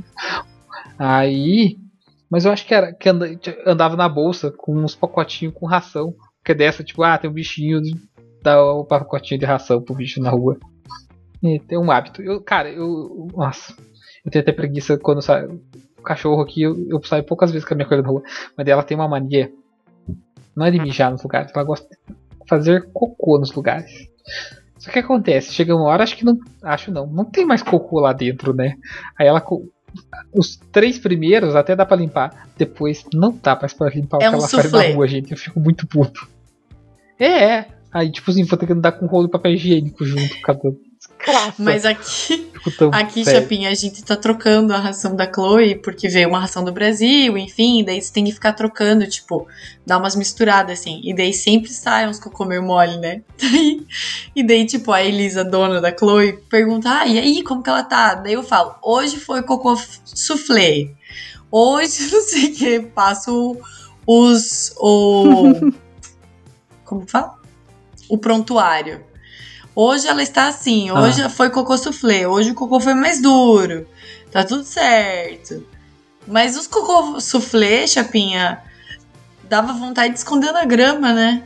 Aí. 1.00 1.78
Mas 2.30 2.46
eu 2.46 2.52
acho 2.52 2.66
que 2.66 2.74
era 2.74 2.94
que 2.94 3.10
anda- 3.10 3.28
andava 3.66 3.98
na 3.98 4.08
bolsa 4.08 4.52
com 4.56 4.76
uns 4.78 4.96
pacotinhos 4.96 5.54
com 5.56 5.66
ração. 5.66 6.14
Que 6.46 6.52
é 6.54 6.56
dessa, 6.56 6.84
tipo, 6.84 7.04
ah, 7.04 7.18
tem 7.18 7.30
um 7.30 7.34
bichinho, 7.34 7.82
dá 8.42 8.64
o 8.64 8.84
pacotinho 8.86 9.40
de 9.40 9.46
ração 9.46 9.82
pro 9.82 9.94
bicho 9.96 10.22
na 10.22 10.30
rua. 10.30 10.58
E 11.44 11.60
tem 11.60 11.78
um 11.78 11.92
hábito. 11.92 12.22
Eu, 12.22 12.42
cara, 12.42 12.70
eu. 12.70 13.28
Nossa. 13.36 13.76
Eu 14.24 14.32
tenho 14.32 14.44
até 14.44 14.52
preguiça 14.52 14.98
quando 14.98 15.22
sai. 15.22 15.46
O 15.46 16.02
cachorro 16.04 16.42
aqui, 16.42 16.62
eu, 16.64 16.76
eu 16.90 17.04
saio 17.04 17.24
poucas 17.24 17.52
vezes 17.52 17.68
com 17.68 17.74
a 17.74 17.78
minha 17.78 17.88
coisa 17.88 18.02
na 18.04 18.10
rua. 18.10 18.24
Mas 18.58 18.68
ela 18.68 18.84
tem 18.84 18.96
uma 18.98 19.08
mania. 19.08 19.52
Não 20.56 20.66
é 20.66 20.72
de 20.72 20.80
mijar 20.80 21.12
nos 21.12 21.24
lugares, 21.24 21.52
ela 21.54 21.64
gosta 21.64 21.88
de 21.88 22.14
fazer 22.48 22.90
cocô 22.92 23.40
nos 23.40 23.52
lugares. 23.54 23.90
Só 24.78 24.92
que 24.92 25.00
acontece, 25.00 25.54
chega 25.54 25.76
uma 25.76 25.86
hora, 25.86 26.04
acho 26.04 26.18
que 26.18 26.26
não. 26.26 26.38
Acho 26.64 26.92
não, 26.92 27.06
não 27.08 27.24
tem 27.26 27.46
mais 27.46 27.62
cocô 27.62 28.00
lá 28.00 28.14
dentro, 28.14 28.54
né? 28.54 28.76
Aí 29.18 29.28
ela. 29.28 29.44
Os 30.34 30.56
três 30.72 30.98
primeiros 30.98 31.56
até 31.56 31.76
dá 31.76 31.86
pra 31.86 31.98
limpar. 31.98 32.48
Depois 32.58 33.06
não 33.14 33.38
dá 33.42 33.58
mais 33.60 33.74
pra 33.74 33.90
limpar 33.90 34.18
o 34.18 34.22
É 34.22 34.26
que 34.26 34.30
um 34.30 34.38
ela 34.40 34.48
faz 34.48 34.64
soufflé. 34.64 34.90
na 34.90 34.96
rua, 34.96 35.08
gente. 35.08 35.32
Eu 35.32 35.38
fico 35.38 35.60
muito 35.60 35.86
puto. 35.86 36.28
É, 37.20 37.44
é. 37.44 37.68
Aí, 37.92 38.10
tipo 38.10 38.32
assim, 38.32 38.44
vou 38.44 38.58
ter 38.58 38.66
que 38.66 38.74
andar 38.74 38.94
com 38.94 39.06
rolo 39.06 39.26
de 39.26 39.32
papel 39.32 39.54
higiênico 39.54 40.04
junto 40.06 40.34
por 40.36 40.42
Mas 41.60 41.86
aqui, 41.86 42.52
aqui. 42.94 43.24
Chapinha, 43.26 43.70
a 43.70 43.74
gente 43.74 44.04
tá 44.04 44.16
trocando 44.16 44.74
a 44.74 44.78
ração 44.80 45.16
da 45.16 45.32
Chloe, 45.32 45.76
porque 45.76 46.08
veio 46.10 46.30
uma 46.30 46.40
ração 46.40 46.64
do 46.64 46.72
Brasil, 46.72 47.38
enfim, 47.38 47.84
daí 47.84 48.02
você 48.02 48.12
tem 48.12 48.24
que 48.26 48.32
ficar 48.32 48.54
trocando, 48.54 49.08
tipo, 49.08 49.48
dar 49.86 49.98
umas 49.98 50.16
misturadas, 50.16 50.80
assim. 50.80 51.02
E 51.04 51.14
daí 51.16 51.34
sempre 51.34 51.70
sai 51.72 52.08
uns 52.08 52.20
cocô 52.20 52.46
meio 52.46 52.64
mole, 52.64 52.98
né? 52.98 53.22
Daí- 53.40 53.88
e 54.36 54.44
daí, 54.44 54.66
tipo, 54.66 54.92
a 54.92 55.04
Elisa, 55.04 55.44
dona 55.44 55.80
da 55.82 55.96
Chloe, 55.96 56.34
pergunta, 56.50 56.90
ah, 57.02 57.08
e 57.08 57.20
aí, 57.20 57.44
como 57.44 57.62
que 57.62 57.70
ela 57.70 57.84
tá? 57.84 58.16
Daí 58.16 58.34
eu 58.34 58.44
falo, 58.44 58.76
hoje 58.84 59.18
foi 59.18 59.44
cocô 59.44 59.76
soufflé. 60.06 60.90
Hoje, 61.52 62.08
não 62.12 62.22
sei 62.22 62.46
o 62.46 62.54
que, 62.56 62.80
passo 62.80 63.58
os. 64.08 64.74
O. 64.78 65.54
como 66.86 67.06
fala? 67.08 67.40
O 68.10 68.18
prontuário. 68.18 69.04
Hoje 69.76 70.08
ela 70.08 70.22
está 70.22 70.48
assim, 70.48 70.90
Ah. 70.90 71.00
hoje 71.02 71.28
foi 71.30 71.50
cocô 71.50 71.78
soufflé, 71.78 72.28
hoje 72.28 72.52
o 72.52 72.56
cocô 72.56 72.80
foi 72.80 72.94
mais 72.94 73.22
duro. 73.22 73.88
Tá 74.32 74.44
tudo 74.44 74.64
certo. 74.64 75.66
Mas 76.28 76.58
os 76.58 76.68
cocô 76.68 77.20
soufflé, 77.20 77.88
Chapinha, 77.88 78.62
dava 79.50 79.74
vontade 79.74 80.14
de 80.14 80.20
esconder 80.20 80.52
na 80.52 80.66
grama, 80.66 81.14
né? 81.14 81.44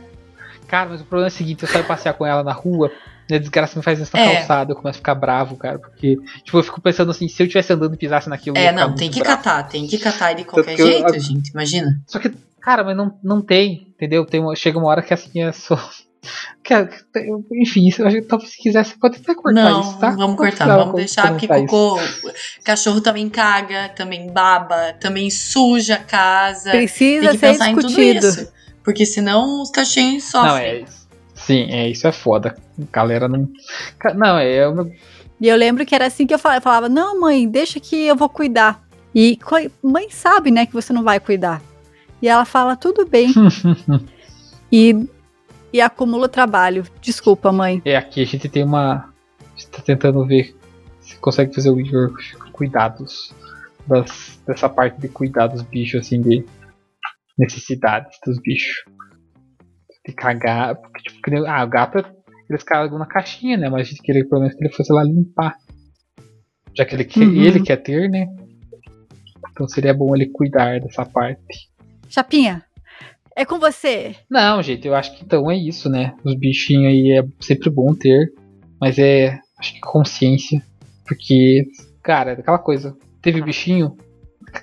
Cara, 0.66 0.90
mas 0.90 1.00
o 1.00 1.04
problema 1.04 1.28
é 1.28 1.32
o 1.32 1.36
seguinte, 1.36 1.62
eu 1.62 1.68
saio 1.68 1.84
passear 1.84 2.14
com 2.14 2.26
ela 2.26 2.42
na 2.42 2.52
rua, 2.52 2.90
a 3.30 3.38
desgraça 3.38 3.78
me 3.78 3.84
faz 3.84 3.98
nessa 4.00 4.18
É. 4.18 4.36
calçada, 4.36 4.72
eu 4.72 4.76
começo 4.76 4.96
a 4.96 5.00
ficar 5.00 5.14
bravo, 5.14 5.56
cara, 5.56 5.78
porque, 5.78 6.16
tipo, 6.44 6.58
eu 6.58 6.62
fico 6.62 6.80
pensando 6.80 7.10
assim, 7.12 7.28
se 7.28 7.40
eu 7.42 7.46
estivesse 7.46 7.72
andando 7.72 7.94
e 7.94 7.96
pisasse 7.96 8.28
naquilo, 8.28 8.56
eu 8.58 8.62
É, 8.62 8.72
não, 8.72 8.94
tem 8.94 9.08
que 9.10 9.20
bravo. 9.20 9.36
catar, 9.42 9.62
tem 9.64 9.86
que 9.86 9.98
catar 9.98 10.32
de 10.34 10.44
qualquer 10.44 10.74
que 10.74 10.82
eu- 10.82 10.86
jeito, 10.86 11.18
gente, 11.20 11.48
imagina. 11.50 12.00
Só 12.06 12.18
que, 12.18 12.32
cara, 12.60 12.82
mas 12.82 12.96
não, 12.96 13.16
não 13.22 13.40
tem, 13.40 13.88
entendeu? 13.94 14.24
Tem 14.26 14.40
uma- 14.40 14.54
chega 14.56 14.76
uma 14.78 14.88
hora 14.88 15.02
que 15.02 15.14
assim 15.14 15.42
é 15.42 15.52
só. 15.52 15.76
Que, 16.62 16.74
é- 16.74 16.88
eu- 17.16 17.44
enfim, 17.52 17.88
eu 17.98 18.26
talvez 18.26 18.50
se 18.52 18.58
quiser, 18.62 18.84
você 18.84 18.94
pode 18.98 19.16
até 19.18 19.34
cortar 19.34 19.52
não, 19.70 19.80
isso, 19.80 19.98
tá? 19.98 20.10
vamos 20.10 20.36
cortar, 20.36 20.66
vamos 20.76 20.94
deixar, 20.94 21.30
porque 21.30 21.46
isso. 21.46 21.66
cocô, 21.66 22.00
cachorro 22.64 23.00
também 23.00 23.28
caga, 23.28 23.88
também 23.90 24.30
baba, 24.30 24.92
também 25.00 25.30
suja 25.30 25.94
a 25.94 25.98
casa. 25.98 26.70
Precisa 26.70 27.20
tem 27.30 27.30
que 27.32 27.38
ser 27.38 27.52
pensar 27.52 27.70
em 27.70 27.74
tudo 27.74 27.86
discutido. 27.88 28.26
isso. 28.26 28.52
Porque 28.84 29.06
senão 29.06 29.62
os 29.62 29.70
cachorrinhos 29.70 30.24
sofrem. 30.24 30.50
Não, 30.50 30.56
é 30.58 30.80
isso. 30.80 31.06
Sim, 31.34 31.66
é, 31.70 31.88
isso 31.88 32.06
é 32.06 32.12
foda. 32.12 32.56
Galera 32.92 33.28
não. 33.28 33.48
Não, 34.14 34.38
é. 34.38 34.66
o 34.68 34.74
meu- 34.74 34.92
E 35.40 35.48
eu 35.48 35.56
lembro 35.56 35.84
que 35.84 35.94
era 35.94 36.06
assim 36.06 36.26
que 36.26 36.32
eu 36.32 36.38
falava, 36.38 36.58
eu 36.58 36.62
falava, 36.62 36.88
não, 36.88 37.20
mãe, 37.20 37.46
deixa 37.48 37.78
que 37.78 37.94
eu 38.06 38.16
vou 38.16 38.28
cuidar. 38.28 38.82
E 39.14 39.38
mãe 39.82 40.08
sabe, 40.10 40.50
né, 40.50 40.66
que 40.66 40.72
você 40.72 40.92
não 40.92 41.02
vai 41.02 41.18
cuidar. 41.20 41.62
E 42.20 42.28
ela 42.28 42.44
fala, 42.44 42.76
tudo 42.76 43.06
bem. 43.06 43.32
e, 44.72 44.94
e 45.76 45.80
acumula 45.80 46.28
trabalho. 46.28 46.84
Desculpa, 47.00 47.52
mãe. 47.52 47.82
É, 47.84 47.96
aqui 47.96 48.22
a 48.22 48.24
gente 48.26 48.48
tem 48.48 48.64
uma. 48.64 49.12
A 49.40 49.58
gente 49.58 49.68
tá 49.70 49.82
tentando 49.82 50.24
ver 50.26 50.56
se 51.00 51.16
consegue 51.18 51.54
fazer 51.54 51.70
o 51.70 51.78
Igor 51.80 52.12
cuidados 52.52 53.32
das, 53.86 54.40
dessa 54.46 54.68
parte 54.68 55.00
de 55.00 55.08
cuidar 55.08 55.46
dos 55.48 55.62
bichos, 55.62 56.00
assim, 56.06 56.20
de 56.20 56.44
necessidades 57.38 58.18
dos 58.24 58.38
bichos. 58.40 58.74
De 60.06 60.12
cagar. 60.14 60.76
Porque, 60.76 61.02
tipo, 61.02 61.22
que 61.22 61.30
nem- 61.30 61.46
ah, 61.46 61.64
o 61.64 61.68
gato 61.68 62.04
eles 62.48 62.62
cagam 62.62 62.98
na 62.98 63.06
caixinha, 63.06 63.56
né? 63.56 63.68
Mas 63.68 63.82
a 63.88 63.90
gente 63.90 64.02
queria 64.02 64.26
pelo 64.28 64.40
menos 64.42 64.56
que 64.56 64.64
ele 64.64 64.72
fosse 64.72 64.92
lá 64.92 65.02
limpar. 65.02 65.56
Já 66.76 66.84
que 66.84 66.94
ele, 66.94 67.04
quer, 67.04 67.20
Uhum. 67.20 67.42
ele 67.42 67.60
quer 67.62 67.76
ter, 67.76 68.08
né? 68.08 68.26
Então 69.50 69.66
seria 69.68 69.94
bom 69.94 70.14
ele 70.14 70.26
cuidar 70.26 70.78
dessa 70.80 71.04
parte. 71.04 71.40
Chapinha, 72.08 72.62
é 73.36 73.44
com 73.44 73.58
você. 73.58 74.16
Não, 74.30 74.62
gente, 74.62 74.88
eu 74.88 74.94
acho 74.94 75.14
que 75.16 75.22
então 75.24 75.50
é 75.50 75.56
isso, 75.56 75.88
né? 75.90 76.14
Os 76.24 76.34
bichinhos 76.34 76.86
aí 76.86 77.18
é 77.18 77.24
sempre 77.38 77.68
bom 77.68 77.94
ter, 77.94 78.32
mas 78.80 78.98
é, 78.98 79.38
acho 79.58 79.74
que 79.74 79.80
consciência, 79.80 80.62
porque, 81.06 81.64
cara, 82.02 82.30
é 82.30 82.34
aquela 82.34 82.58
coisa, 82.58 82.96
teve 83.20 83.42
bichinho, 83.42 83.96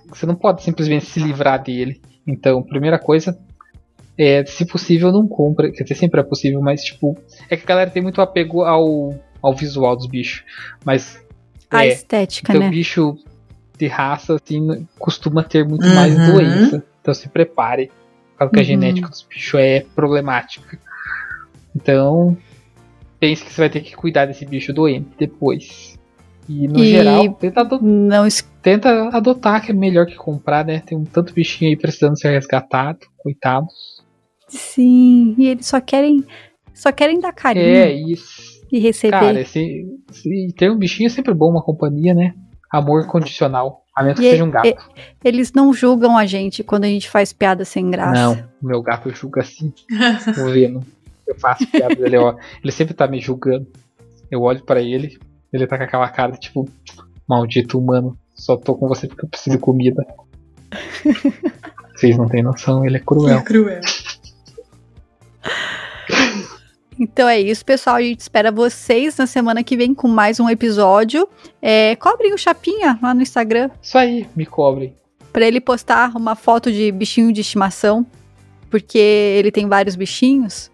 você 0.07 0.25
não 0.25 0.35
pode 0.35 0.63
simplesmente 0.63 1.05
se 1.05 1.19
livrar 1.19 1.61
dele. 1.61 2.01
Então, 2.25 2.63
primeira 2.63 2.97
coisa 2.97 3.37
é, 4.17 4.45
se 4.45 4.65
possível, 4.65 5.11
não 5.11 5.27
compra, 5.27 5.71
quer 5.71 5.83
dizer, 5.83 5.95
sempre 5.95 6.19
é 6.19 6.23
possível, 6.23 6.61
mas 6.61 6.83
tipo, 6.83 7.17
é 7.49 7.55
que 7.55 7.63
a 7.63 7.67
galera 7.67 7.89
tem 7.89 8.01
muito 8.01 8.21
apego 8.21 8.63
ao, 8.63 9.13
ao 9.41 9.53
visual 9.53 9.95
dos 9.95 10.07
bichos, 10.07 10.43
mas 10.85 11.21
A 11.69 11.85
é, 11.85 11.89
estética, 11.89 12.51
então, 12.53 12.63
né? 12.63 12.69
bicho 12.69 13.17
de 13.77 13.87
raça, 13.87 14.35
assim, 14.35 14.87
costuma 14.99 15.43
ter 15.43 15.67
muito 15.67 15.85
Uhum. 15.85 15.95
mais 15.95 16.15
doença. 16.15 16.83
Então 17.01 17.13
se 17.13 17.27
prepare. 17.27 17.91
Por 18.33 18.39
causa 18.39 18.53
que 18.53 18.59
a 18.59 18.61
Uhum. 18.61 18.65
genética 18.67 19.09
dos 19.09 19.21
bichos 19.23 19.59
é 19.59 19.85
problemática. 19.95 20.77
Então, 21.75 22.37
pense 23.19 23.43
que 23.43 23.51
você 23.51 23.61
vai 23.61 23.69
ter 23.69 23.81
que 23.81 23.95
cuidar 23.95 24.25
desse 24.25 24.45
bicho 24.45 24.73
doente 24.73 25.09
depois. 25.17 25.97
E 26.49 26.67
no 26.67 26.79
E- 26.83 26.89
geral, 26.91 27.33
tenta, 27.35 27.61
ado- 27.61 27.79
Não 27.81 28.27
es- 28.27 28.45
tenta 28.61 29.09
adotar, 29.15 29.63
que 29.63 29.71
é 29.71 29.73
melhor 29.73 30.05
que 30.05 30.15
comprar, 30.15 30.65
né? 30.65 30.81
Tem 30.85 30.97
um 30.97 31.05
tanto 31.05 31.33
bichinho 31.33 31.69
aí 31.71 31.77
precisando 31.77 32.19
ser 32.19 32.31
resgatado, 32.31 32.99
coitados. 33.17 34.03
Sim, 34.49 35.35
e 35.37 35.47
eles 35.47 35.65
só 35.65 35.79
querem 35.79 36.23
só 36.73 36.91
querem 36.91 37.19
dar 37.19 37.31
carinho 37.31 37.65
É 37.65 37.91
isso. 37.93 38.61
e 38.71 38.79
receber. 38.79 39.11
Cara, 39.11 39.39
esse, 39.39 39.85
esse- 40.11 40.53
ter 40.57 40.69
um 40.71 40.77
bichinho 40.77 41.07
é 41.07 41.09
sempre 41.09 41.33
bom, 41.33 41.49
uma 41.51 41.61
companhia, 41.63 42.13
né? 42.13 42.33
Amor 42.71 43.05
condicional. 43.07 43.82
A 43.95 44.03
menos 44.03 44.19
que 44.19 44.25
E- 44.25 44.31
seja 44.31 44.43
um 44.43 44.49
gato. 44.51 44.67
e- 44.67 44.75
Eles 45.23 45.51
não 45.53 45.73
julgam 45.73 46.17
a 46.17 46.25
gente 46.25 46.63
quando 46.63 46.85
a 46.85 46.87
gente 46.87 47.09
faz 47.09 47.31
piada 47.31 47.63
sem 47.63 47.89
graça. 47.91 48.13
Não, 48.19 48.33
o 48.61 48.65
meu 48.67 48.81
gato 48.81 49.13
julga 49.13 49.41
assim. 49.41 49.71
Tô 50.35 50.45
vendo. 50.49 50.81
Eu 51.27 51.35
faço 51.39 51.65
piada 51.67 51.95
dele, 51.95 52.17
ó. 52.17 52.35
Ele 52.63 52.71
sempre 52.71 52.93
tá 52.93 53.07
me 53.07 53.19
julgando. 53.21 53.67
Eu 54.31 54.41
olho 54.41 54.63
pra 54.63 54.81
ele, 54.81 55.17
ele 55.51 55.67
tá 55.67 55.77
com 55.77 55.83
aquela 55.83 56.09
cara 56.09 56.33
tipo, 56.33 56.67
maldito 57.27 57.77
humano, 57.79 58.17
só 58.35 58.57
tô 58.57 58.75
com 58.75 58.87
você 58.87 59.07
porque 59.07 59.25
eu 59.25 59.29
preciso 59.29 59.55
de 59.57 59.61
comida. 59.61 60.03
Vocês 61.95 62.17
não 62.17 62.27
têm 62.27 62.41
noção, 62.43 62.85
ele 62.85 62.97
é 62.97 62.99
cruel. 62.99 63.41
cruel. 63.43 63.79
Então 67.03 67.27
é 67.27 67.37
isso, 67.39 67.65
pessoal. 67.65 67.97
A 67.97 68.01
gente 68.01 68.21
espera 68.21 68.49
vocês 68.49 69.17
na 69.17 69.27
semana 69.27 69.61
que 69.61 69.75
vem 69.75 69.93
com 69.93 70.07
mais 70.07 70.39
um 70.39 70.49
episódio. 70.49 71.27
É, 71.61 71.95
cobrem 71.97 72.33
o 72.33 72.37
Chapinha 72.37 72.97
lá 73.03 73.13
no 73.13 73.21
Instagram 73.21 73.69
Isso 73.81 73.97
aí, 73.97 74.25
me 74.35 74.45
cobrem. 74.45 74.95
pra 75.33 75.45
ele 75.45 75.59
postar 75.59 76.15
uma 76.15 76.33
foto 76.35 76.71
de 76.71 76.91
bichinho 76.93 77.33
de 77.33 77.41
estimação, 77.41 78.05
porque 78.69 78.97
ele 78.97 79.51
tem 79.51 79.67
vários 79.67 79.95
bichinhos. 79.97 80.71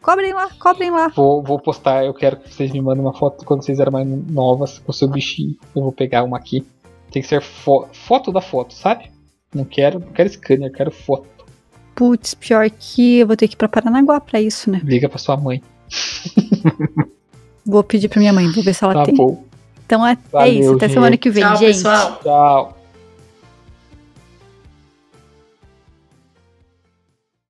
Cobrem 0.00 0.32
lá, 0.32 0.48
cobrem 0.60 0.90
lá. 0.92 1.08
Vou, 1.08 1.42
vou 1.42 1.58
postar, 1.58 2.04
eu 2.04 2.14
quero 2.14 2.36
que 2.36 2.52
vocês 2.54 2.70
me 2.70 2.80
mandem 2.80 3.02
uma 3.02 3.14
foto 3.14 3.44
quando 3.44 3.64
vocês 3.64 3.80
eram 3.80 3.90
mais 3.90 4.06
novas 4.30 4.78
com 4.78 4.92
o 4.92 4.94
seu 4.94 5.08
bichinho. 5.08 5.56
Eu 5.74 5.82
vou 5.82 5.92
pegar 5.92 6.22
uma 6.22 6.36
aqui. 6.36 6.64
Tem 7.10 7.20
que 7.22 7.28
ser 7.28 7.40
fo- 7.42 7.88
foto 7.92 8.30
da 8.30 8.40
foto, 8.40 8.74
sabe? 8.74 9.10
Não 9.52 9.64
quero, 9.64 9.98
não 9.98 10.12
quero 10.12 10.28
scanner, 10.28 10.70
quero 10.70 10.90
foto. 10.92 11.26
Putz, 11.94 12.34
pior 12.34 12.68
que 12.70 13.18
eu 13.20 13.26
vou 13.26 13.36
ter 13.36 13.46
que 13.48 13.54
ir 13.54 13.56
pra 13.56 13.68
Paranaguá 13.68 14.20
pra 14.20 14.40
isso, 14.40 14.70
né? 14.70 14.80
Liga 14.84 15.08
pra 15.08 15.18
sua 15.18 15.36
mãe. 15.36 15.62
Vou 17.64 17.82
pedir 17.82 18.08
pra 18.08 18.18
minha 18.20 18.32
mãe, 18.32 18.50
vou 18.50 18.62
ver 18.62 18.74
se 18.74 18.84
ela 18.84 18.94
Tá 18.94 19.04
tem. 19.04 19.14
bom. 19.14 19.42
Então 19.86 20.06
é, 20.06 20.12
é 20.12 20.16
Valeu, 20.32 20.60
isso, 20.60 20.72
até 20.74 20.86
gente. 20.88 20.94
semana 20.94 21.16
que 21.16 21.30
vem, 21.30 21.42
Tchau, 21.44 21.56
gente. 21.56 21.66
pessoal. 21.76 22.20
Tchau. 22.22 22.78